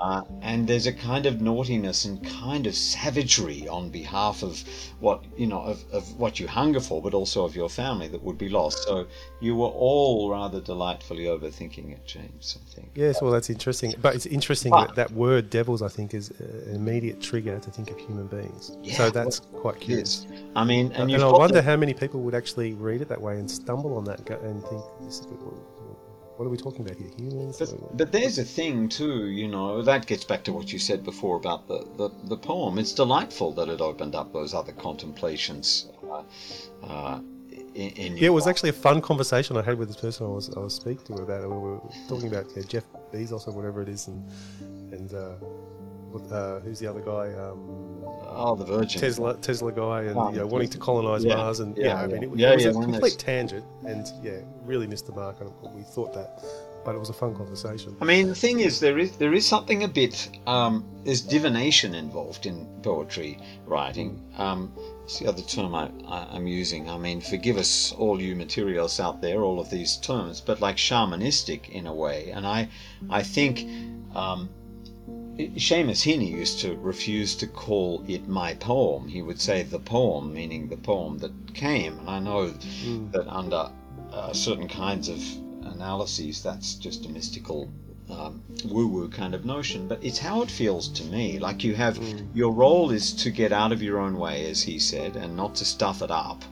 uh, 0.00 0.22
and 0.42 0.66
there's 0.68 0.86
a 0.86 0.92
kind 0.92 1.26
of 1.26 1.40
naughtiness 1.40 2.04
and 2.04 2.24
kind 2.26 2.66
of 2.66 2.74
savagery 2.74 3.66
on 3.68 3.90
behalf 3.90 4.42
of 4.42 4.62
what 5.00 5.24
you 5.36 5.46
know 5.46 5.60
of, 5.62 5.84
of 5.92 6.18
what 6.18 6.38
you 6.40 6.46
hunger 6.48 6.80
for, 6.80 7.00
but 7.02 7.14
also 7.14 7.44
of 7.44 7.54
your 7.56 7.68
family 7.68 8.08
that 8.08 8.22
would 8.22 8.38
be 8.38 8.48
lost. 8.48 8.84
So 8.84 9.06
you 9.40 9.56
were 9.56 9.68
all 9.68 10.30
rather 10.30 10.60
delightfully 10.60 11.24
overthinking 11.24 11.92
it, 11.92 12.06
James. 12.06 12.58
I 12.60 12.74
think. 12.74 12.90
Yes, 12.94 13.20
well, 13.22 13.30
that's 13.30 13.50
interesting. 13.50 13.94
But 14.00 14.14
it's 14.14 14.26
interesting 14.26 14.70
But- 14.70 14.94
that 14.94 15.08
that 15.08 15.12
word 15.12 15.50
"devils" 15.50 15.82
I 15.82 15.88
think 15.88 16.14
is 16.14 16.30
an 16.40 16.74
immediate 16.74 17.20
trigger 17.20 17.58
to 17.58 17.70
think 17.70 17.90
of 17.90 17.98
human 17.98 18.26
beings. 18.26 18.76
Yeah, 18.82 18.96
so 18.96 19.10
that's 19.10 19.40
quite 19.40 19.80
curious. 19.80 20.26
Yes. 20.30 20.42
I 20.54 20.64
mean, 20.64 20.86
and, 20.92 21.02
And, 21.02 21.10
you've 21.10 21.22
I 21.22 21.30
wonder 21.30 21.54
the- 21.54 21.62
how 21.62 21.76
many 21.76 21.94
people 21.94 22.20
would 22.20 22.34
actually 22.34 22.74
read 22.74 23.00
it 23.00 23.08
that 23.08 23.20
way 23.20 23.38
and 23.38 23.50
stumble 23.50 23.96
on 23.96 24.04
that 24.04 24.28
and 24.28 24.62
think, 24.64 24.82
this 25.02 25.20
is, 25.20 25.26
"What 26.36 26.46
are 26.46 26.48
we 26.48 26.56
talking 26.56 26.82
about 26.82 26.96
here? 26.96 27.10
Humans?" 27.16 27.58
But, 27.58 27.96
but 27.96 28.12
there's 28.12 28.38
a 28.38 28.44
thing 28.44 28.88
too, 28.88 29.26
you 29.26 29.48
know, 29.48 29.82
that 29.82 30.06
gets 30.06 30.24
back 30.24 30.44
to 30.44 30.52
what 30.52 30.72
you 30.72 30.78
said 30.78 31.04
before 31.04 31.36
about 31.36 31.66
the, 31.68 31.86
the, 31.96 32.10
the 32.24 32.36
poem. 32.36 32.78
It's 32.78 32.92
delightful 32.92 33.52
that 33.52 33.68
it 33.68 33.80
opened 33.80 34.14
up 34.14 34.32
those 34.32 34.54
other 34.54 34.72
contemplations 34.72 35.88
uh, 36.10 36.22
uh, 36.82 37.20
in, 37.74 37.90
in 37.90 38.16
Yeah, 38.16 38.28
it 38.28 38.32
was 38.32 38.46
actually 38.46 38.70
a 38.70 38.80
fun 38.88 39.00
conversation 39.00 39.56
I 39.56 39.62
had 39.62 39.78
with 39.78 39.88
this 39.88 39.96
person 39.96 40.26
I 40.26 40.30
was 40.30 40.54
I 40.56 40.60
was 40.60 40.74
speaking 40.74 41.16
to 41.16 41.22
about 41.22 41.42
it. 41.42 41.48
We 41.48 41.56
were 41.56 41.80
talking 42.08 42.28
about 42.28 42.46
yeah, 42.56 42.62
Jeff 42.62 42.84
Bezos 43.12 43.46
or 43.46 43.52
whatever 43.52 43.82
it 43.82 43.88
is, 43.88 44.08
and 44.08 44.30
and 44.92 45.12
uh, 45.14 45.34
uh, 46.30 46.60
who's 46.60 46.78
the 46.78 46.86
other 46.86 47.00
guy? 47.00 47.32
Um, 47.34 48.05
Oh, 48.36 48.54
the 48.54 48.64
Virgin. 48.64 49.00
Tesla 49.00 49.36
Tesla 49.38 49.72
guy, 49.72 50.02
and 50.02 50.16
Oh, 50.16 50.30
you 50.30 50.38
know, 50.38 50.46
wanting 50.46 50.68
to 50.70 50.78
colonize 50.78 51.24
yeah, 51.24 51.36
Mars, 51.36 51.60
and 51.60 51.76
yeah, 51.76 51.86
yeah, 51.86 52.02
I 52.02 52.06
mean, 52.06 52.22
it, 52.22 52.30
was- 52.30 52.38
Yeah, 52.40 52.50
it 52.52 52.56
was 52.56 52.66
a 52.66 52.72
complete 52.72 53.18
tangent, 53.18 53.64
and 53.86 54.06
yeah, 54.22 54.38
really 54.64 54.86
missed 54.86 55.06
the 55.06 55.12
mark. 55.12 55.36
We 55.74 55.82
thought 55.82 56.12
that, 56.14 56.42
but 56.84 56.94
it 56.94 56.98
was 56.98 57.08
a 57.10 57.14
fun 57.14 57.34
conversation. 57.34 57.96
I 58.00 58.04
mean, 58.04 58.28
the 58.28 58.34
thing 58.34 58.60
is, 58.60 58.78
there 58.80 58.98
is 58.98 59.16
there 59.16 59.32
is 59.34 59.46
something 59.46 59.82
a 59.84 59.88
bit 59.88 60.28
um, 60.46 60.84
there's 61.04 61.20
divination 61.22 61.94
involved 61.94 62.46
in 62.46 62.66
poetry 62.82 63.38
writing. 63.66 64.22
Um, 64.38 64.72
it's 65.04 65.20
the 65.20 65.28
other 65.28 65.42
term 65.42 65.72
I, 65.74 65.88
I'm 66.08 66.46
using. 66.48 66.90
I 66.90 66.98
mean, 66.98 67.20
forgive 67.20 67.56
us, 67.58 67.92
all 67.92 68.20
you 68.20 68.34
materialists 68.34 68.98
out 68.98 69.22
there, 69.22 69.42
all 69.42 69.60
of 69.60 69.70
these 69.70 69.96
terms, 69.98 70.40
but 70.40 70.60
like 70.60 70.76
shamanistic 70.76 71.68
in 71.70 71.86
a 71.86 71.94
way. 71.94 72.30
And 72.32 72.44
I, 72.44 72.68
I 73.08 73.22
think 73.22 73.68
um, 74.16 74.48
Seamus 75.36 76.02
Heaney 76.02 76.30
used 76.30 76.60
to 76.60 76.76
refuse 76.76 77.34
to 77.36 77.46
call 77.46 78.02
it 78.08 78.26
my 78.26 78.54
poem. 78.54 79.06
He 79.06 79.20
would 79.20 79.38
say 79.38 79.62
the 79.62 79.78
poem, 79.78 80.32
meaning 80.32 80.68
the 80.68 80.78
poem 80.78 81.18
that 81.18 81.52
came. 81.52 81.98
And 81.98 82.08
I 82.08 82.20
know 82.20 82.50
that 83.12 83.26
under 83.28 83.70
uh, 84.12 84.32
certain 84.32 84.66
kinds 84.66 85.10
of 85.10 85.22
analyses, 85.66 86.42
that's 86.42 86.74
just 86.74 87.04
a 87.04 87.10
mystical 87.10 87.70
um, 88.08 88.42
woo-woo 88.64 89.08
kind 89.10 89.34
of 89.34 89.44
notion, 89.44 89.88
but 89.88 90.02
it's 90.02 90.18
how 90.18 90.40
it 90.40 90.50
feels 90.50 90.88
to 90.88 91.04
me. 91.04 91.38
Like 91.38 91.62
you 91.64 91.74
have 91.74 91.98
your 92.34 92.52
role 92.52 92.90
is 92.90 93.12
to 93.14 93.30
get 93.30 93.52
out 93.52 93.72
of 93.72 93.82
your 93.82 93.98
own 93.98 94.16
way, 94.16 94.48
as 94.48 94.62
he 94.62 94.78
said, 94.78 95.16
and 95.16 95.36
not 95.36 95.54
to 95.56 95.66
stuff 95.66 96.00
it 96.00 96.10
up, 96.10 96.44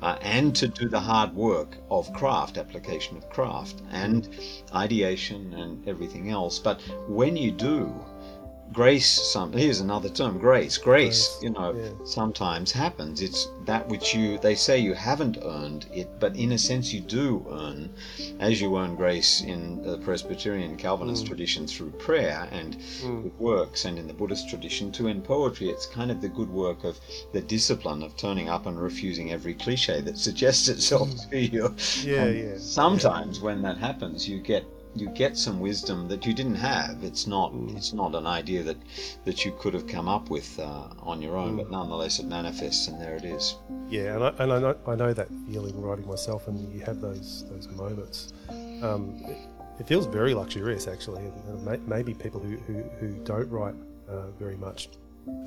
uh, 0.00 0.16
and 0.22 0.54
to 0.56 0.68
do 0.68 0.88
the 0.88 1.00
hard 1.00 1.34
work 1.34 1.76
of 1.90 2.12
craft, 2.14 2.56
application 2.56 3.16
of 3.16 3.28
craft, 3.28 3.82
and 3.90 4.28
ideation 4.74 5.52
and 5.54 5.86
everything 5.86 6.30
else. 6.30 6.58
But 6.58 6.80
when 7.08 7.36
you 7.36 7.50
do, 7.50 7.92
grace 8.72 9.08
some 9.08 9.52
here's 9.52 9.80
another 9.80 10.08
term 10.08 10.38
grace. 10.38 10.78
Grace, 10.78 11.28
Grace, 11.28 11.38
you 11.42 11.50
know 11.50 11.74
yeah. 11.74 12.06
sometimes 12.06 12.72
happens. 12.72 13.20
It's 13.20 13.48
that 13.66 13.88
which 13.88 14.14
you 14.14 14.38
they 14.38 14.54
say 14.54 14.78
you 14.78 14.94
haven't 14.94 15.38
earned 15.42 15.86
it 15.92 16.08
but 16.20 16.36
in 16.36 16.52
a 16.52 16.58
sense 16.58 16.92
you 16.92 17.00
do 17.00 17.46
earn 17.50 17.90
as 18.40 18.60
you 18.60 18.76
earn 18.76 18.94
grace 18.94 19.40
in 19.40 19.82
the 19.82 19.98
presbyterian 19.98 20.76
calvinist 20.76 21.24
mm. 21.24 21.28
tradition 21.28 21.66
through 21.66 21.90
prayer 21.92 22.48
and 22.52 22.76
mm. 22.76 23.22
good 23.22 23.38
works 23.38 23.84
and 23.84 23.98
in 23.98 24.06
the 24.06 24.12
buddhist 24.12 24.48
tradition 24.48 24.92
too 24.92 25.06
in 25.06 25.22
poetry 25.22 25.68
it's 25.68 25.86
kind 25.86 26.10
of 26.10 26.20
the 26.20 26.28
good 26.28 26.50
work 26.50 26.84
of 26.84 26.98
the 27.32 27.40
discipline 27.40 28.02
of 28.02 28.16
turning 28.16 28.48
up 28.48 28.66
and 28.66 28.80
refusing 28.80 29.32
every 29.32 29.54
cliche 29.54 30.00
that 30.00 30.18
suggests 30.18 30.68
itself 30.68 31.08
mm. 31.08 31.30
to 31.30 31.38
you. 31.38 31.74
Yeah, 32.02 32.26
yeah. 32.26 32.58
sometimes 32.58 33.40
when 33.40 33.62
that 33.62 33.78
happens 33.78 34.28
you 34.28 34.40
get 34.40 34.64
you 34.94 35.08
get 35.08 35.36
some 35.36 35.60
wisdom 35.60 36.08
that 36.08 36.24
you 36.26 36.32
didn't 36.32 36.54
have. 36.56 37.02
It's 37.02 37.26
not 37.26 37.52
Mm. 37.52 37.76
it's 37.76 37.92
not 37.92 38.14
an 38.14 38.26
idea 38.26 38.62
that 38.62 38.76
that 39.24 39.44
you 39.44 39.52
could 39.58 39.74
have 39.74 39.86
come 39.86 40.08
up 40.08 40.30
with 40.30 40.58
uh, 40.58 40.88
on 41.02 41.20
your 41.20 41.36
own, 41.36 41.54
Mm. 41.54 41.56
but 41.58 41.70
nonetheless 41.70 42.18
it 42.20 42.26
manifests, 42.26 42.88
and 42.88 43.00
there 43.00 43.16
it 43.16 43.24
is. 43.24 43.56
Yeah, 43.88 44.14
and 44.14 44.24
I, 44.24 44.28
and 44.38 44.52
I, 44.52 44.58
know, 44.60 44.76
I 44.86 44.94
know 44.94 45.12
that 45.12 45.28
feeling 45.48 45.80
writing 45.80 46.06
myself, 46.06 46.48
and 46.48 46.72
you 46.74 46.80
have 46.80 47.00
those 47.00 47.44
those 47.50 47.68
moments. 47.68 48.32
Um, 48.82 49.20
it, 49.26 49.36
it 49.80 49.86
feels 49.88 50.06
very 50.06 50.34
luxurious, 50.34 50.86
actually, 50.86 51.24
and, 51.24 51.34
and 51.48 51.64
may, 51.64 51.78
maybe 51.96 52.14
people 52.14 52.40
who, 52.40 52.56
who, 52.66 52.82
who 53.00 53.08
don't 53.24 53.50
write 53.50 53.74
uh, 54.08 54.30
very 54.38 54.56
much 54.56 54.88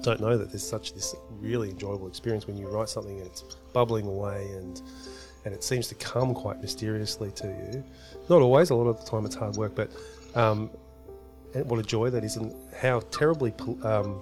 don't 0.01 0.19
know 0.19 0.35
that 0.37 0.49
there's 0.51 0.67
such 0.67 0.93
this 0.95 1.15
really 1.39 1.69
enjoyable 1.69 2.07
experience 2.07 2.47
when 2.47 2.57
you 2.57 2.67
write 2.67 2.89
something 2.89 3.19
and 3.19 3.27
it's 3.27 3.43
bubbling 3.73 4.07
away 4.07 4.49
and 4.57 4.81
and 5.45 5.53
it 5.53 5.63
seems 5.63 5.87
to 5.87 5.95
come 5.95 6.33
quite 6.33 6.59
mysteriously 6.61 7.31
to 7.31 7.47
you. 7.47 7.83
Not 8.29 8.41
always, 8.41 8.69
a 8.69 8.75
lot 8.75 8.87
of 8.89 9.03
the 9.03 9.09
time 9.09 9.25
it's 9.25 9.35
hard 9.35 9.55
work, 9.55 9.73
but 9.75 9.89
um, 10.35 10.69
what 11.53 11.79
a 11.79 11.83
joy 11.83 12.09
that 12.09 12.23
is, 12.23 12.35
and 12.35 12.53
how 12.79 12.99
terribly 13.11 13.53
um, 13.83 14.21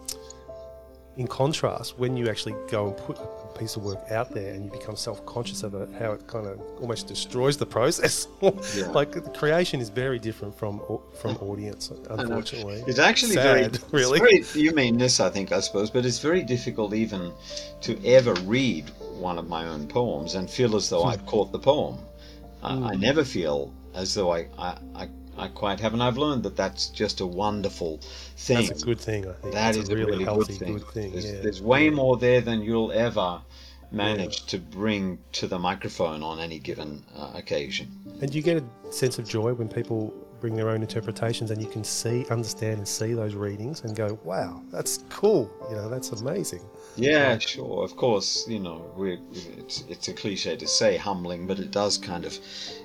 in 1.17 1.27
contrast, 1.27 1.97
when 1.97 2.17
you 2.17 2.27
actually 2.29 2.55
go 2.69 2.87
and 2.87 2.97
put 2.97 3.17
a 3.17 3.57
piece 3.57 3.77
of 3.77 3.83
work 3.83 3.99
out 4.11 4.31
there 4.33 4.53
and 4.53 4.65
you 4.65 4.69
become 4.71 4.97
self-conscious 4.97 5.63
of 5.63 5.73
it, 5.73 5.89
how 5.97 6.11
it 6.11 6.27
kind 6.27 6.45
of 6.45 6.59
almost 6.81 7.07
destroys 7.07 7.55
the 7.57 7.65
process. 7.65 8.27
Yeah. 8.75 8.87
like 8.89 9.11
the 9.11 9.21
creation 9.21 9.79
is 9.79 9.89
very 9.89 10.19
different 10.19 10.53
from 10.57 10.81
from 11.21 11.37
audience, 11.37 11.89
unfortunately. 12.09 12.83
It's 12.85 12.99
actually 12.99 13.35
Sad, 13.35 13.77
very, 13.77 14.03
really. 14.03 14.19
it's 14.39 14.51
very. 14.51 14.63
You 14.65 14.71
mean 14.73 14.97
this, 14.97 15.19
I 15.21 15.29
think, 15.29 15.51
I 15.53 15.61
suppose, 15.61 15.89
but 15.89 16.05
it's 16.05 16.19
very 16.19 16.43
difficult 16.43 16.93
even 16.93 17.31
to 17.81 18.05
ever 18.05 18.33
read 18.41 18.89
one 19.17 19.37
of 19.37 19.47
my 19.47 19.65
own 19.67 19.87
poems 19.87 20.35
and 20.35 20.49
feel 20.49 20.75
as 20.75 20.89
though 20.89 21.03
Hmm. 21.03 21.09
I've 21.09 21.25
caught 21.25 21.51
the 21.53 21.59
poem. 21.59 21.97
Uh, 22.61 22.81
I 22.91 22.95
never 22.95 23.23
feel 23.23 23.71
as 23.95 24.13
though 24.13 24.33
I, 24.33 24.47
I, 24.57 24.77
I, 24.95 25.09
I 25.37 25.47
quite 25.47 25.79
haven't. 25.79 26.01
I've 26.01 26.17
learned 26.17 26.43
that 26.43 26.55
that's 26.55 26.87
just 26.89 27.21
a 27.21 27.25
wonderful 27.25 27.99
thing. 28.37 28.67
That's 28.67 28.83
a 28.83 28.85
good 28.85 28.99
thing, 28.99 29.27
I 29.27 29.33
think. 29.33 29.53
That 29.53 29.73
That's 29.73 29.77
is 29.77 29.89
a 29.89 29.95
really, 29.95 30.11
really 30.11 30.23
healthy, 30.23 30.53
good 30.53 30.59
thing. 30.59 30.77
good 30.77 30.87
thing. 30.87 31.11
There's, 31.11 31.31
yeah. 31.31 31.41
there's 31.41 31.61
way 31.61 31.89
more 31.89 32.17
there 32.17 32.41
than 32.41 32.61
you'll 32.61 32.91
ever 32.91 33.41
manage 33.91 34.45
to 34.47 34.57
bring 34.57 35.17
to 35.31 35.47
the 35.47 35.57
microphone 35.57 36.21
on 36.23 36.39
any 36.39 36.59
given 36.59 37.03
uh, 37.15 37.31
occasion. 37.35 37.91
And 38.21 38.33
you 38.33 38.41
get 38.41 38.57
a 38.57 38.91
sense 38.91 39.19
of 39.19 39.27
joy 39.27 39.53
when 39.53 39.69
people 39.69 40.13
bring 40.41 40.55
their 40.55 40.69
own 40.69 40.81
interpretations 40.81 41.51
and 41.51 41.61
you 41.61 41.67
can 41.67 41.83
see, 41.83 42.25
understand, 42.29 42.77
and 42.77 42.87
see 42.87 43.13
those 43.13 43.35
readings 43.35 43.81
and 43.81 43.95
go, 43.95 44.19
"Wow, 44.23 44.61
that's 44.71 45.03
cool! 45.09 45.51
You 45.69 45.75
know, 45.77 45.89
that's 45.89 46.11
amazing." 46.11 46.61
Yeah, 46.97 47.37
sure. 47.37 47.83
Of 47.83 47.95
course, 47.95 48.45
you 48.47 48.59
know, 48.59 48.85
we 48.95 49.19
it's 49.57 49.83
it's 49.89 50.07
a 50.07 50.13
cliche 50.13 50.55
to 50.55 50.67
say 50.67 50.97
humbling, 50.97 51.47
but 51.47 51.59
it 51.59 51.71
does 51.71 51.97
kind 51.97 52.25
of 52.25 52.37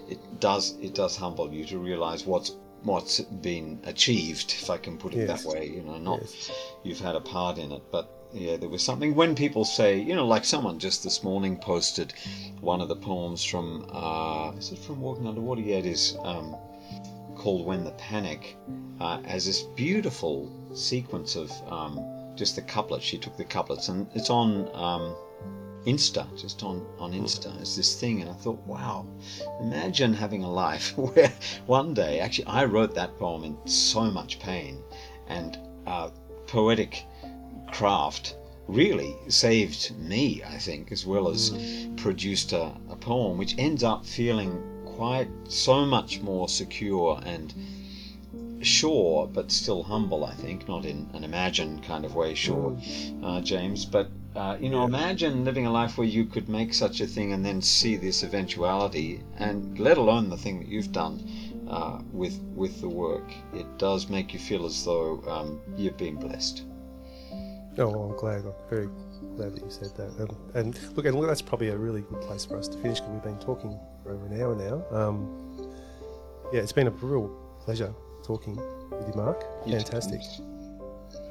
it 0.09 0.19
does 0.41 0.77
it 0.81 0.95
does 0.95 1.17
humble 1.17 1.53
you 1.53 1.65
to 1.67 1.79
realize 1.79 2.27
what's 2.27 2.57
what's 2.83 3.21
been 3.21 3.79
achieved, 3.85 4.55
if 4.61 4.71
I 4.71 4.79
can 4.79 4.97
put 4.97 5.15
it 5.15 5.27
Yes. 5.29 5.43
that 5.45 5.49
way. 5.49 5.69
You 5.69 5.83
know, 5.83 5.99
not 5.99 6.21
Yes. 6.21 6.51
you've 6.83 7.01
had 7.01 7.15
a 7.15 7.21
part 7.21 7.59
in 7.59 7.73
it, 7.73 7.83
but 7.91 8.09
yeah, 8.33 8.57
there 8.57 8.69
was 8.69 8.83
something 8.83 9.15
when 9.15 9.35
people 9.35 9.65
say, 9.65 9.99
you 9.99 10.15
know, 10.15 10.27
like 10.27 10.45
someone 10.45 10.79
just 10.79 11.03
this 11.05 11.23
morning 11.23 11.57
posted 11.57 12.13
one 12.61 12.81
of 12.81 12.89
the 12.89 12.97
poems 12.97 13.45
from 13.45 13.87
uh, 13.93 14.53
is 14.57 14.73
it 14.73 14.79
from 14.79 15.01
Walking 15.01 15.27
Underwater? 15.27 15.61
Yeah, 15.63 15.77
it 15.77 15.87
is. 15.87 16.17
Um, 16.23 16.57
called 17.37 17.65
When 17.67 17.85
the 17.85 17.93
Panic 17.93 18.57
uh, 19.01 19.21
as 19.25 19.47
this 19.47 19.63
beautiful 19.63 20.51
sequence 20.75 21.37
of 21.37 21.51
um, 21.73 21.99
just 22.41 22.57
the 22.57 22.63
couplets. 22.63 23.05
She 23.05 23.19
took 23.19 23.37
the 23.37 23.45
couplets, 23.45 23.91
and 23.91 24.07
it's 24.15 24.31
on 24.31 24.75
um, 24.75 25.15
Insta, 25.85 26.25
just 26.41 26.63
on, 26.63 26.87
on 26.99 27.13
Insta. 27.13 27.55
It's 27.61 27.77
this 27.77 28.01
thing, 28.01 28.23
and 28.23 28.31
I 28.31 28.33
thought, 28.33 28.59
wow, 28.67 29.07
imagine 29.61 30.15
having 30.15 30.43
a 30.43 30.51
life 30.51 30.97
where 31.15 31.31
one 31.67 31.93
day, 31.93 32.19
actually, 32.19 32.47
I 32.47 32.65
wrote 32.65 32.95
that 32.95 33.19
poem 33.19 33.45
in 33.45 33.59
so 33.67 34.11
much 34.11 34.41
pain, 34.41 34.83
and 35.29 35.59
uh, 35.87 36.09
poetic 36.47 37.05
craft 37.73 38.37
really 38.69 39.15
saved 39.29 39.95
me, 39.99 40.43
I 40.43 40.57
think, 40.57 40.93
as 40.93 41.05
well 41.05 41.29
as 41.29 41.51
produced 41.99 42.55
a, 42.55 42.73
a 42.89 42.97
poem 42.97 43.37
which 43.37 43.55
ends 43.59 43.85
up 43.85 44.07
feeling 44.07 44.63
quite 44.87 45.29
so 45.47 45.85
much 45.85 46.23
more 46.23 46.49
secure 46.49 47.21
and 47.27 47.53
sure, 48.63 49.27
but 49.27 49.51
still 49.51 49.83
humble, 49.83 50.25
I 50.25 50.35
think, 50.35 50.69
not 50.69 50.85
in 50.85 51.09
an 51.15 51.25
imagined 51.25 51.83
kind 51.83 52.05
of 52.05 52.15
way, 52.15 52.35
sure, 52.35 52.77
uh, 53.23 53.41
James, 53.41 53.85
but. 53.85 54.09
Uh, 54.37 54.57
you 54.61 54.71
know, 54.71 54.85
imagine 54.85 55.45
living 55.45 55.67
a 55.67 55.73
life 55.73 55.99
where 55.99 56.07
you 56.07 56.25
could 56.25 56.49
make 56.49 56.73
such 56.73 57.01
a 57.01 57.07
thing 57.07 57.33
and 57.33 57.45
then 57.45 57.61
see 57.61 57.97
this 57.97 58.23
eventuality, 58.23 59.25
and 59.39 59.77
let 59.77 59.99
alone 59.99 60.29
the 60.29 60.37
thing 60.37 60.61
that 60.61 60.69
you've 60.69 60.93
done 60.93 61.21
uh, 61.69 62.01
with 62.13 62.41
with 62.55 62.81
the 62.81 62.89
work. 62.89 63.33
It 63.53 63.67
does 63.77 64.09
make 64.09 64.33
you 64.33 64.39
feel 64.39 64.67
as 64.67 64.85
though 64.85 65.21
um, 65.27 65.61
you've 65.77 65.97
been 65.97 66.15
blessed. 66.15 66.63
Oh, 67.79 68.03
I'm 68.03 68.17
glad. 68.17 68.45
I'm 68.45 68.53
very 68.69 68.89
glad 69.37 69.57
that 69.57 69.65
you 69.65 69.71
said 69.71 69.97
that. 69.97 70.17
And, 70.19 70.37
and 70.55 70.97
look, 70.97 71.07
and 71.07 71.17
look, 71.17 71.27
that's 71.27 71.43
probably 71.43 71.69
a 71.69 71.77
really 71.77 72.03
good 72.03 72.21
place 72.21 72.45
for 72.45 72.57
us 72.57 72.69
to 72.69 72.79
finish 72.79 73.01
because 73.01 73.13
we've 73.13 73.23
been 73.23 73.39
talking 73.39 73.79
for 74.03 74.13
over 74.13 74.27
an 74.27 74.41
hour 74.41 74.55
now. 74.55 74.97
Um, 74.97 75.73
yeah, 76.53 76.61
it's 76.61 76.73
been 76.73 76.89
a 76.89 76.91
real 76.91 77.29
pleasure 77.61 77.95
talking 78.23 78.57
with 78.91 79.07
you, 79.09 79.15
Mark. 79.15 79.45
Fantastic. 79.69 80.21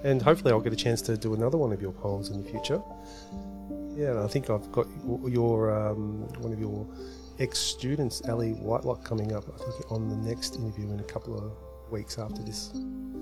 And 0.03 0.21
hopefully, 0.21 0.51
I'll 0.53 0.61
get 0.61 0.73
a 0.73 0.77
chance 0.77 1.01
to 1.03 1.17
do 1.17 1.33
another 1.33 1.57
one 1.57 1.71
of 1.73 1.81
your 1.81 1.91
poems 1.91 2.29
in 2.29 2.41
the 2.41 2.49
future. 2.49 2.81
Yeah, 3.95 4.23
I 4.23 4.27
think 4.27 4.49
I've 4.49 4.71
got 4.71 4.87
your- 5.27 5.71
um, 5.77 6.21
one 6.41 6.53
of 6.53 6.59
your 6.59 6.87
ex-students, 7.39 8.21
Ali 8.29 8.53
Whitelock, 8.53 9.03
coming 9.03 9.33
up. 9.33 9.43
I 9.53 9.71
think 9.71 9.91
on 9.91 10.09
the 10.09 10.15
next 10.15 10.55
interview 10.55 10.89
in 10.91 10.99
a 10.99 11.03
couple 11.03 11.35
of 11.37 11.51
weeks 11.91 12.17
after 12.17 12.41
this 12.43 12.71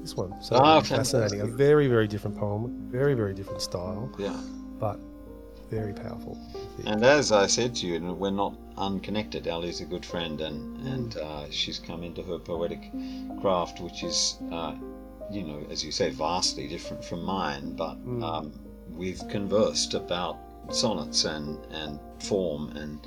this 0.01 0.15
one. 0.15 0.33
So 0.41 0.55
Ah, 0.57 0.79
fascinating. 0.81 1.41
A 1.41 1.45
very 1.45 1.87
very 1.87 2.07
different 2.07 2.37
poem, 2.37 2.87
very 2.91 3.13
very 3.13 3.33
different 3.33 3.61
style, 3.61 4.09
Yeah. 4.17 4.35
but 4.79 4.99
very 5.69 5.93
powerful. 5.93 6.37
And 6.85 7.03
as 7.03 7.31
I 7.31 7.47
said 7.47 7.75
to 7.75 7.87
you, 7.87 8.13
we're 8.13 8.29
not 8.31 8.55
unconnected. 8.77 9.47
Ali's 9.47 9.81
a 9.81 9.85
good 9.85 10.05
friend, 10.05 10.39
and 10.41 10.87
and 10.87 11.17
uh, 11.17 11.49
she's 11.49 11.79
come 11.79 12.03
into 12.03 12.21
her 12.23 12.39
poetic 12.39 12.81
craft, 13.41 13.79
which 13.81 14.03
is, 14.03 14.37
uh, 14.51 14.75
you 15.31 15.43
know, 15.43 15.65
as 15.69 15.83
you 15.83 15.91
say, 15.91 16.09
vastly 16.11 16.67
different 16.67 17.03
from 17.03 17.23
mine. 17.23 17.75
But 17.75 17.97
um, 18.23 18.53
we've 18.89 19.21
conversed 19.29 19.93
about 19.93 20.37
sonnets 20.71 21.25
and 21.25 21.57
and 21.71 21.99
form 22.19 22.75
and. 22.77 23.05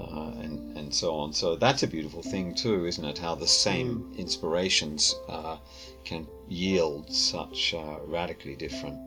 Uh, 0.00 0.32
and 0.42 0.76
and 0.76 0.92
so 0.92 1.14
on. 1.14 1.32
So 1.32 1.54
that's 1.54 1.84
a 1.84 1.86
beautiful 1.86 2.20
thing 2.20 2.52
too, 2.52 2.84
isn't 2.84 3.04
it? 3.04 3.16
How 3.16 3.36
the 3.36 3.46
same 3.46 4.12
inspirations 4.18 5.14
uh, 5.28 5.58
can 6.04 6.26
yield 6.48 7.12
such 7.14 7.74
uh, 7.74 7.98
radically 8.04 8.56
different, 8.56 8.98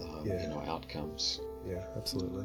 uh, 0.00 0.22
Yeah. 0.24 0.40
you 0.42 0.48
know, 0.48 0.62
outcomes. 0.68 1.40
Yeah, 1.66 1.82
absolutely. 1.96 2.44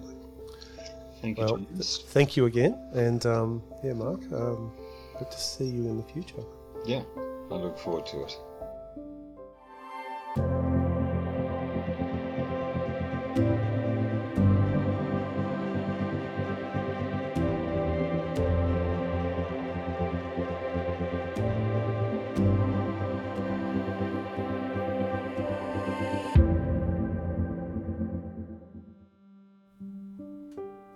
Thank 1.21 1.37
you, 1.37 1.45
Well, 1.45 1.57
James. 1.57 2.03
thank 2.07 2.35
you 2.37 2.45
again, 2.45 2.77
and 2.93 3.25
um, 3.25 3.63
yeah, 3.83 3.93
Mark. 3.93 4.19
Um, 4.33 4.71
good 5.19 5.31
to 5.31 5.39
see 5.39 5.65
you 5.65 5.87
in 5.87 5.97
the 5.97 6.03
future. 6.03 6.43
Yeah, 6.85 7.03
I 7.49 7.55
look 7.55 7.77
forward 7.79 8.05
to 8.07 8.23
it. 8.23 8.37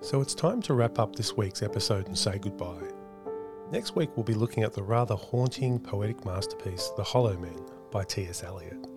So 0.08 0.22
it's 0.22 0.34
time 0.34 0.62
to 0.62 0.74
wrap 0.74 1.00
up 1.00 1.18
this 1.18 1.36
week's 1.36 1.62
episode 1.62 2.08
and 2.08 2.18
say 2.18 2.38
goodbye. 2.38 2.94
Next 3.74 3.98
week, 3.98 4.10
we'll 4.16 4.24
be 4.24 4.34
looking 4.34 4.64
at 4.64 4.72
the 4.72 4.82
rather 4.82 5.16
haunting 5.16 5.80
poetic 5.80 6.24
masterpiece, 6.24 6.92
The 6.96 7.04
Hollow 7.04 7.38
Men 7.38 7.60
by 7.92 8.06
T.S. 8.06 8.42
Eliot. 8.42 8.88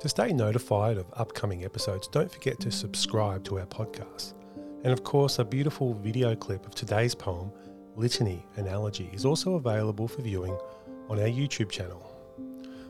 To 0.00 0.08
stay 0.10 0.34
notified 0.34 0.98
of 0.98 1.06
upcoming 1.14 1.64
episodes, 1.64 2.06
don't 2.06 2.30
forget 2.30 2.60
to 2.60 2.70
subscribe 2.70 3.44
to 3.44 3.60
our 3.60 3.64
podcast. 3.64 4.34
And 4.82 4.92
of 4.92 5.04
course, 5.04 5.38
a 5.38 5.44
beautiful 5.44 5.94
video 5.94 6.36
clip 6.36 6.66
of 6.66 6.74
today's 6.74 7.14
poem, 7.14 7.50
Litany 7.96 8.44
an 8.56 8.68
Elegy, 8.68 9.08
is 9.14 9.24
also 9.24 9.54
available 9.54 10.06
for 10.06 10.20
viewing 10.20 10.54
on 11.08 11.18
our 11.18 11.28
YouTube 11.28 11.70
channel. 11.70 12.14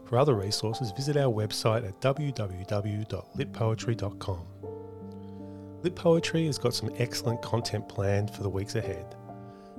For 0.04 0.18
other 0.18 0.34
resources, 0.34 0.90
visit 0.90 1.16
our 1.16 1.32
website 1.32 1.86
at 1.86 2.00
www.litpoetry.com. 2.00 4.73
Lit 5.84 5.94
Poetry 5.94 6.46
has 6.46 6.56
got 6.56 6.72
some 6.72 6.88
excellent 6.96 7.42
content 7.42 7.86
planned 7.90 8.30
for 8.30 8.42
the 8.42 8.48
weeks 8.48 8.74
ahead. 8.74 9.14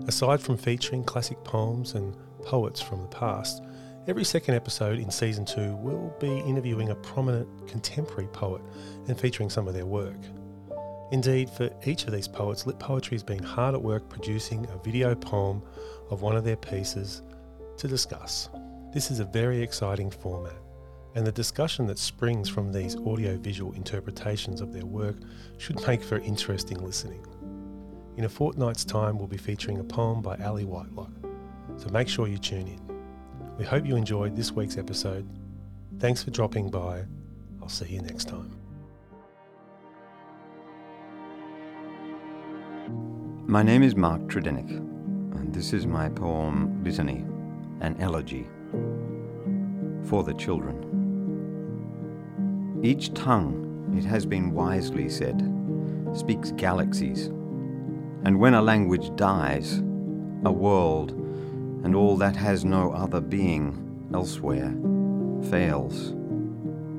Aside 0.08 0.39
from 0.39 0.56
featuring 0.56 1.03
classic 1.03 1.43
poems 1.43 1.95
and 1.95 2.16
poets 2.43 2.80
from 2.80 3.01
the 3.01 3.08
past, 3.08 3.64
every 4.08 4.24
second 4.24 4.53
episode 4.53 4.99
in 4.99 5.10
season 5.10 5.45
two 5.45 5.76
will 5.78 6.16
be 6.20 6.38
interviewing 6.41 6.89
a 6.89 6.95
prominent 6.95 7.68
contemporary 7.68 8.28
poet 8.28 8.62
and 9.08 9.20
featuring 9.20 9.49
some 9.49 9.68
of 9.68 9.74
their 9.74 9.88
work. 9.88 10.20
Indeed, 11.12 11.49
for 11.49 11.72
each 11.88 12.06
of 12.06 12.12
these 12.12 12.28
poets, 12.28 12.68
Lit 12.68 12.78
Poetry 12.78 13.16
has 13.16 13.24
been 13.24 13.41
hard 13.41 13.74
at 13.74 13.82
work 13.82 14.08
producing 14.08 14.68
a 14.70 14.78
video 14.84 15.16
poem 15.16 15.64
of 16.12 16.22
one 16.22 16.36
of 16.36 16.43
their 16.43 16.56
pieces 16.56 17.24
to 17.78 17.88
discuss. 17.88 18.47
This 18.93 19.10
is 19.10 19.22
a 19.22 19.26
very 19.26 19.60
exciting 19.60 20.12
format, 20.12 20.53
and 21.16 21.26
the 21.26 21.32
discussion 21.32 21.88
that 21.88 21.97
springs 21.97 22.49
from 22.49 22.74
these 22.74 22.97
audio-visual 22.97 23.72
interpretations 23.72 24.59
of 24.59 24.74
their 24.74 24.86
work 24.86 25.16
should 25.57 25.82
make 25.88 26.03
for 26.03 26.20
interesting 26.20 26.78
listening. 26.86 27.26
In 28.18 28.26
a 28.26 28.30
fortnight's 28.30 28.84
time, 28.84 29.18
we'll 29.18 29.28
be 29.28 29.38
featuring 29.38 29.80
a 29.80 29.84
poem 29.84 30.22
by 30.22 30.36
Ali 30.38 30.66
Whitelock, 30.66 31.11
so 31.78 31.89
make 31.89 32.09
sure 32.09 32.28
you 32.28 32.38
tune 32.38 32.68
in. 32.68 32.82
We 33.57 33.63
hope 33.63 33.86
you 33.86 33.95
enjoyed 33.95 34.36
this 34.36 34.51
week's 34.51 34.78
episode. 34.78 35.26
Thanks 35.99 36.22
for 36.22 36.32
dropping 36.32 36.70
by. 36.70 37.05
I'll 37.61 37.70
see 37.70 37.88
you 37.88 38.01
next 38.01 38.26
time. 38.26 38.51
My 43.47 43.63
name 43.63 43.84
is 43.84 43.95
Mark 43.95 44.22
Tredinnick, 44.24 44.70
and 44.70 45.53
this 45.53 45.72
is 45.72 45.88
my 45.88 46.09
poem 46.09 46.84
Litany, 46.84 47.26
an 47.80 47.95
elegy 48.01 48.47
for 50.03 50.24
the 50.24 50.34
children. 50.34 50.94
Each 52.86 53.11
tongue, 53.15 53.95
it 53.97 54.05
has 54.05 54.27
been 54.27 54.51
wisely 54.51 55.09
said, 55.09 55.41
speaks 56.13 56.51
galaxies, 56.51 57.25
and 58.23 58.39
when 58.39 58.53
a 58.53 58.61
language 58.61 59.09
dies, 59.15 59.79
a 60.45 60.51
world 60.51 61.13
and 61.83 61.95
all 61.95 62.15
that 62.17 62.36
has 62.36 62.63
no 62.63 62.91
other 62.91 63.21
being 63.21 64.07
elsewhere 64.13 64.71
fails. 65.49 66.13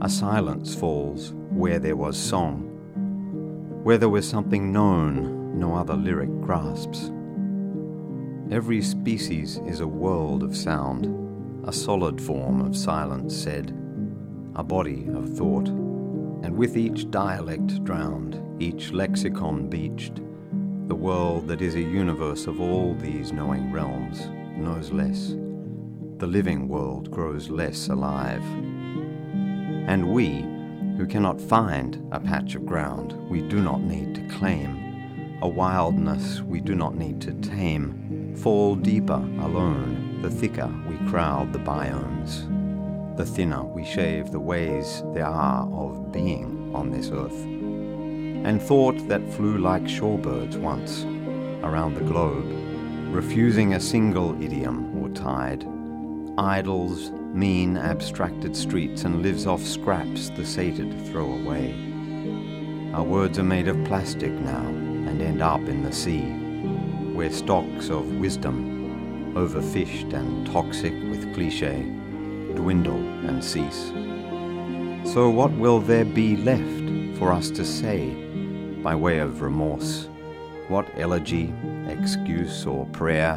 A 0.00 0.08
silence 0.08 0.74
falls 0.74 1.34
where 1.50 1.78
there 1.78 1.94
was 1.94 2.16
song, 2.18 2.62
where 3.84 3.96
there 3.96 4.08
was 4.08 4.28
something 4.28 4.72
known 4.72 5.56
no 5.56 5.76
other 5.76 5.94
lyric 5.94 6.40
grasps. 6.40 7.12
Every 8.50 8.82
species 8.82 9.60
is 9.64 9.78
a 9.78 9.86
world 9.86 10.42
of 10.42 10.56
sound, 10.56 11.06
a 11.64 11.72
solid 11.72 12.20
form 12.20 12.60
of 12.60 12.76
silence 12.76 13.36
said, 13.36 13.85
a 14.56 14.64
body 14.64 15.06
of 15.14 15.28
thought, 15.36 15.68
and 15.68 16.56
with 16.56 16.78
each 16.78 17.10
dialect 17.10 17.84
drowned, 17.84 18.42
each 18.58 18.90
lexicon 18.90 19.68
beached, 19.68 20.22
the 20.88 20.94
world 20.94 21.46
that 21.46 21.60
is 21.60 21.74
a 21.74 21.80
universe 21.80 22.46
of 22.46 22.58
all 22.58 22.94
these 22.94 23.32
knowing 23.32 23.70
realms 23.70 24.28
knows 24.56 24.90
less. 24.92 25.34
The 26.18 26.26
living 26.26 26.68
world 26.68 27.10
grows 27.10 27.50
less 27.50 27.88
alive. 27.88 28.42
And 29.88 30.10
we, 30.10 30.46
who 30.96 31.06
cannot 31.06 31.38
find 31.38 32.02
a 32.10 32.18
patch 32.18 32.54
of 32.54 32.64
ground 32.64 33.12
we 33.28 33.42
do 33.42 33.60
not 33.60 33.82
need 33.82 34.14
to 34.14 34.26
claim, 34.28 35.38
a 35.42 35.48
wildness 35.48 36.40
we 36.40 36.60
do 36.60 36.74
not 36.74 36.96
need 36.96 37.20
to 37.20 37.34
tame, 37.34 38.34
fall 38.36 38.74
deeper 38.74 39.22
alone, 39.40 40.22
the 40.22 40.30
thicker 40.30 40.72
we 40.88 40.96
crowd 41.10 41.52
the 41.52 41.58
biomes, 41.58 42.55
the 43.16 43.24
thinner 43.24 43.64
we 43.64 43.84
shave 43.84 44.30
the 44.30 44.40
ways 44.40 45.02
there 45.14 45.26
are 45.26 45.66
of 45.72 46.12
being 46.12 46.70
on 46.74 46.90
this 46.90 47.10
earth. 47.10 47.44
And 47.44 48.60
thought 48.60 49.08
that 49.08 49.32
flew 49.32 49.58
like 49.58 49.84
shorebirds 49.84 50.56
once 50.56 51.04
around 51.64 51.94
the 51.94 52.04
globe, 52.04 52.46
refusing 53.14 53.74
a 53.74 53.80
single 53.80 54.40
idiom 54.42 55.02
or 55.02 55.08
tide, 55.08 55.66
idles 56.38 57.10
mean 57.32 57.78
abstracted 57.78 58.54
streets 58.54 59.04
and 59.04 59.22
lives 59.22 59.46
off 59.46 59.62
scraps 59.62 60.28
the 60.30 60.44
sated 60.44 60.92
throw 61.06 61.32
away. 61.32 61.74
Our 62.92 63.04
words 63.04 63.38
are 63.38 63.44
made 63.44 63.68
of 63.68 63.82
plastic 63.84 64.32
now, 64.32 64.66
and 64.66 65.22
end 65.22 65.40
up 65.40 65.60
in 65.60 65.82
the 65.82 65.92
sea, 65.92 66.22
where 67.14 67.30
stocks 67.30 67.88
of 67.88 68.16
wisdom, 68.16 69.32
overfished 69.34 70.12
and 70.12 70.46
toxic 70.46 70.92
with 71.10 71.34
cliche, 71.34 71.82
dwindle 72.56 72.98
and 73.28 73.44
cease. 73.44 73.92
So, 75.12 75.30
what 75.30 75.52
will 75.52 75.78
there 75.78 76.04
be 76.04 76.36
left 76.36 77.18
for 77.18 77.32
us 77.32 77.50
to 77.50 77.64
say 77.64 78.10
by 78.82 78.96
way 78.96 79.20
of 79.20 79.42
remorse? 79.42 80.08
What 80.68 80.90
elegy, 80.96 81.54
excuse, 81.86 82.66
or 82.66 82.86
prayer 82.86 83.36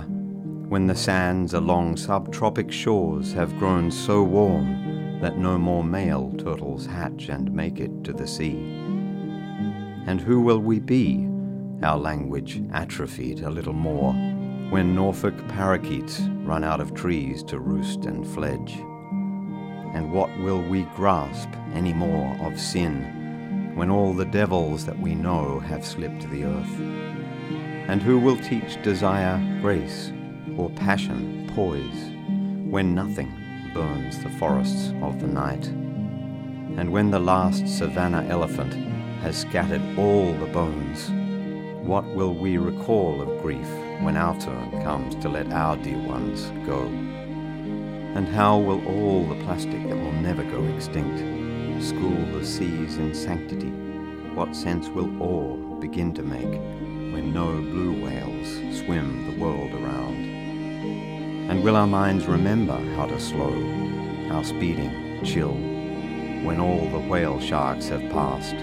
when 0.69 0.87
the 0.87 0.95
sands 0.95 1.53
along 1.53 1.95
subtropic 1.95 2.71
shores 2.71 3.31
have 3.33 3.57
grown 3.59 3.91
so 3.91 4.23
warm 4.23 5.19
that 5.21 5.37
no 5.37 5.57
more 5.57 5.83
male 5.83 6.33
turtles 6.37 6.87
hatch 6.87 7.29
and 7.29 7.53
make 7.53 7.79
it 7.79 8.03
to 8.05 8.13
the 8.13 8.27
sea? 8.27 8.57
And 10.07 10.19
who 10.19 10.41
will 10.41 10.59
we 10.59 10.79
be 10.79 11.29
our 11.83 11.97
language 11.97 12.61
atrophied 12.73 13.41
a 13.41 13.49
little 13.49 13.73
more 13.73 14.13
when 14.69 14.95
Norfolk 14.95 15.35
parakeets 15.47 16.19
run 16.43 16.63
out 16.63 16.81
of 16.81 16.93
trees 16.93 17.43
to 17.43 17.59
roost 17.59 18.05
and 18.05 18.27
fledge. 18.27 18.77
And 19.93 20.11
what 20.11 20.29
will 20.39 20.61
we 20.61 20.83
grasp 20.95 21.49
any 21.73 21.93
more 21.93 22.37
of 22.41 22.59
sin 22.59 23.73
when 23.75 23.89
all 23.89 24.13
the 24.13 24.25
devils 24.25 24.85
that 24.85 24.99
we 24.99 25.15
know 25.15 25.59
have 25.59 25.85
slipped 25.85 26.29
the 26.29 26.43
earth? 26.45 26.79
And 27.87 28.01
who 28.01 28.19
will 28.19 28.37
teach 28.37 28.81
desire 28.83 29.37
grace 29.61 30.11
or 30.57 30.69
passion 30.69 31.51
poise 31.55 32.11
when 32.69 32.93
nothing 32.93 33.31
burns 33.73 34.19
the 34.19 34.29
forests 34.31 34.93
of 35.01 35.19
the 35.19 35.27
night? 35.27 35.65
And 35.67 36.91
when 36.91 37.11
the 37.11 37.19
last 37.19 37.67
savannah 37.67 38.25
elephant 38.29 38.73
has 39.21 39.37
scattered 39.37 39.81
all 39.97 40.33
the 40.33 40.45
bones 40.47 41.09
what 41.89 42.05
will 42.13 42.35
we 42.35 42.57
recall 42.57 43.19
of 43.19 43.41
grief 43.41 43.67
when 44.01 44.15
our 44.15 44.39
turn 44.39 44.69
comes 44.83 45.15
to 45.15 45.27
let 45.27 45.51
our 45.51 45.75
dear 45.77 45.97
ones 45.97 46.51
go? 46.67 47.08
And 48.15 48.27
how 48.27 48.57
will 48.57 48.85
all 48.87 49.25
the 49.25 49.43
plastic 49.43 49.87
that 49.87 49.97
will 49.97 50.11
never 50.13 50.43
go 50.43 50.63
extinct 50.75 51.19
school 51.83 52.25
the 52.33 52.45
seas 52.45 52.97
in 52.97 53.13
sanctity? 53.13 53.71
What 54.35 54.55
sense 54.55 54.89
will 54.89 55.09
awe 55.21 55.55
begin 55.79 56.13
to 56.15 56.23
make 56.23 56.59
when 57.13 57.33
no 57.33 57.61
blue 57.61 58.03
whales 58.03 58.79
swim 58.79 59.31
the 59.31 59.41
world 59.41 59.71
around? 59.73 60.15
And 61.49 61.63
will 61.63 61.75
our 61.75 61.87
minds 61.87 62.25
remember 62.25 62.77
how 62.95 63.05
to 63.05 63.19
slow 63.19 63.53
our 64.31 64.43
speeding 64.43 65.23
chill 65.23 65.53
when 66.43 66.59
all 66.59 66.87
the 66.89 67.07
whale 67.07 67.39
sharks 67.39 67.87
have 67.89 68.11
passed? 68.11 68.55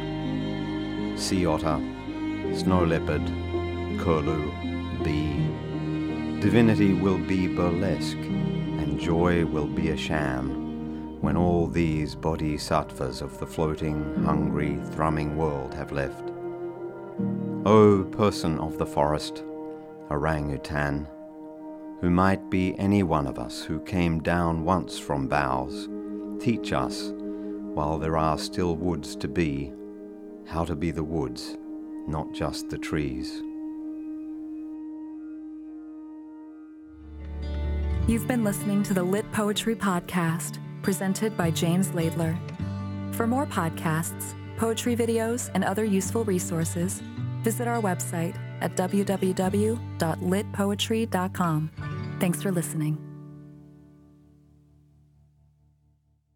Sea 1.20 1.46
otter, 1.46 1.80
snow 2.54 2.84
leopard, 2.84 3.26
curlew, 3.98 4.52
bee. 5.02 6.40
Divinity 6.40 6.92
will 6.92 7.18
be 7.18 7.48
burlesque, 7.48 8.18
joy 8.98 9.44
will 9.46 9.66
be 9.66 9.90
a 9.90 9.96
sham, 9.96 11.20
when 11.20 11.36
all 11.36 11.66
these 11.66 12.14
bodhisattvas 12.14 13.22
of 13.22 13.38
the 13.38 13.46
floating, 13.46 14.24
hungry, 14.24 14.78
thrumming 14.92 15.36
world 15.36 15.74
have 15.74 15.92
left. 15.92 16.30
O 17.64 18.04
person 18.12 18.58
of 18.58 18.78
the 18.78 18.86
forest, 18.86 19.44
orangutan, 20.10 21.08
who 22.00 22.10
might 22.10 22.50
be 22.50 22.78
any 22.78 23.02
one 23.02 23.26
of 23.26 23.38
us 23.38 23.62
who 23.62 23.80
came 23.80 24.20
down 24.20 24.64
once 24.64 24.98
from 24.98 25.28
boughs, 25.28 25.88
teach 26.40 26.72
us, 26.72 27.12
while 27.74 27.98
there 27.98 28.16
are 28.16 28.38
still 28.38 28.76
woods 28.76 29.16
to 29.16 29.28
be, 29.28 29.72
how 30.46 30.64
to 30.64 30.76
be 30.76 30.90
the 30.90 31.04
woods 31.04 31.56
not 32.06 32.32
just 32.32 32.68
the 32.68 32.78
trees. 32.78 33.42
You've 38.06 38.28
been 38.28 38.44
listening 38.44 38.84
to 38.84 38.94
the 38.94 39.02
Lit 39.02 39.30
Poetry 39.32 39.74
Podcast, 39.74 40.60
presented 40.82 41.36
by 41.36 41.50
James 41.50 41.88
Laidler. 41.88 42.38
For 43.16 43.26
more 43.26 43.46
podcasts, 43.46 44.36
poetry 44.56 44.94
videos, 44.94 45.50
and 45.54 45.64
other 45.64 45.84
useful 45.84 46.24
resources, 46.24 47.00
visit 47.42 47.66
our 47.66 47.82
website 47.82 48.38
at 48.60 48.76
www.litpoetry.com. 48.76 51.70
Thanks 52.20 52.42
for 52.42 52.52
listening. 52.52 53.15